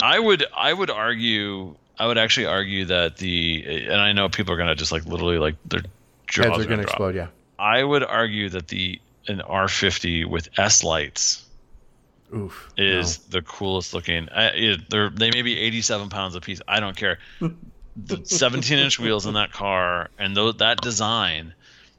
I 0.00 0.18
would, 0.20 0.44
I 0.56 0.72
would 0.72 0.90
argue, 0.90 1.74
I 1.98 2.06
would 2.06 2.16
actually 2.18 2.46
argue 2.46 2.84
that 2.86 3.16
the, 3.16 3.86
and 3.90 4.00
I 4.00 4.12
know 4.12 4.28
people 4.28 4.54
are 4.54 4.56
gonna 4.56 4.76
just 4.76 4.92
like 4.92 5.04
literally 5.04 5.38
like 5.38 5.56
their 5.66 5.80
jaws 6.28 6.46
Heads 6.46 6.58
are 6.58 6.64
gonna 6.64 6.66
going 6.66 6.78
to 6.78 6.82
drop. 6.84 6.88
explode. 6.94 7.14
Yeah. 7.16 7.26
I 7.60 7.84
would 7.84 8.02
argue 8.02 8.48
that 8.50 8.68
the 8.68 9.00
an 9.28 9.40
R50 9.46 10.24
with 10.26 10.48
S 10.58 10.82
lights 10.82 11.44
Oof. 12.34 12.70
is 12.76 13.18
the 13.18 13.42
coolest 13.42 13.92
looking. 13.92 14.28
I, 14.30 14.44
it, 14.46 14.90
they're 14.90 15.10
they 15.10 15.30
may 15.30 15.42
be 15.42 15.58
87 15.58 16.08
pounds 16.08 16.34
a 16.34 16.40
piece. 16.40 16.60
I 16.66 16.80
don't 16.80 16.96
care. 16.96 17.18
the 17.96 18.20
17 18.24 18.78
inch 18.78 18.98
wheels 18.98 19.26
in 19.26 19.34
that 19.34 19.52
car 19.52 20.08
and 20.18 20.34
tho- 20.36 20.52
that 20.52 20.80
design, 20.80 21.52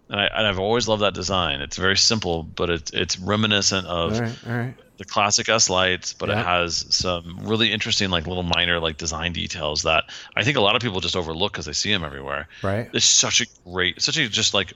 and, 0.10 0.20
I, 0.20 0.26
and 0.26 0.48
I've 0.48 0.58
always 0.60 0.88
loved 0.88 1.04
that 1.04 1.14
design. 1.14 1.62
It's 1.62 1.78
very 1.78 1.98
simple, 1.98 2.44
but 2.44 2.70
it's 2.70 2.92
it's 2.92 3.20
reminiscent 3.20 3.86
of 3.88 4.14
All 4.16 4.22
right. 4.22 4.38
All 4.48 4.58
right. 4.58 4.74
the 4.98 5.06
classic 5.06 5.48
S 5.48 5.70
lights, 5.70 6.14
but 6.14 6.30
Yeah. 6.30 6.40
it 6.42 6.46
has 6.46 6.86
some 6.90 7.42
really 7.42 7.72
interesting 7.72 8.10
like 8.10 8.26
little 8.26 8.44
minor 8.44 8.80
like 8.80 8.98
design 8.98 9.32
details 9.34 9.84
that 9.84 10.06
I 10.36 10.44
think 10.44 10.58
a 10.58 10.62
lot 10.62 10.76
of 10.76 10.82
people 10.82 11.02
just 11.02 11.16
overlook 11.16 11.52
because 11.52 11.66
they 11.66 11.74
see 11.74 11.92
them 11.92 12.04
everywhere. 12.04 12.48
Right. 12.64 12.90
It's 12.94 13.06
such 13.06 13.42
a 13.42 13.46
great, 13.66 14.02
such 14.02 14.18
a 14.18 14.28
just 14.28 14.54
like 14.56 14.74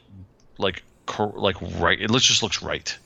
like 0.57 0.83
cor- 1.05 1.33
like 1.35 1.55
right. 1.79 1.99
It 1.99 2.09
looks 2.11 2.25
just 2.25 2.43
looks 2.43 2.61
right. 2.61 2.97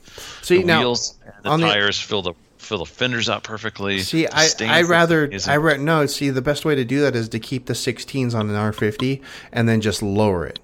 See 0.41 0.59
the 0.59 0.63
now. 0.65 0.79
wheels 0.79 1.17
and 1.25 1.33
the 1.43 1.49
on 1.49 1.61
the- 1.61 1.67
tires 1.67 1.99
fill 1.99 2.21
the 2.21 2.33
fill 2.57 2.79
the 2.79 2.85
fenders 2.85 3.29
out 3.29 3.43
perfectly. 3.43 3.99
See, 3.99 4.25
The 4.25 4.65
I 4.67 4.79
I 4.79 4.81
rather. 4.83 5.29
I 5.47 5.57
ra- 5.57 5.77
no. 5.77 6.05
See, 6.05 6.29
the 6.29 6.41
best 6.41 6.65
way 6.65 6.75
to 6.75 6.83
do 6.85 7.01
that 7.01 7.15
is 7.15 7.29
to 7.29 7.39
keep 7.39 7.65
the 7.65 7.73
16s 7.73 8.33
on 8.35 8.49
an 8.49 8.55
R50 8.55 9.21
and 9.51 9.67
then 9.67 9.81
just 9.81 10.01
lower 10.03 10.45
it, 10.45 10.59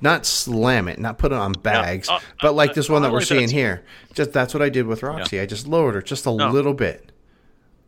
not 0.00 0.26
slam 0.26 0.88
it, 0.88 0.98
not 0.98 1.18
put 1.18 1.30
it 1.32 1.38
on 1.38 1.52
bags, 1.52 2.08
uh, 2.08 2.18
but 2.40 2.54
like 2.54 2.70
uh, 2.70 2.74
this 2.74 2.88
one 2.88 3.02
that 3.02 3.12
we're 3.12 3.18
like 3.18 3.26
seeing 3.28 3.48
here. 3.50 3.84
Just 4.14 4.32
that's 4.32 4.52
what 4.54 4.62
I 4.62 4.68
did 4.68 4.86
with 4.86 5.02
Roxy. 5.02 5.38
I 5.38 5.46
just 5.46 5.66
lowered 5.66 5.94
her 5.94 6.02
just 6.02 6.26
a 6.26 6.32
No. 6.32 6.50
little 6.50 6.74
bit. 6.74 7.10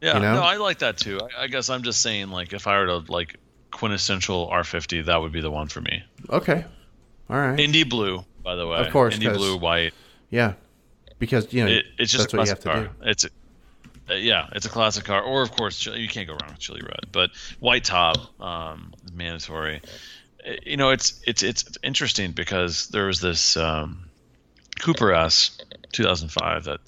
Yeah, 0.02 0.14
you 0.14 0.20
know? 0.20 0.34
no, 0.34 0.42
I 0.42 0.56
like 0.58 0.80
that 0.80 0.98
too. 0.98 1.18
I, 1.38 1.44
I 1.44 1.46
guess 1.48 1.70
I'm 1.70 1.82
just 1.82 2.02
saying, 2.02 2.28
like, 2.28 2.52
if 2.52 2.66
I 2.66 2.78
were 2.78 2.86
to 2.86 2.96
like 3.10 3.36
quintessential 3.70 4.48
R50, 4.52 5.06
that 5.06 5.20
would 5.20 5.32
be 5.32 5.40
the 5.40 5.50
one 5.50 5.68
for 5.68 5.80
me. 5.80 6.04
Okay. 6.28 6.64
All 7.30 7.36
right. 7.38 7.58
Indi 7.58 7.82
blue, 7.84 8.24
by 8.46 8.54
the 8.54 8.66
way. 8.66 8.78
Of 8.78 8.90
course, 8.92 9.14
Indi 9.14 9.28
blue, 9.28 9.56
white. 9.58 9.92
yeah. 10.30 10.52
Because 11.18 11.52
you 11.52 11.64
know 11.64 11.70
It, 11.72 11.84
it's 11.98 12.12
just 12.12 12.32
a 12.32 12.36
what 12.36 12.44
you 12.46 12.50
have 12.50 12.60
classic 12.60 12.86
to 12.92 12.98
car. 13.00 13.10
It's 13.10 13.24
uh, 14.08 14.14
yeah, 14.14 14.48
it's 14.52 14.66
a 14.66 14.68
classic 14.68 15.04
car. 15.04 15.20
Or 15.22 15.42
of 15.42 15.50
course, 15.50 15.78
chili- 15.78 16.00
you 16.00 16.08
can't 16.08 16.28
go 16.28 16.34
wrong 16.34 16.50
with 16.52 16.60
chili 16.60 16.80
red. 16.82 17.06
But 17.10 17.30
white 17.58 17.84
top, 17.84 18.18
um, 18.40 18.94
mandatory. 19.12 19.80
Uh, 20.46 20.52
You 20.64 20.76
know, 20.76 20.90
it's 20.90 21.20
it's 21.26 21.42
it's 21.42 21.64
interesting 21.82 22.32
because 22.32 22.86
there 22.88 23.06
was 23.06 23.20
this 23.20 23.56
um, 23.56 24.08
Cooper 24.80 25.12
S 25.12 25.58
2005 25.92 26.64
that 26.64 26.80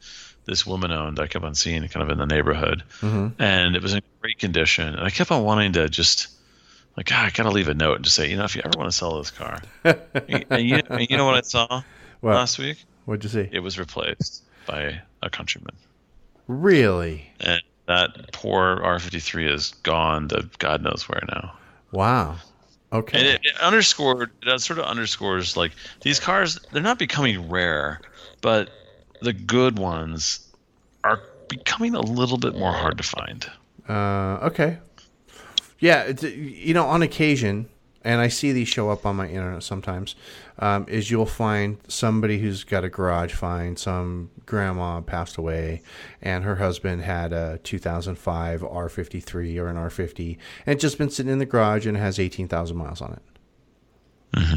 this 0.45 0.65
woman 0.67 0.93
owned. 0.93 1.19
I 1.19 1.27
kept 1.27 1.45
on 1.45 1.55
seeing 1.55 1.83
kind 1.89 2.03
of 2.05 2.11
in 2.11 2.19
the 2.19 2.27
neighborhood, 2.35 2.83
Mm-hmm. 3.01 3.43
and 3.43 3.75
it 3.77 3.83
was 3.83 3.95
in 3.95 4.03
great 4.21 4.39
condition. 4.39 4.87
And 4.95 5.01
I 5.07 5.11
kept 5.11 5.31
on 5.33 5.43
wanting 5.43 5.73
to 5.73 5.89
just 5.89 6.29
like, 6.99 7.07
God, 7.07 7.27
I 7.27 7.31
gotta 7.31 7.51
leave 7.51 7.69
a 7.69 7.75
note 7.75 7.95
and 7.95 8.05
just 8.05 8.17
say, 8.17 8.29
you 8.29 8.37
know, 8.37 8.43
if 8.43 8.57
you 8.57 8.63
ever 8.65 8.77
want 8.77 8.91
to 8.91 8.97
sell 8.97 9.19
this 9.19 9.31
car, 9.31 9.63
and 9.85 10.69
you, 10.69 10.81
and 10.91 11.09
you 11.09 11.17
know 11.17 11.27
what 11.27 11.37
I 11.37 11.43
saw 11.43 11.83
What? 12.21 12.35
last 12.35 12.59
week? 12.59 12.85
What'd 13.05 13.23
you 13.23 13.31
see? 13.31 13.49
It 13.53 13.61
was 13.61 13.79
replaced 13.79 14.43
by 14.67 15.01
a 15.23 15.31
Countryman, 15.31 15.77
Really? 16.49 17.31
and 17.39 17.63
that 17.87 18.33
poor 18.33 18.81
R53 18.83 19.49
is 19.49 19.71
gone 19.85 20.27
to 20.31 20.51
God 20.59 20.83
knows 20.83 21.09
where 21.09 21.23
now. 21.29 21.57
Wow. 21.93 22.39
Okay. 22.93 23.17
And 23.17 23.29
it, 23.29 23.41
it 23.45 23.61
underscored 23.61 24.33
that 24.45 24.61
sort 24.61 24.81
of 24.81 24.87
underscores 24.87 25.57
like 25.57 25.71
these 26.01 26.19
cars 26.19 26.59
they're 26.73 26.83
not 26.83 26.99
becoming 26.99 27.49
rare, 27.49 28.01
but 28.41 28.71
the 29.23 29.33
good 29.33 29.79
ones 29.79 30.41
are 31.05 31.21
becoming 31.49 31.95
a 31.95 32.01
little 32.01 32.39
bit 32.39 32.57
more 32.57 32.73
hard 32.73 32.99
to 32.99 33.05
find. 33.05 33.49
Uh, 33.89 34.47
okay. 34.49 34.79
Yeah, 35.79 36.03
it's, 36.03 36.23
you 36.23 36.75
know, 36.75 36.87
on 36.87 37.03
occasion, 37.03 37.69
and 38.03 38.21
I 38.21 38.29
see 38.29 38.53
these 38.53 38.69
show 38.69 38.91
up 38.91 39.07
on 39.07 39.17
my 39.17 39.29
internet 39.29 39.63
sometimes, 39.63 40.17
um, 40.59 40.87
is 40.89 41.11
you'll 41.11 41.27
find 41.27 41.79
somebody 41.89 42.39
who's 42.39 42.65
got 42.65 42.85
a 42.85 42.89
garage 42.89 43.35
find, 43.35 43.79
some 43.79 44.31
grandma 44.47 45.01
passed 45.01 45.37
away, 45.37 45.83
and 46.21 46.45
her 46.45 46.57
husband 46.57 47.03
had 47.03 47.33
a 47.33 47.59
2005 47.63 48.63
R53 48.63 49.59
or 49.59 49.69
an 49.69 49.77
R50, 49.77 50.37
and 50.67 50.75
it's 50.75 50.83
just 50.83 50.99
been 50.99 51.11
sitting 51.11 51.31
in 51.31 51.39
the 51.39 51.47
garage 51.47 51.87
and 51.87 51.97
it 51.97 52.01
has 52.01 52.19
18,000 52.19 52.77
miles 52.77 53.01
on 53.01 53.13
it. 53.13 53.23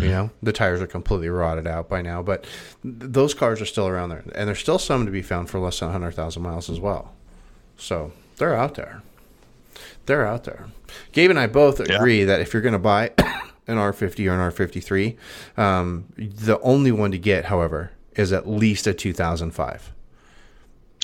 You 0.02 0.10
know, 0.10 0.32
the 0.44 0.52
tires 0.52 0.82
are 0.82 0.88
completely 0.88 1.30
rotted 1.30 1.66
out 1.66 1.88
by 1.88 2.02
now, 2.02 2.22
but 2.22 2.44
th- 2.44 2.54
those 2.84 3.34
cars 3.34 3.62
are 3.62 3.66
still 3.66 3.88
around 3.88 4.10
there, 4.10 4.24
and 4.36 4.48
there's 4.48 4.60
still 4.60 4.80
some 4.80 5.06
to 5.06 5.12
be 5.12 5.22
found 5.22 5.50
for 5.50 5.60
less 5.60 5.80
than 5.80 5.88
100,000 5.88 6.42
miles 6.42 6.70
as 6.70 6.80
well. 6.80 7.14
So 7.78 8.12
they're 8.38 8.56
out 8.56 8.76
there. 8.76 9.02
They're 10.06 10.26
out 10.26 10.44
there. 10.44 10.68
Gabe 11.12 11.30
and 11.30 11.40
I 11.40 11.48
both 11.48 11.80
agree 11.80 12.24
that 12.24 12.42
if 12.42 12.54
you're 12.54 12.62
going 12.62 12.74
to 12.74 12.80
buy 12.80 13.12
an 13.18 13.78
R50 13.78 14.30
or 14.30 14.34
an 14.34 14.52
R53, 14.52 15.18
um, 15.58 16.06
the 16.18 16.60
only 16.62 16.92
one 16.92 17.12
to 17.12 17.18
get, 17.18 17.46
however, 17.46 17.92
is 18.16 18.34
at 18.34 18.48
least 18.48 18.88
a 18.88 18.94
2005. 18.94 19.92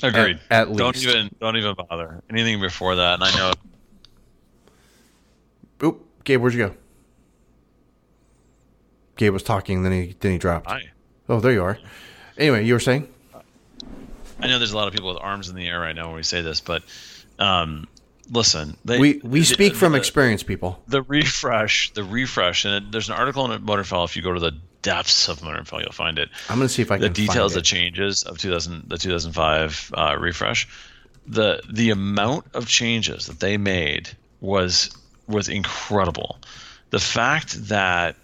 Agreed. 0.02 0.38
at 0.50 0.66
Don't 0.74 0.94
least. 0.94 1.06
even 1.06 1.30
don't 1.40 1.56
even 1.56 1.74
bother. 1.74 2.22
Anything 2.30 2.60
before 2.60 2.94
that, 2.96 3.14
and 3.14 3.24
I 3.24 3.34
know 3.36 3.52
Oop, 5.82 6.06
Gabe, 6.24 6.40
where'd 6.40 6.54
you 6.54 6.68
go? 6.68 6.74
Gabe 9.16 9.32
was 9.32 9.42
talking, 9.42 9.82
then 9.82 9.92
he 9.92 10.14
then 10.20 10.32
he 10.32 10.38
dropped. 10.38 10.68
I 10.68 10.82
Oh, 11.28 11.40
there 11.40 11.52
you 11.52 11.62
are. 11.62 11.78
Anyway, 12.38 12.64
you 12.64 12.72
were 12.74 12.80
saying? 12.80 13.08
I 14.40 14.46
know 14.46 14.58
there's 14.58 14.72
a 14.72 14.76
lot 14.76 14.86
of 14.86 14.94
people 14.94 15.12
with 15.12 15.18
arms 15.20 15.48
in 15.48 15.56
the 15.56 15.66
air 15.66 15.80
right 15.80 15.94
now 15.94 16.06
when 16.06 16.16
we 16.16 16.22
say 16.22 16.40
this, 16.42 16.60
but 16.60 16.82
um, 17.40 17.88
listen, 18.30 18.76
they, 18.84 18.98
We 18.98 19.20
we 19.24 19.40
the- 19.40 19.46
speak 19.46 19.74
from 19.74 19.92
the- 19.92 19.98
experience, 19.98 20.42
people. 20.42 20.82
the 20.88 21.02
refresh, 21.02 21.92
the 21.94 22.04
refresh, 22.04 22.64
and 22.64 22.74
it, 22.74 22.92
there's 22.92 23.08
an 23.08 23.14
article 23.14 23.50
in 23.50 23.64
Motoring 23.64 23.84
File. 23.84 24.04
If 24.04 24.16
you 24.16 24.22
go 24.22 24.32
to 24.32 24.40
the 24.40 24.52
depths 24.82 25.28
of 25.28 25.42
Motoring 25.42 25.64
File, 25.64 25.80
you'll 25.82 25.92
find 25.92 26.18
it. 26.18 26.28
I'm 26.48 26.56
going 26.58 26.68
to 26.68 26.72
see 26.74 26.82
if 26.82 26.90
I 26.90 26.98
the 26.98 27.06
can 27.06 27.12
details, 27.14 27.54
the 27.54 27.62
changes 27.62 28.22
of 28.22 28.38
2000, 28.38 28.88
the 28.88 28.98
2005 28.98 29.92
uh, 29.96 30.16
refresh, 30.18 30.68
the 31.26 31.60
the 31.70 31.90
amount 31.90 32.46
of 32.54 32.66
changes 32.66 33.26
that 33.26 33.40
they 33.40 33.56
made 33.56 34.10
was 34.40 34.90
was 35.26 35.48
incredible. 35.48 36.38
The 36.90 36.98
fact 37.00 37.68
that, 37.68 38.16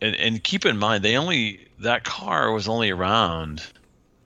and, 0.00 0.14
and 0.14 0.44
keep 0.44 0.64
in 0.64 0.76
mind, 0.78 1.02
they 1.04 1.16
only 1.16 1.66
that 1.80 2.04
car 2.04 2.52
was 2.52 2.68
only 2.68 2.90
around. 2.90 3.62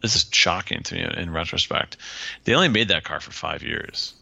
This 0.03 0.15
is 0.15 0.27
shocking 0.31 0.83
to 0.83 0.95
me 0.95 1.07
in 1.17 1.33
retrospect. 1.33 1.97
They 2.45 2.55
only 2.55 2.69
made 2.69 2.89
that 2.89 3.05
car 3.05 3.19
for 3.21 3.31
five 3.33 3.63
years. 3.63 4.13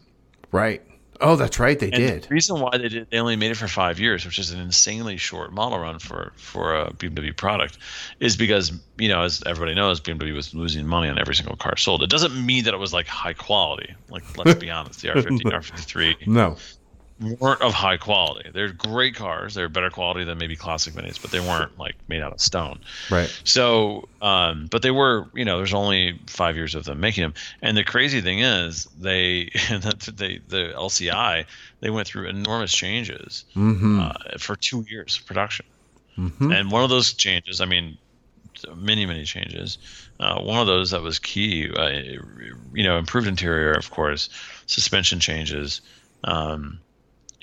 Right. 0.51 0.81
Oh, 1.21 1.35
that's 1.35 1.59
right. 1.59 1.77
They 1.77 1.87
And 1.87 1.95
did. 1.95 2.23
The 2.23 2.33
reason 2.33 2.59
why 2.59 2.77
they 2.77 2.89
did 2.89 3.09
they 3.09 3.17
only 3.17 3.35
made 3.35 3.51
it 3.51 3.57
for 3.57 3.67
five 3.67 3.99
years, 3.99 4.25
which 4.25 4.39
is 4.39 4.51
an 4.51 4.59
insanely 4.59 5.17
short 5.17 5.51
model 5.53 5.79
run 5.79 5.99
for 5.99 6.33
for 6.35 6.75
a 6.75 6.91
BMW 6.91 7.35
product, 7.35 7.77
is 8.19 8.37
because 8.37 8.71
you 8.97 9.09
know 9.09 9.21
as 9.21 9.43
everybody 9.45 9.75
knows, 9.75 10.01
BMW 10.01 10.33
was 10.33 10.53
losing 10.53 10.85
money 10.87 11.09
on 11.09 11.19
every 11.19 11.35
single 11.35 11.55
car 11.55 11.77
sold. 11.77 12.03
It 12.03 12.09
doesn't 12.09 12.33
mean 12.45 12.65
that 12.65 12.73
it 12.73 12.79
was 12.79 12.93
like 12.93 13.07
high 13.07 13.33
quality. 13.33 13.93
Like 14.09 14.37
let's 14.37 14.59
be 14.59 14.69
honest, 14.71 15.01
the 15.01 15.09
R50, 15.09 15.41
R53 15.41 16.27
No. 16.27 16.57
Weren't 17.19 17.61
of 17.61 17.73
high 17.73 17.97
quality. 17.97 18.49
They're 18.53 18.73
great 18.73 19.15
cars. 19.15 19.53
They're 19.53 19.69
better 19.69 19.89
quality 19.89 20.25
than 20.25 20.37
maybe 20.37 20.55
classic 20.55 20.93
minis, 20.93 21.21
but 21.21 21.31
they 21.31 21.39
weren't 21.39 21.77
like 21.79 21.95
made 22.09 22.21
out 22.21 22.33
of 22.33 22.41
stone. 22.41 22.79
Right. 23.09 23.29
So, 23.45 24.09
um, 24.21 24.67
but 24.69 24.81
they 24.81 24.91
were, 24.91 25.29
you 25.33 25.45
know, 25.45 25.57
there's 25.57 25.73
only 25.73 26.19
five 26.27 26.55
years 26.57 26.75
of 26.75 26.83
them 26.83 26.99
making 26.99 27.21
them. 27.21 27.33
And 27.61 27.77
the 27.77 27.83
crazy 27.85 28.19
thing 28.21 28.39
is, 28.39 28.85
they, 28.99 29.45
they 29.69 30.39
the 30.49 30.73
LCI, 30.75 31.45
they 31.79 31.89
went 31.89 32.07
through 32.07 32.27
enormous 32.27 32.73
changes 32.73 33.45
Mm-hmm. 33.55 33.99
uh, 34.01 34.13
for 34.37 34.55
two 34.55 34.85
years 34.89 35.17
of 35.17 35.25
production. 35.25 35.65
And 36.51 36.71
one 36.71 36.83
of 36.83 36.89
those 36.89 37.13
changes, 37.13 37.61
I 37.61 37.65
mean, 37.65 37.97
many, 38.75 39.05
many 39.05 39.23
changes. 39.25 39.77
Uh, 40.19 40.41
one 40.41 40.59
of 40.59 40.67
those 40.67 40.91
that 40.91 41.01
was 41.01 41.19
key, 41.19 41.69
uh, 41.75 41.87
you 42.73 42.83
know, 42.83 42.97
improved 42.97 43.27
interior, 43.27 43.73
of 43.73 43.91
course, 43.91 44.29
suspension 44.65 45.19
changes, 45.19 45.81
um, 46.23 46.79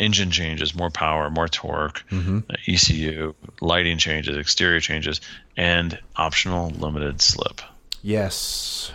engine 0.02 0.30
changes, 0.30 0.74
more 0.74 0.90
power, 0.90 1.30
more 1.30 1.48
torque, 1.48 2.02
uh, 2.12 2.40
ECU, 2.66 3.34
lighting 3.60 3.98
changes, 3.98 4.36
exterior 4.36 4.80
changes, 4.80 5.20
and 5.56 5.98
optional 6.16 6.70
limited 6.70 7.20
slip. 7.20 7.60
Yes. 8.02 8.92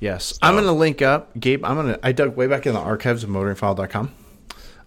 Yes. 0.00 0.38
I'm 0.42 0.54
going 0.54 0.64
to 0.64 0.72
link 0.72 1.02
up, 1.02 1.38
Gabe. 1.38 1.64
I'm 1.64 1.74
going 1.76 1.88
to, 1.94 2.00
I 2.06 2.12
dug 2.12 2.36
way 2.36 2.46
back 2.46 2.66
in 2.66 2.74
the 2.74 2.80
archives 2.80 3.24
of 3.24 3.30
motoringfile.com. 3.30 4.12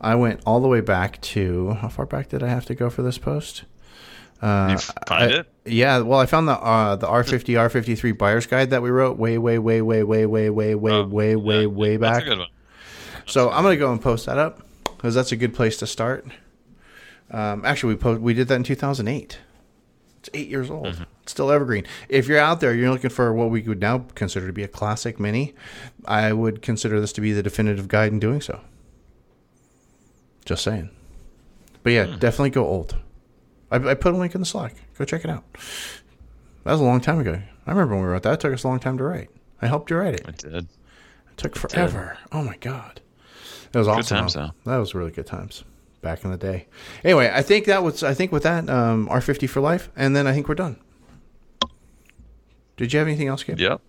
I 0.02 0.16
went 0.16 0.42
all 0.46 0.60
the 0.62 0.68
way 0.68 0.82
back 0.82 1.20
to, 1.22 1.72
how 1.74 1.90
far 1.90 2.06
back 2.06 2.30
did 2.30 2.42
I 2.44 2.48
have 2.48 2.66
to 2.68 2.76
go 2.76 2.90
for 2.90 3.02
this 3.02 3.18
post? 3.18 3.64
you 4.42 4.78
find 4.78 4.80
I- 5.10 5.26
it? 5.40 5.48
Yeah, 5.66 6.00
well, 6.00 6.20
I 6.20 6.26
found 6.26 6.48
the 6.48 6.54
uh, 6.54 6.96
the 6.96 7.06
R50 7.06 7.54
R53 7.54 8.18
buyer's 8.18 8.48
guide 8.48 8.72
that 8.72 8.82
we 8.82 8.90
wrote 8.90 9.18
way, 9.20 9.38
way, 9.38 9.60
way, 9.60 9.82
way, 9.84 10.02
way, 10.02 10.26
way, 10.26 10.50
way, 10.50 10.74
way, 10.74 10.94
Oh, 10.94 11.04
way, 11.06 11.36
way, 11.36 11.62
yeah, 11.62 11.66
way 11.68 11.98
That's 11.98 12.18
back. 12.18 12.26
a 12.26 12.30
good 12.30 12.40
one. 12.40 12.48
So 13.28 13.52
I'm 13.52 13.62
gonna 13.62 13.78
go 13.78 13.92
and 13.92 14.02
post 14.02 14.26
that 14.26 14.40
up 14.40 14.64
because 15.00 15.16
that's 15.16 15.32
a 15.32 15.38
good 15.38 15.54
place 15.54 15.78
to 15.78 15.88
start. 15.88 16.28
Um, 17.32 17.64
actually, 17.66 17.94
we 17.94 18.00
post, 18.00 18.22
we 18.22 18.34
did 18.34 18.48
that 18.50 18.56
in 18.56 18.64
2008. 18.64 19.40
It's 20.20 20.30
eight 20.34 20.50
years 20.50 20.70
old. 20.70 20.88
Mm-hmm. 20.88 21.04
It's 21.24 21.32
still 21.32 21.50
evergreen. 21.50 21.86
If 22.10 22.28
you're 22.28 22.40
out 22.40 22.60
there, 22.60 22.74
you're 22.76 22.92
looking 22.92 23.10
for 23.10 23.34
what 23.34 23.50
we 23.50 23.62
would 23.62 23.80
now 23.80 24.00
consider 24.16 24.46
to 24.48 24.52
be 24.54 24.64
a 24.64 24.68
classic 24.68 25.18
mini. 25.20 25.54
I 26.04 26.34
would 26.34 26.62
consider 26.62 27.00
this 27.00 27.14
to 27.14 27.22
be 27.22 27.32
the 27.32 27.42
definitive 27.42 27.88
guide 27.88 28.12
in 28.12 28.20
doing 28.20 28.42
so. 28.42 28.60
Just 30.46 30.64
saying. 30.64 30.90
But 31.84 31.94
yeah, 31.94 32.06
Hmm. 32.08 32.18
definitely 32.20 32.50
go 32.50 32.66
old. 32.66 32.98
I, 33.72 33.78
I 33.78 33.94
put 33.94 34.14
a 34.14 34.18
link 34.18 34.36
in 34.36 34.42
the 34.42 34.46
Slack. 34.46 34.76
Go 34.98 35.06
check 35.06 35.24
it 35.24 35.30
out. 35.30 35.46
That 36.66 36.72
was 36.74 36.82
a 36.82 36.84
long 36.84 37.00
time 37.00 37.20
ago. 37.20 37.42
I 37.66 37.72
remember 37.72 37.96
when 37.96 38.04
we 38.04 38.10
wrote 38.10 38.24
that. 38.24 38.34
It 38.34 38.40
took 38.42 38.54
us 38.54 38.64
a 38.64 38.68
long 38.68 38.80
time 38.80 38.98
to 38.98 39.04
write. 39.04 39.30
I 39.62 39.68
helped 39.68 39.90
you 39.92 39.98
write 39.98 40.16
it. 40.16 40.26
I 40.28 40.32
did. 40.32 40.54
It 40.56 40.68
took 41.38 41.56
forever. 41.56 42.18
Oh 42.32 42.42
my 42.44 42.58
god, 42.58 43.00
it 43.74 43.78
was 43.78 43.88
awesome. 43.88 44.18
times, 44.18 44.34
though. 44.34 44.52
That 44.66 44.78
was 44.78 44.96
really 44.96 45.12
good 45.12 45.26
times 45.26 45.64
back 46.02 46.24
in 46.24 46.32
the 46.32 46.38
day. 46.38 46.68
Anyway, 47.04 47.32
I 47.34 47.42
think 47.42 47.66
that 47.66 47.84
was. 47.84 48.04
I 48.04 48.14
think 48.14 48.32
with 48.32 48.44
that, 48.44 48.70
um, 48.70 49.08
R 49.10 49.22
fifty 49.22 49.48
for 49.48 49.60
life, 49.62 49.90
and 49.96 50.16
then 50.16 50.28
I 50.28 50.34
think 50.34 50.48
we're 50.48 50.56
done. 50.56 50.80
Did 52.78 52.94
you 52.94 53.00
have 53.00 53.08
anything 53.08 53.28
else, 53.28 53.44
Gabe? 53.44 53.60
Yep. 53.60 53.82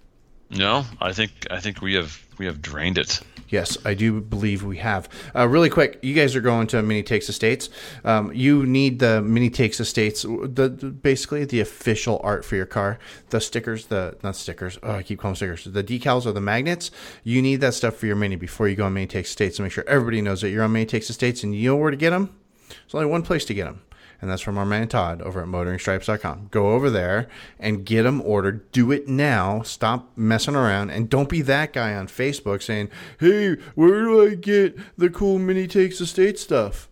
No, 0.50 0.84
I 1.00 1.12
think 1.12 1.46
I 1.50 1.60
think 1.60 1.80
we 1.80 1.94
have 1.94 2.20
we 2.38 2.46
have 2.46 2.60
drained 2.60 2.98
it. 2.98 3.20
Yes, 3.50 3.76
I 3.84 3.94
do 3.94 4.20
believe 4.20 4.62
we 4.62 4.76
have. 4.78 5.08
Uh, 5.34 5.48
really 5.48 5.70
quick, 5.70 5.98
you 6.02 6.14
guys 6.14 6.36
are 6.36 6.40
going 6.40 6.68
to 6.68 6.80
Mini 6.82 7.02
Takes 7.02 7.26
the 7.26 7.32
States. 7.32 7.68
Um, 8.04 8.32
you 8.32 8.64
need 8.64 9.00
the 9.00 9.20
Mini 9.22 9.50
Takes 9.50 9.78
the 9.78 9.84
States, 9.84 10.22
the, 10.22 10.68
the 10.68 10.90
basically 10.90 11.44
the 11.44 11.58
official 11.60 12.20
art 12.22 12.44
for 12.44 12.54
your 12.54 12.66
car. 12.66 13.00
The 13.30 13.40
stickers, 13.40 13.86
the 13.86 14.16
not 14.22 14.36
stickers. 14.36 14.78
Oh, 14.84 14.92
I 14.92 15.02
keep 15.02 15.18
calling 15.18 15.34
stickers. 15.34 15.64
The 15.64 15.82
decals 15.82 16.26
or 16.26 16.32
the 16.32 16.40
magnets. 16.40 16.92
You 17.24 17.42
need 17.42 17.56
that 17.56 17.74
stuff 17.74 17.96
for 17.96 18.06
your 18.06 18.16
Mini 18.16 18.36
before 18.36 18.68
you 18.68 18.76
go 18.76 18.86
on 18.86 18.94
Mini 18.94 19.08
Takes 19.08 19.30
the 19.30 19.32
States 19.32 19.56
to 19.56 19.62
make 19.62 19.72
sure 19.72 19.84
everybody 19.88 20.22
knows 20.22 20.42
that 20.42 20.50
you're 20.50 20.62
on 20.62 20.72
Mini 20.72 20.86
Takes 20.86 21.08
the 21.08 21.12
States 21.12 21.42
and 21.42 21.52
you 21.52 21.70
know 21.70 21.76
where 21.76 21.90
to 21.90 21.96
get 21.96 22.10
them. 22.10 22.32
There's 22.68 22.94
only 22.94 23.06
one 23.06 23.22
place 23.22 23.44
to 23.46 23.54
get 23.54 23.64
them. 23.64 23.82
And 24.20 24.30
that's 24.30 24.42
from 24.42 24.58
our 24.58 24.66
man 24.66 24.88
Todd 24.88 25.22
over 25.22 25.40
at 25.42 25.48
motoringstripes.com. 25.48 26.48
Go 26.50 26.70
over 26.70 26.90
there 26.90 27.28
and 27.58 27.84
get 27.86 28.02
them 28.02 28.20
ordered. 28.22 28.70
Do 28.70 28.92
it 28.92 29.08
now. 29.08 29.62
Stop 29.62 30.10
messing 30.16 30.54
around. 30.54 30.90
And 30.90 31.08
don't 31.08 31.28
be 31.28 31.42
that 31.42 31.72
guy 31.72 31.94
on 31.94 32.06
Facebook 32.06 32.62
saying, 32.62 32.90
hey, 33.18 33.54
where 33.74 34.02
do 34.02 34.26
I 34.26 34.34
get 34.34 34.78
the 34.98 35.08
cool 35.08 35.38
Mini 35.38 35.66
Takes 35.66 35.98
the 35.98 36.06
States 36.06 36.42
stuff? 36.42 36.88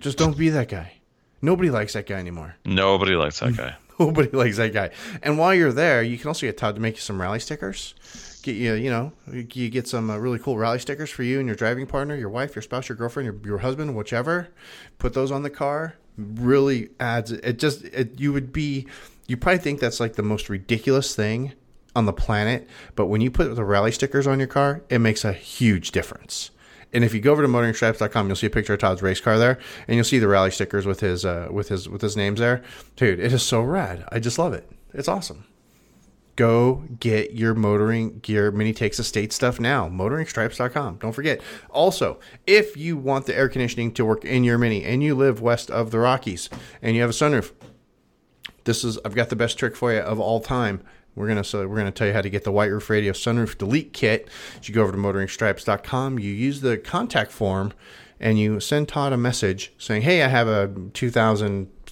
Just 0.00 0.18
don't 0.18 0.36
be 0.36 0.50
that 0.50 0.68
guy. 0.68 0.92
Nobody 1.40 1.70
likes 1.70 1.94
that 1.94 2.06
guy 2.06 2.16
anymore. 2.16 2.56
Nobody 2.64 3.14
likes 3.14 3.40
that 3.40 3.56
guy. 3.56 3.76
Nobody 3.98 4.28
likes 4.30 4.58
that 4.58 4.74
guy. 4.74 4.90
And 5.22 5.38
while 5.38 5.54
you're 5.54 5.72
there, 5.72 6.02
you 6.02 6.18
can 6.18 6.28
also 6.28 6.46
get 6.46 6.58
Todd 6.58 6.74
to 6.74 6.80
make 6.80 6.96
you 6.96 7.00
some 7.00 7.20
rally 7.20 7.40
stickers. 7.40 7.94
Get 8.46 8.54
you, 8.54 8.74
you 8.74 8.90
know, 8.90 9.10
you 9.32 9.68
get 9.70 9.88
some 9.88 10.08
uh, 10.08 10.18
really 10.18 10.38
cool 10.38 10.56
rally 10.56 10.78
stickers 10.78 11.10
for 11.10 11.24
you 11.24 11.40
and 11.40 11.48
your 11.48 11.56
driving 11.56 11.84
partner, 11.84 12.14
your 12.14 12.28
wife, 12.28 12.54
your 12.54 12.62
spouse, 12.62 12.88
your 12.88 12.94
girlfriend, 12.94 13.26
your, 13.26 13.34
your 13.44 13.58
husband, 13.58 13.96
whichever. 13.96 14.50
Put 14.98 15.14
those 15.14 15.32
on 15.32 15.42
the 15.42 15.50
car. 15.50 15.96
Really 16.16 16.90
adds 17.00 17.32
it. 17.32 17.58
Just 17.58 17.82
it, 17.86 18.20
you 18.20 18.32
would 18.32 18.52
be. 18.52 18.86
You 19.26 19.36
probably 19.36 19.58
think 19.58 19.80
that's 19.80 19.98
like 19.98 20.14
the 20.14 20.22
most 20.22 20.48
ridiculous 20.48 21.12
thing 21.12 21.54
on 21.96 22.06
the 22.06 22.12
planet, 22.12 22.68
but 22.94 23.06
when 23.06 23.20
you 23.20 23.32
put 23.32 23.52
the 23.56 23.64
rally 23.64 23.90
stickers 23.90 24.28
on 24.28 24.38
your 24.38 24.46
car, 24.46 24.80
it 24.90 25.00
makes 25.00 25.24
a 25.24 25.32
huge 25.32 25.90
difference. 25.90 26.52
And 26.92 27.02
if 27.02 27.12
you 27.12 27.18
go 27.18 27.32
over 27.32 27.42
to 27.42 27.48
motoringstripes.com, 27.48 28.28
you'll 28.28 28.36
see 28.36 28.46
a 28.46 28.50
picture 28.50 28.74
of 28.74 28.78
Todd's 28.78 29.02
race 29.02 29.20
car 29.20 29.40
there, 29.40 29.58
and 29.88 29.96
you'll 29.96 30.04
see 30.04 30.20
the 30.20 30.28
rally 30.28 30.52
stickers 30.52 30.86
with 30.86 31.00
his 31.00 31.24
uh, 31.24 31.48
with 31.50 31.68
his 31.68 31.88
with 31.88 32.00
his 32.00 32.16
names 32.16 32.38
there. 32.38 32.62
Dude, 32.94 33.18
it 33.18 33.32
is 33.32 33.42
so 33.42 33.60
rad. 33.60 34.04
I 34.12 34.20
just 34.20 34.38
love 34.38 34.52
it. 34.52 34.70
It's 34.94 35.08
awesome. 35.08 35.46
Go 36.36 36.84
get 37.00 37.32
your 37.32 37.54
motoring 37.54 38.18
gear 38.20 38.50
Mini 38.50 38.74
Takes 38.74 38.98
the 38.98 39.04
States 39.04 39.34
stuff 39.34 39.58
now. 39.58 39.88
Motoringstripes.com. 39.88 40.98
Don't 40.98 41.12
forget. 41.12 41.40
Also, 41.70 42.20
if 42.46 42.76
you 42.76 42.96
want 42.96 43.24
the 43.24 43.34
air 43.34 43.48
conditioning 43.48 43.92
to 43.94 44.04
work 44.04 44.24
in 44.24 44.44
your 44.44 44.58
mini 44.58 44.84
and 44.84 45.02
you 45.02 45.14
live 45.14 45.40
west 45.40 45.70
of 45.70 45.90
the 45.90 45.98
Rockies 45.98 46.50
and 46.82 46.94
you 46.94 47.00
have 47.00 47.10
a 47.10 47.14
sunroof, 47.14 47.52
this 48.64 48.84
is 48.84 48.98
I've 49.04 49.14
got 49.14 49.30
the 49.30 49.36
best 49.36 49.58
trick 49.58 49.74
for 49.74 49.92
you 49.92 50.00
of 50.00 50.20
all 50.20 50.40
time. 50.40 50.82
We're 51.14 51.28
gonna 51.28 51.44
so 51.44 51.66
we're 51.66 51.78
gonna 51.78 51.90
tell 51.90 52.06
you 52.06 52.12
how 52.12 52.20
to 52.20 52.28
get 52.28 52.44
the 52.44 52.52
White 52.52 52.70
Roof 52.70 52.90
Radio 52.90 53.12
Sunroof 53.12 53.56
Delete 53.56 53.94
Kit. 53.94 54.28
You 54.62 54.74
go 54.74 54.82
over 54.82 54.92
to 54.92 54.98
motoringstripes.com. 54.98 56.18
You 56.18 56.30
use 56.30 56.60
the 56.60 56.76
contact 56.76 57.32
form, 57.32 57.72
and 58.20 58.38
you 58.38 58.60
send 58.60 58.88
Todd 58.88 59.14
a 59.14 59.16
message 59.16 59.72
saying, 59.78 60.02
"Hey, 60.02 60.22
I 60.22 60.28
have 60.28 60.48
a 60.48 60.70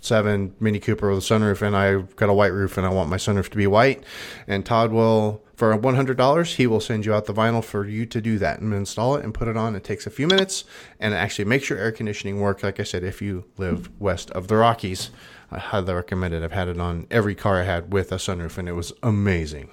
2007 0.04 0.54
Mini 0.60 0.78
Cooper 0.78 1.08
with 1.10 1.18
a 1.18 1.22
sunroof, 1.22 1.62
and 1.62 1.74
I've 1.74 2.14
got 2.16 2.28
a 2.28 2.34
white 2.34 2.52
roof, 2.52 2.76
and 2.76 2.86
I 2.86 2.90
want 2.90 3.08
my 3.08 3.16
sunroof 3.16 3.48
to 3.48 3.56
be 3.56 3.66
white." 3.66 4.04
And 4.46 4.64
Todd 4.64 4.92
will, 4.92 5.42
for 5.56 5.72
$100, 5.76 6.54
he 6.56 6.66
will 6.66 6.80
send 6.80 7.06
you 7.06 7.14
out 7.14 7.24
the 7.24 7.32
vinyl 7.32 7.64
for 7.64 7.86
you 7.86 8.04
to 8.06 8.20
do 8.20 8.38
that 8.38 8.60
and 8.60 8.74
install 8.74 9.16
it 9.16 9.24
and 9.24 9.32
put 9.32 9.48
it 9.48 9.56
on. 9.56 9.74
It 9.74 9.82
takes 9.82 10.06
a 10.06 10.10
few 10.10 10.26
minutes, 10.26 10.64
and 11.00 11.14
it 11.14 11.16
actually 11.16 11.46
makes 11.46 11.70
your 11.70 11.78
air 11.78 11.90
conditioning 11.90 12.40
work. 12.40 12.62
Like 12.62 12.78
I 12.78 12.82
said, 12.82 13.02
if 13.02 13.22
you 13.22 13.44
live 13.56 13.88
west 13.98 14.30
of 14.32 14.48
the 14.48 14.56
Rockies. 14.56 15.10
I 15.50 15.58
highly 15.58 15.94
recommend 15.94 16.34
it. 16.34 16.42
I've 16.42 16.52
had 16.52 16.68
it 16.68 16.80
on 16.80 17.06
every 17.10 17.34
car 17.34 17.60
I 17.60 17.64
had 17.64 17.92
with 17.92 18.12
a 18.12 18.16
sunroof, 18.16 18.58
and 18.58 18.68
it 18.68 18.72
was 18.72 18.92
amazing. 19.02 19.70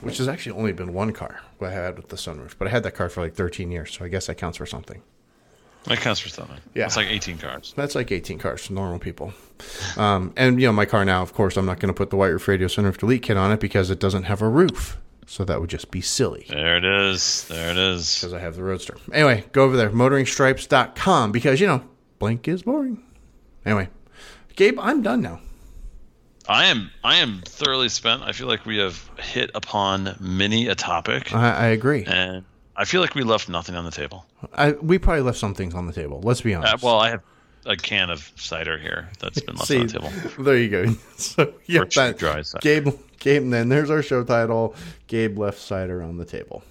Which 0.00 0.18
has 0.18 0.28
actually 0.28 0.56
only 0.56 0.72
been 0.72 0.94
one 0.94 1.12
car 1.12 1.40
I 1.60 1.70
had 1.70 1.96
with 1.96 2.08
the 2.08 2.16
sunroof, 2.16 2.54
but 2.58 2.68
I 2.68 2.70
had 2.70 2.84
that 2.84 2.94
car 2.94 3.10
for 3.10 3.20
like 3.20 3.34
13 3.34 3.70
years, 3.70 3.92
so 3.92 4.04
I 4.04 4.08
guess 4.08 4.28
that 4.28 4.36
counts 4.36 4.56
for 4.56 4.64
something. 4.64 5.02
That 5.84 5.98
counts 5.98 6.20
for 6.20 6.28
something. 6.28 6.58
Yeah. 6.74 6.84
It's 6.86 6.96
like 6.96 7.08
18 7.08 7.38
cars. 7.38 7.72
That's 7.76 7.94
like 7.94 8.12
18 8.12 8.38
cars 8.38 8.66
for 8.66 8.74
normal 8.74 8.98
people. 8.98 9.32
Um, 9.96 10.32
and, 10.36 10.60
you 10.60 10.66
know, 10.66 10.72
my 10.72 10.84
car 10.84 11.04
now, 11.04 11.22
of 11.22 11.32
course, 11.32 11.56
I'm 11.56 11.64
not 11.66 11.80
going 11.80 11.88
to 11.92 11.96
put 11.96 12.10
the 12.10 12.16
White 12.16 12.28
Roof 12.28 12.46
Radio 12.48 12.68
Sunroof 12.68 12.98
Delete 12.98 13.22
kit 13.22 13.36
on 13.36 13.50
it 13.50 13.60
because 13.60 13.90
it 13.90 13.98
doesn't 13.98 14.24
have 14.24 14.42
a 14.42 14.48
roof. 14.48 14.98
So 15.26 15.44
that 15.44 15.60
would 15.60 15.70
just 15.70 15.90
be 15.92 16.00
silly 16.00 16.44
There 16.48 16.76
it 16.76 16.84
is. 16.84 17.46
There 17.48 17.70
it 17.70 17.76
is. 17.78 18.16
because 18.18 18.34
I 18.34 18.40
have 18.40 18.56
the 18.56 18.62
Roadster. 18.64 18.96
Anyway, 19.12 19.44
go 19.52 19.62
over 19.64 19.76
there, 19.76 19.88
motoringstripes.com, 19.90 21.32
because, 21.32 21.60
you 21.60 21.66
know, 21.66 21.82
blank 22.18 22.48
is 22.48 22.62
boring. 22.62 23.02
Anyway, 23.64 23.88
Gabe, 24.56 24.78
I'm 24.80 25.02
done 25.02 25.22
now. 25.22 25.40
I 26.48 26.64
am 26.66 26.90
I 27.04 27.16
am 27.16 27.42
thoroughly 27.44 27.88
spent. 27.88 28.22
I 28.22 28.32
feel 28.32 28.48
like 28.48 28.66
we 28.66 28.78
have 28.78 29.08
hit 29.20 29.50
upon 29.54 30.16
many 30.18 30.66
a 30.66 30.74
topic, 30.74 31.32
I, 31.32 31.50
I 31.52 31.66
agree. 31.66 32.04
and 32.06 32.44
I 32.80 32.84
feel 32.86 33.02
like 33.02 33.14
we 33.14 33.22
left 33.24 33.48
nothing 33.50 33.74
on 33.74 33.84
the 33.84 33.90
table. 33.90 34.24
I, 34.54 34.72
we 34.72 34.96
probably 34.98 35.20
left 35.22 35.36
some 35.38 35.54
things 35.54 35.74
on 35.74 35.86
the 35.86 35.92
table. 35.92 36.20
Let's 36.22 36.40
be 36.40 36.54
Uh, 36.54 36.60
honest. 36.60 36.82
well, 36.82 36.98
I 36.98 37.10
have 37.10 37.20
a 37.66 37.76
can 37.76 38.08
of 38.08 38.32
cider 38.36 38.78
here 38.78 39.10
that's 39.18 39.38
been 39.42 39.56
left 39.56 39.68
See, 39.68 39.80
on 39.80 39.86
the 39.88 39.92
table. 39.92 40.10
there 40.44 40.56
you 40.56 40.68
go. 40.70 40.84
So 41.18 41.52
yeah, 41.66 41.84
that, 41.94 42.16
dry 42.16 42.40
cider. 42.40 42.62
Gabe, 42.62 42.88
Gabe, 43.18 43.42
and 43.42 43.52
then 43.52 43.68
there's 43.68 43.90
our 43.90 44.02
show 44.02 44.24
title. 44.24 44.74
Gabe 45.08 45.38
left 45.38 45.58
cider 45.58 46.02
on 46.02 46.16
the 46.16 46.24
table. 46.24 46.62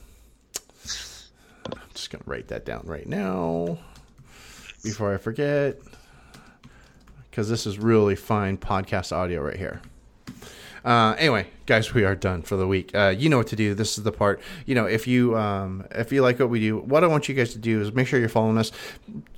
I'm 1.68 1.78
just 1.94 2.10
gonna 2.10 2.24
write 2.26 2.48
that 2.48 2.66
down 2.66 2.82
right 2.86 3.08
now 3.08 3.78
before 4.84 5.14
I 5.14 5.18
forget, 5.18 5.78
because 7.30 7.50
this 7.50 7.68
is 7.68 7.78
really 7.78 8.16
fine 8.16 8.58
podcast 8.58 9.12
audio 9.12 9.42
right 9.44 9.58
here. 9.58 9.82
Uh, 10.84 11.16
anyway, 11.18 11.48
guys, 11.66 11.94
we 11.94 12.04
are 12.04 12.16
done 12.16 12.42
for 12.42 12.56
the 12.56 12.68
week. 12.68 12.94
Uh, 12.94 13.14
you 13.18 13.30
know 13.30 13.38
what 13.38 13.48
to 13.48 13.56
do. 13.56 13.74
This 13.74 13.98
is 13.98 14.04
the 14.04 14.12
part. 14.12 14.42
You 14.66 14.76
know, 14.76 14.86
if 14.86 15.08
you 15.08 15.38
um, 15.38 15.86
if 15.92 16.12
you 16.12 16.22
like 16.22 16.40
what 16.40 16.50
we 16.50 16.60
do, 16.60 16.78
what 16.80 17.04
I 17.04 17.08
want 17.08 17.30
you 17.30 17.36
guys 17.36 17.54
to 17.54 17.60
do 17.60 17.82
is 17.82 17.94
make 17.94 18.08
sure 18.08 18.20
you're 18.20 18.30
following 18.30 18.58
us. 18.58 18.72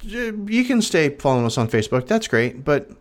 You 0.03 0.65
can 0.65 0.81
stay 0.81 1.09
following 1.09 1.45
us 1.45 1.57
on 1.57 1.67
Facebook. 1.67 2.07
That's 2.07 2.27
great, 2.27 2.63
but 2.63 2.91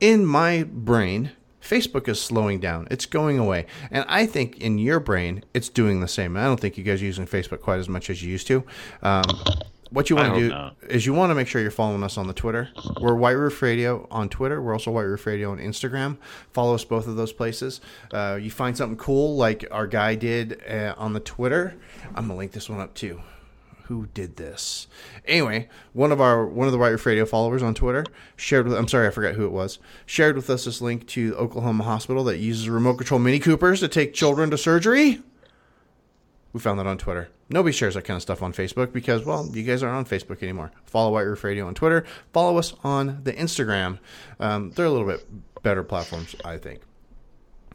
in 0.00 0.26
my 0.26 0.64
brain, 0.64 1.32
Facebook 1.64 2.08
is 2.08 2.20
slowing 2.20 2.60
down. 2.60 2.86
It's 2.90 3.06
going 3.06 3.38
away. 3.38 3.66
And 3.90 4.04
I 4.08 4.26
think 4.26 4.58
in 4.58 4.78
your 4.78 5.00
brain, 5.00 5.44
it's 5.54 5.68
doing 5.68 6.00
the 6.00 6.08
same. 6.08 6.36
I 6.36 6.44
don't 6.44 6.60
think 6.60 6.76
you 6.76 6.84
guys 6.84 7.00
are 7.00 7.06
using 7.06 7.26
Facebook 7.26 7.60
quite 7.62 7.78
as 7.78 7.88
much 7.88 8.10
as 8.10 8.22
you 8.22 8.30
used 8.30 8.46
to. 8.48 8.64
Um, 9.02 9.24
what 9.94 10.10
you 10.10 10.16
want 10.16 10.34
to 10.34 10.48
do 10.48 10.86
is 10.88 11.06
you 11.06 11.14
want 11.14 11.30
to 11.30 11.34
make 11.34 11.46
sure 11.46 11.62
you're 11.62 11.70
following 11.70 12.02
us 12.02 12.18
on 12.18 12.26
the 12.26 12.34
Twitter. 12.34 12.68
We're 13.00 13.14
White 13.14 13.32
Roof 13.32 13.62
Radio 13.62 14.06
on 14.10 14.28
Twitter. 14.28 14.60
We're 14.60 14.72
also 14.72 14.90
White 14.90 15.04
Roof 15.04 15.24
Radio 15.24 15.52
on 15.52 15.58
Instagram. 15.58 16.18
Follow 16.52 16.74
us 16.74 16.84
both 16.84 17.06
of 17.06 17.16
those 17.16 17.32
places. 17.32 17.80
Uh, 18.12 18.38
you 18.40 18.50
find 18.50 18.76
something 18.76 18.98
cool 18.98 19.36
like 19.36 19.64
our 19.70 19.86
guy 19.86 20.16
did 20.16 20.62
uh, 20.68 20.94
on 20.98 21.12
the 21.12 21.20
Twitter. 21.20 21.76
I'm 22.14 22.26
gonna 22.26 22.36
link 22.36 22.52
this 22.52 22.68
one 22.68 22.80
up 22.80 22.94
too 22.94 23.20
who 23.84 24.06
did 24.14 24.36
this. 24.36 24.88
Anyway, 25.26 25.68
one 25.92 26.10
of 26.10 26.20
our 26.20 26.46
one 26.46 26.66
of 26.66 26.72
the 26.72 26.78
White 26.78 26.88
Roof 26.88 27.06
Radio 27.06 27.24
followers 27.24 27.62
on 27.62 27.74
Twitter 27.74 28.04
shared 28.36 28.66
with 28.66 28.76
I'm 28.76 28.88
sorry 28.88 29.06
I 29.06 29.10
forgot 29.10 29.34
who 29.34 29.44
it 29.44 29.52
was 29.52 29.78
shared 30.06 30.36
with 30.36 30.50
us 30.50 30.64
this 30.64 30.80
link 30.80 31.06
to 31.08 31.36
Oklahoma 31.36 31.84
Hospital 31.84 32.24
that 32.24 32.38
uses 32.38 32.68
remote 32.68 32.96
control 32.96 33.20
Mini 33.20 33.38
Coopers 33.38 33.80
to 33.80 33.88
take 33.88 34.14
children 34.14 34.50
to 34.50 34.58
surgery. 34.58 35.22
We 36.54 36.60
found 36.60 36.78
that 36.78 36.86
on 36.86 36.96
Twitter. 36.98 37.28
Nobody 37.50 37.72
shares 37.76 37.94
that 37.94 38.04
kind 38.04 38.14
of 38.16 38.22
stuff 38.22 38.40
on 38.40 38.52
Facebook 38.52 38.92
because, 38.92 39.24
well, 39.26 39.46
you 39.52 39.64
guys 39.64 39.82
aren't 39.82 39.96
on 39.96 40.04
Facebook 40.06 40.40
anymore. 40.42 40.70
Follow 40.86 41.12
White 41.12 41.22
Roof 41.22 41.42
Radio 41.42 41.66
on 41.66 41.74
Twitter. 41.74 42.04
Follow 42.32 42.56
us 42.58 42.72
on 42.84 43.20
the 43.24 43.32
Instagram. 43.32 43.98
Um, 44.38 44.70
they're 44.70 44.86
a 44.86 44.90
little 44.90 45.06
bit 45.06 45.26
better 45.64 45.82
platforms, 45.82 46.36
I 46.44 46.56
think. 46.58 46.80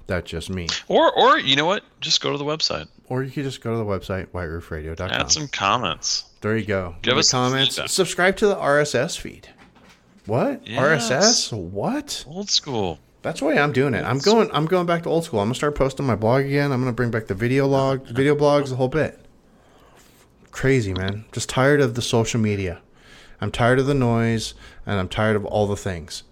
That's 0.07 0.27
just 0.27 0.49
me. 0.49 0.67
Or 0.87 1.11
or 1.15 1.37
you 1.37 1.55
know 1.55 1.65
what? 1.65 1.83
Just 2.01 2.21
go 2.21 2.31
to 2.31 2.37
the 2.37 2.45
website. 2.45 2.87
Or 3.09 3.21
you 3.21 3.29
could 3.29 3.43
just 3.43 3.61
go 3.61 3.71
to 3.73 3.77
the 3.77 3.85
website, 3.85 4.27
whiteroofradio.com. 4.27 5.11
Add 5.11 5.31
some 5.31 5.47
comments. 5.49 6.23
There 6.41 6.57
you 6.57 6.65
go. 6.65 6.95
Give 7.03 7.17
us 7.17 7.31
comments. 7.31 7.75
feedback. 7.75 7.89
Subscribe 7.91 8.37
to 8.37 8.47
the 8.47 8.55
RSS 8.55 9.19
feed. 9.19 9.49
What? 10.25 10.65
Yes. 10.65 11.11
RSS? 11.11 11.53
What? 11.53 12.23
Old 12.27 12.49
school. 12.49 12.97
That's 13.21 13.41
the 13.41 13.47
way 13.47 13.59
I'm 13.59 13.73
doing 13.73 13.93
it. 13.93 14.03
I'm 14.05 14.19
going. 14.19 14.49
I'm 14.53 14.65
going 14.65 14.85
back 14.85 15.03
to 15.03 15.09
old 15.09 15.25
school. 15.25 15.39
I'm 15.39 15.47
gonna 15.47 15.55
start 15.55 15.75
posting 15.75 16.05
my 16.05 16.15
blog 16.15 16.45
again. 16.45 16.71
I'm 16.71 16.79
gonna 16.79 16.93
bring 16.93 17.11
back 17.11 17.27
the 17.27 17.33
video 17.35 17.67
log, 17.67 18.05
video 18.07 18.35
blogs, 18.35 18.69
the 18.69 18.77
whole 18.77 18.87
bit. 18.87 19.19
Crazy 20.51 20.93
man. 20.93 21.25
Just 21.31 21.49
tired 21.49 21.81
of 21.81 21.95
the 21.95 22.01
social 22.01 22.39
media. 22.39 22.81
I'm 23.41 23.51
tired 23.51 23.79
of 23.79 23.85
the 23.85 23.93
noise, 23.93 24.53
and 24.85 24.99
I'm 24.99 25.09
tired 25.09 25.35
of 25.35 25.45
all 25.45 25.67
the 25.67 25.75
things. 25.75 26.23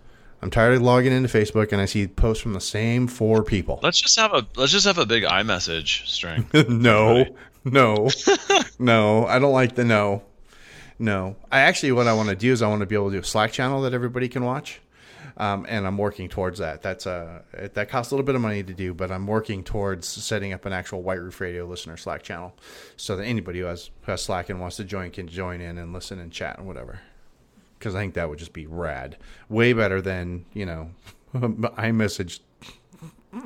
I'm 0.42 0.52
tired 0.52 0.76
of 0.76 0.82
logging 0.82 1.12
into 1.12 1.30
Facebook 1.30 1.72
and 1.72 1.82
I 1.82 1.86
see 1.86 2.08
posts 2.08 2.44
from 2.44 2.54
the 2.54 2.62
same 2.62 3.08
four 3.08 3.44
people. 3.44 3.80
Let's 3.82 4.00
just 4.00 4.20
have 4.20 4.34
a 4.34 4.46
let's 4.56 4.72
just 4.72 4.86
have 4.86 5.00
a 5.00 5.06
big 5.06 5.24
iMessage 5.24 6.06
string. 6.08 6.48
no, 6.70 7.26
no, 7.66 8.10
no. 8.80 9.26
I 9.26 9.40
don't 9.40 9.54
like 9.54 9.76
the 9.76 9.84
no. 9.84 10.24
No. 11.00 11.36
I 11.52 11.60
actually, 11.62 11.92
what 11.92 12.08
I 12.08 12.14
want 12.14 12.30
to 12.30 12.36
do 12.36 12.52
is 12.52 12.62
I 12.62 12.68
want 12.68 12.82
to 12.82 12.86
be 12.86 12.96
able 12.96 13.10
to 13.10 13.18
do 13.18 13.22
a 13.22 13.24
Slack 13.24 13.52
channel 13.52 13.82
that 13.82 13.94
everybody 13.94 14.28
can 14.28 14.44
watch. 14.44 14.80
Um, 15.40 15.68
and 15.70 15.86
I'm 15.86 16.00
working 16.00 16.30
towards 16.30 16.58
that. 16.60 16.82
That's 16.82 17.06
uh, 17.06 17.44
that 17.74 17.90
costs 17.90 18.12
a 18.12 18.16
little 18.16 18.26
bit 18.26 18.34
of 18.34 18.42
money 18.42 18.64
to 18.64 18.74
do, 18.74 18.94
but 18.96 19.12
I'm 19.12 19.28
working 19.28 19.64
towards 19.64 20.08
setting 20.08 20.52
up 20.52 20.66
an 20.66 20.74
actual 20.74 21.04
White 21.04 21.20
Roof 21.22 21.40
Radio 21.40 21.66
listener 21.68 21.96
Slack 21.96 22.24
channel, 22.24 22.56
so 22.96 23.16
that 23.16 23.24
anybody 23.24 23.60
who 23.60 23.66
has 23.66 23.92
who 24.02 24.12
has 24.12 24.24
Slack 24.24 24.50
and 24.50 24.60
wants 24.60 24.78
to 24.78 24.84
join 24.84 25.12
can 25.12 25.28
join 25.28 25.62
in 25.62 25.78
and 25.78 25.94
listen 25.94 26.18
and 26.20 26.32
chat 26.32 26.58
and 26.58 26.66
whatever. 26.68 27.02
Because 27.78 27.94
I 27.94 28.00
think 28.00 28.16
that 28.16 28.28
would 28.30 28.40
just 28.40 28.54
be 28.54 28.66
rad, 28.66 29.18
way 29.48 29.74
better 29.74 30.02
than 30.02 30.46
you 30.54 30.66
know, 30.66 30.90
iMessage 31.36 32.40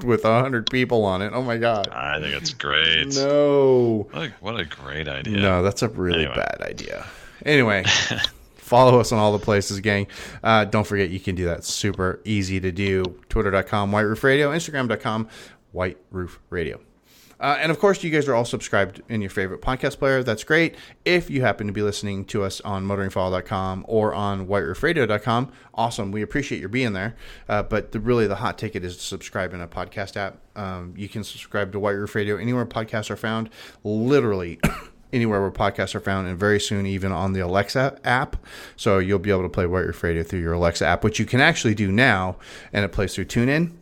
with 0.05 0.23
a 0.23 0.39
hundred 0.41 0.69
people 0.71 1.03
on 1.03 1.21
it. 1.21 1.33
Oh 1.33 1.41
my 1.41 1.57
god, 1.57 1.89
I 1.89 2.21
think 2.21 2.33
it's 2.35 2.53
great. 2.53 3.07
no. 3.15 4.07
What, 4.11 4.23
a, 4.27 4.29
what 4.39 4.59
a 4.59 4.63
great 4.63 5.09
idea. 5.09 5.37
No, 5.37 5.61
that's 5.61 5.81
a 5.81 5.89
really 5.89 6.19
Anyway. 6.25 6.35
bad 6.35 6.61
idea. 6.61 7.05
Anyway, 7.45 7.83
follow 8.71 9.01
us 9.01 9.11
on 9.11 9.19
all 9.19 9.33
the 9.33 9.43
places, 9.43 9.81
gang. 9.81 10.07
Uh, 10.41 10.63
don't 10.63 10.87
forget 10.87 11.09
you 11.09 11.19
can 11.19 11.35
do 11.35 11.43
that 11.43 11.65
super 11.65 12.21
easy 12.23 12.57
to 12.61 12.71
do. 12.71 13.03
Twitter.com, 13.27 13.91
White 13.91 14.03
Roof 14.03 14.23
Radio, 14.23 14.49
Instagram.com, 14.51 15.27
White 15.73 15.97
Roof 16.09 16.39
Radio. 16.49 16.79
Uh, 17.37 17.57
and 17.59 17.69
of 17.69 17.79
course, 17.79 18.01
you 18.01 18.09
guys 18.09 18.29
are 18.29 18.33
all 18.33 18.45
subscribed 18.45 19.01
in 19.09 19.19
your 19.19 19.29
favorite 19.29 19.61
podcast 19.61 19.99
player. 19.99 20.23
That's 20.23 20.45
great. 20.45 20.75
If 21.03 21.29
you 21.29 21.41
happen 21.41 21.67
to 21.67 21.73
be 21.73 21.81
listening 21.81 22.23
to 22.25 22.43
us 22.43 22.61
on 22.61 22.85
motoringfile.com 22.85 23.85
or 23.89 24.13
on 24.13 24.47
whiteroofradio.com, 24.47 25.51
awesome. 25.73 26.11
We 26.13 26.21
appreciate 26.21 26.59
your 26.59 26.69
being 26.69 26.93
there. 26.93 27.17
Uh, 27.49 27.63
but 27.63 27.91
the, 27.91 27.99
really, 27.99 28.27
the 28.27 28.35
hot 28.35 28.57
ticket 28.57 28.85
is 28.85 28.95
to 28.95 29.03
subscribe 29.03 29.53
in 29.53 29.59
a 29.59 29.67
podcast 29.67 30.15
app. 30.15 30.37
Um, 30.55 30.93
you 30.95 31.09
can 31.09 31.25
subscribe 31.25 31.73
to 31.73 31.79
White 31.79 31.93
Roof 31.93 32.15
Radio 32.15 32.37
anywhere 32.37 32.65
podcasts 32.65 33.09
are 33.09 33.17
found. 33.17 33.49
Literally. 33.83 34.61
Anywhere 35.13 35.41
where 35.41 35.51
podcasts 35.51 35.93
are 35.95 35.99
found, 35.99 36.27
and 36.27 36.37
very 36.37 36.59
soon 36.59 36.85
even 36.85 37.11
on 37.11 37.33
the 37.33 37.41
Alexa 37.41 37.99
app. 38.03 38.37
So 38.75 38.99
you'll 38.99 39.19
be 39.19 39.31
able 39.31 39.43
to 39.43 39.49
play 39.49 39.65
White 39.65 39.85
Roof 39.85 40.03
Radio 40.03 40.23
through 40.23 40.39
your 40.39 40.53
Alexa 40.53 40.85
app, 40.85 41.03
which 41.03 41.19
you 41.19 41.25
can 41.25 41.41
actually 41.41 41.75
do 41.75 41.91
now, 41.91 42.37
and 42.71 42.85
it 42.85 42.91
plays 42.91 43.15
through 43.15 43.25
TuneIn 43.25 43.73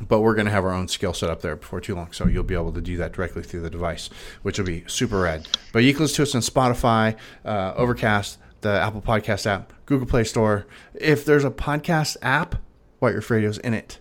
but 0.00 0.20
we're 0.20 0.34
going 0.34 0.46
to 0.46 0.52
have 0.52 0.64
our 0.64 0.72
own 0.72 0.88
skill 0.88 1.12
set 1.12 1.30
up 1.30 1.42
there 1.42 1.56
before 1.56 1.80
too 1.80 1.94
long. 1.94 2.12
So 2.12 2.26
you'll 2.26 2.44
be 2.44 2.54
able 2.54 2.72
to 2.72 2.80
do 2.80 2.96
that 2.98 3.12
directly 3.12 3.42
through 3.42 3.62
the 3.62 3.70
device, 3.70 4.08
which 4.42 4.58
will 4.58 4.66
be 4.66 4.84
super 4.86 5.20
rad. 5.20 5.48
But 5.72 5.80
you 5.80 5.92
can 5.92 6.02
listen 6.02 6.16
to 6.16 6.22
us 6.22 6.34
on 6.34 6.42
Spotify, 6.42 7.16
uh, 7.44 7.74
Overcast, 7.76 8.38
the 8.60 8.70
Apple 8.70 9.02
Podcast 9.02 9.46
app, 9.46 9.72
Google 9.86 10.06
Play 10.06 10.24
Store. 10.24 10.66
If 10.94 11.24
there's 11.24 11.44
a 11.44 11.50
podcast 11.50 12.16
app, 12.22 12.56
White 12.98 13.14
Roof 13.14 13.30
Radio's 13.30 13.58
in 13.58 13.74
it. 13.74 13.98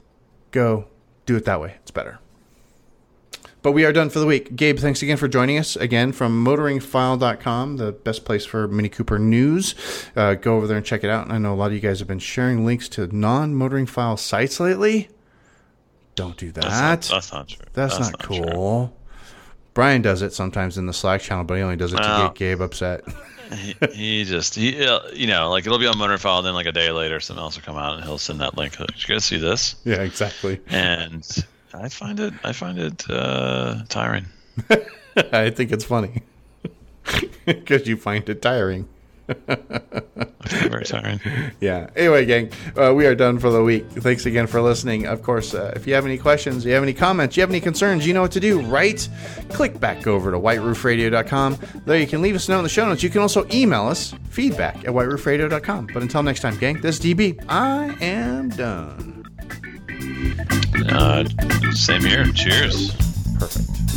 Go 0.52 0.88
do 1.26 1.36
it 1.36 1.46
that 1.46 1.62
way. 1.62 1.76
It's 1.82 1.92
better. 1.92 2.20
But 3.62 3.74
we 3.74 3.84
are 3.84 3.92
done 3.92 4.10
for 4.10 4.20
the 4.20 4.26
week. 4.26 4.56
Gabe, 4.56 4.80
thanks 4.80 5.02
again 5.02 5.18
for 5.18 5.28
joining 5.28 5.58
us 5.58 5.76
again 5.76 6.14
from 6.14 6.46
motoringfile.com, 6.46 7.76
the 7.78 7.92
best 7.92 8.24
place 8.24 8.46
for 8.46 8.70
Mini 8.70 8.88
Cooper 8.88 9.20
news. 9.20 9.76
Uh, 10.16 10.36
go 10.36 10.56
over 10.56 10.66
there 10.66 10.78
and 10.78 10.86
check 10.86 11.04
it 11.04 11.10
out. 11.10 11.26
And 11.26 11.34
I 11.34 11.38
know 11.40 11.54
a 11.54 11.56
lot 11.56 11.68
of 11.68 11.74
you 11.74 11.82
guys 11.82 12.00
have 12.00 12.08
been 12.08 12.20
sharing 12.20 12.66
links 12.66 12.88
to 12.90 13.08
non 13.08 13.56
motoring 13.56 13.86
file 13.86 14.16
sites 14.16 14.60
lately 14.62 15.10
Don't 16.16 16.38
do 16.38 16.52
that. 16.54 16.62
That's 16.64 17.10
not, 17.10 17.16
that's 17.16 17.34
not 17.34 17.48
true. 17.50 17.66
That's 17.74 18.00
not, 18.00 18.20
true. 18.20 18.44
cool. 18.46 18.98
Brian 19.74 20.02
does 20.02 20.22
it 20.22 20.34
sometimes 20.34 20.78
in 20.78 20.86
the 20.86 20.94
Slack 20.94 21.22
channel, 21.22 21.44
but 21.44 21.56
he 21.56 21.62
only 21.62 21.76
does 21.76 21.94
it 21.94 21.98
to 21.98 22.04
get 22.04 22.36
Gabe 22.36 22.62
upset. 22.62 23.04
he, 23.54 23.76
he 23.94 24.24
just 24.24 24.56
he 24.56 24.86
uh, 24.86 25.00
you 25.14 25.28
know 25.28 25.50
like 25.50 25.66
it'll 25.66 25.80
be 25.80 25.88
on 25.88 25.98
Motoring 25.98 26.18
File, 26.20 26.42
then 26.42 26.54
like 26.54 26.66
a 26.66 26.72
day 26.72 26.92
later 26.92 27.20
something 27.20 27.42
else 27.42 27.56
will 27.58 27.64
come 27.64 27.78
out 27.78 27.96
and 27.96 28.04
he'll 28.04 28.18
send 28.18 28.40
that 28.40 28.58
link. 28.58 28.78
Did 28.78 28.90
you 28.96 29.16
guys 29.16 29.26
see 29.26 29.38
this? 29.38 29.76
yeah, 29.84 30.02
exactly. 30.02 30.60
And 30.68 31.26
I 31.74 31.90
find 31.90 32.20
it 32.20 32.34
I 32.44 32.54
find 32.54 32.80
it 32.80 33.10
uh, 33.10 33.84
tiring. 33.90 34.26
I 35.32 35.50
think 35.50 35.72
it's 35.72 35.84
funny 35.84 36.24
because 37.46 37.88
you 37.88 37.98
find 37.98 38.28
it 38.30 38.42
tiring. 38.42 38.88
I 39.30 39.34
find 39.36 40.64
it 40.66 40.72
very 40.72 40.86
tiring. 40.86 41.20
Yeah. 41.60 41.90
Anyway, 41.96 42.26
gang, 42.26 42.52
uh, 42.78 42.94
we 42.94 43.06
are 43.06 43.14
done 43.16 43.38
for 43.38 43.50
the 43.52 43.62
week. 43.62 43.86
Thanks 43.92 44.26
again 44.26 44.48
for 44.48 44.62
listening. 44.62 45.06
Of 45.08 45.22
course, 45.24 45.54
uh, 45.54 45.74
if 45.76 45.86
you 45.86 45.94
have 45.94 46.06
any 46.06 46.18
questions, 46.18 46.66
you 46.66 46.72
have 46.74 46.84
any 46.84 46.94
comments, 46.94 47.36
you 47.36 47.42
have 47.42 47.50
any 47.50 47.60
concerns, 47.60 48.08
you 48.08 48.14
know 48.14 48.22
what 48.22 48.32
to 48.32 48.40
do, 48.40 48.62
right? 48.62 49.08
Click 49.50 49.80
back 49.80 50.08
over 50.08 50.32
to 50.32 50.40
whiteroofradio.com. 50.40 51.58
There 51.86 52.00
you 52.00 52.08
can 52.08 52.22
leave 52.22 52.36
us 52.36 52.48
a 52.48 52.52
note 52.52 52.60
in 52.60 52.64
the 52.64 52.70
show 52.70 52.88
notes. 52.88 53.04
You 53.04 53.10
can 53.10 53.22
also 53.22 53.46
email 53.52 53.88
us 53.88 54.16
feedback 54.30 54.78
at 54.78 54.92
whiteroofradio.com. 54.92 55.90
But 55.94 56.02
until 56.02 56.24
next 56.24 56.40
time, 56.40 56.58
gang, 56.58 56.80
this 56.82 56.98
is 56.98 57.06
DB. 57.06 57.44
I 57.50 57.96
am 58.02 58.50
done. 58.50 59.19
Uh, 60.92 61.24
same 61.72 62.02
here. 62.04 62.26
Cheers. 62.34 62.92
Perfect. 63.38 63.89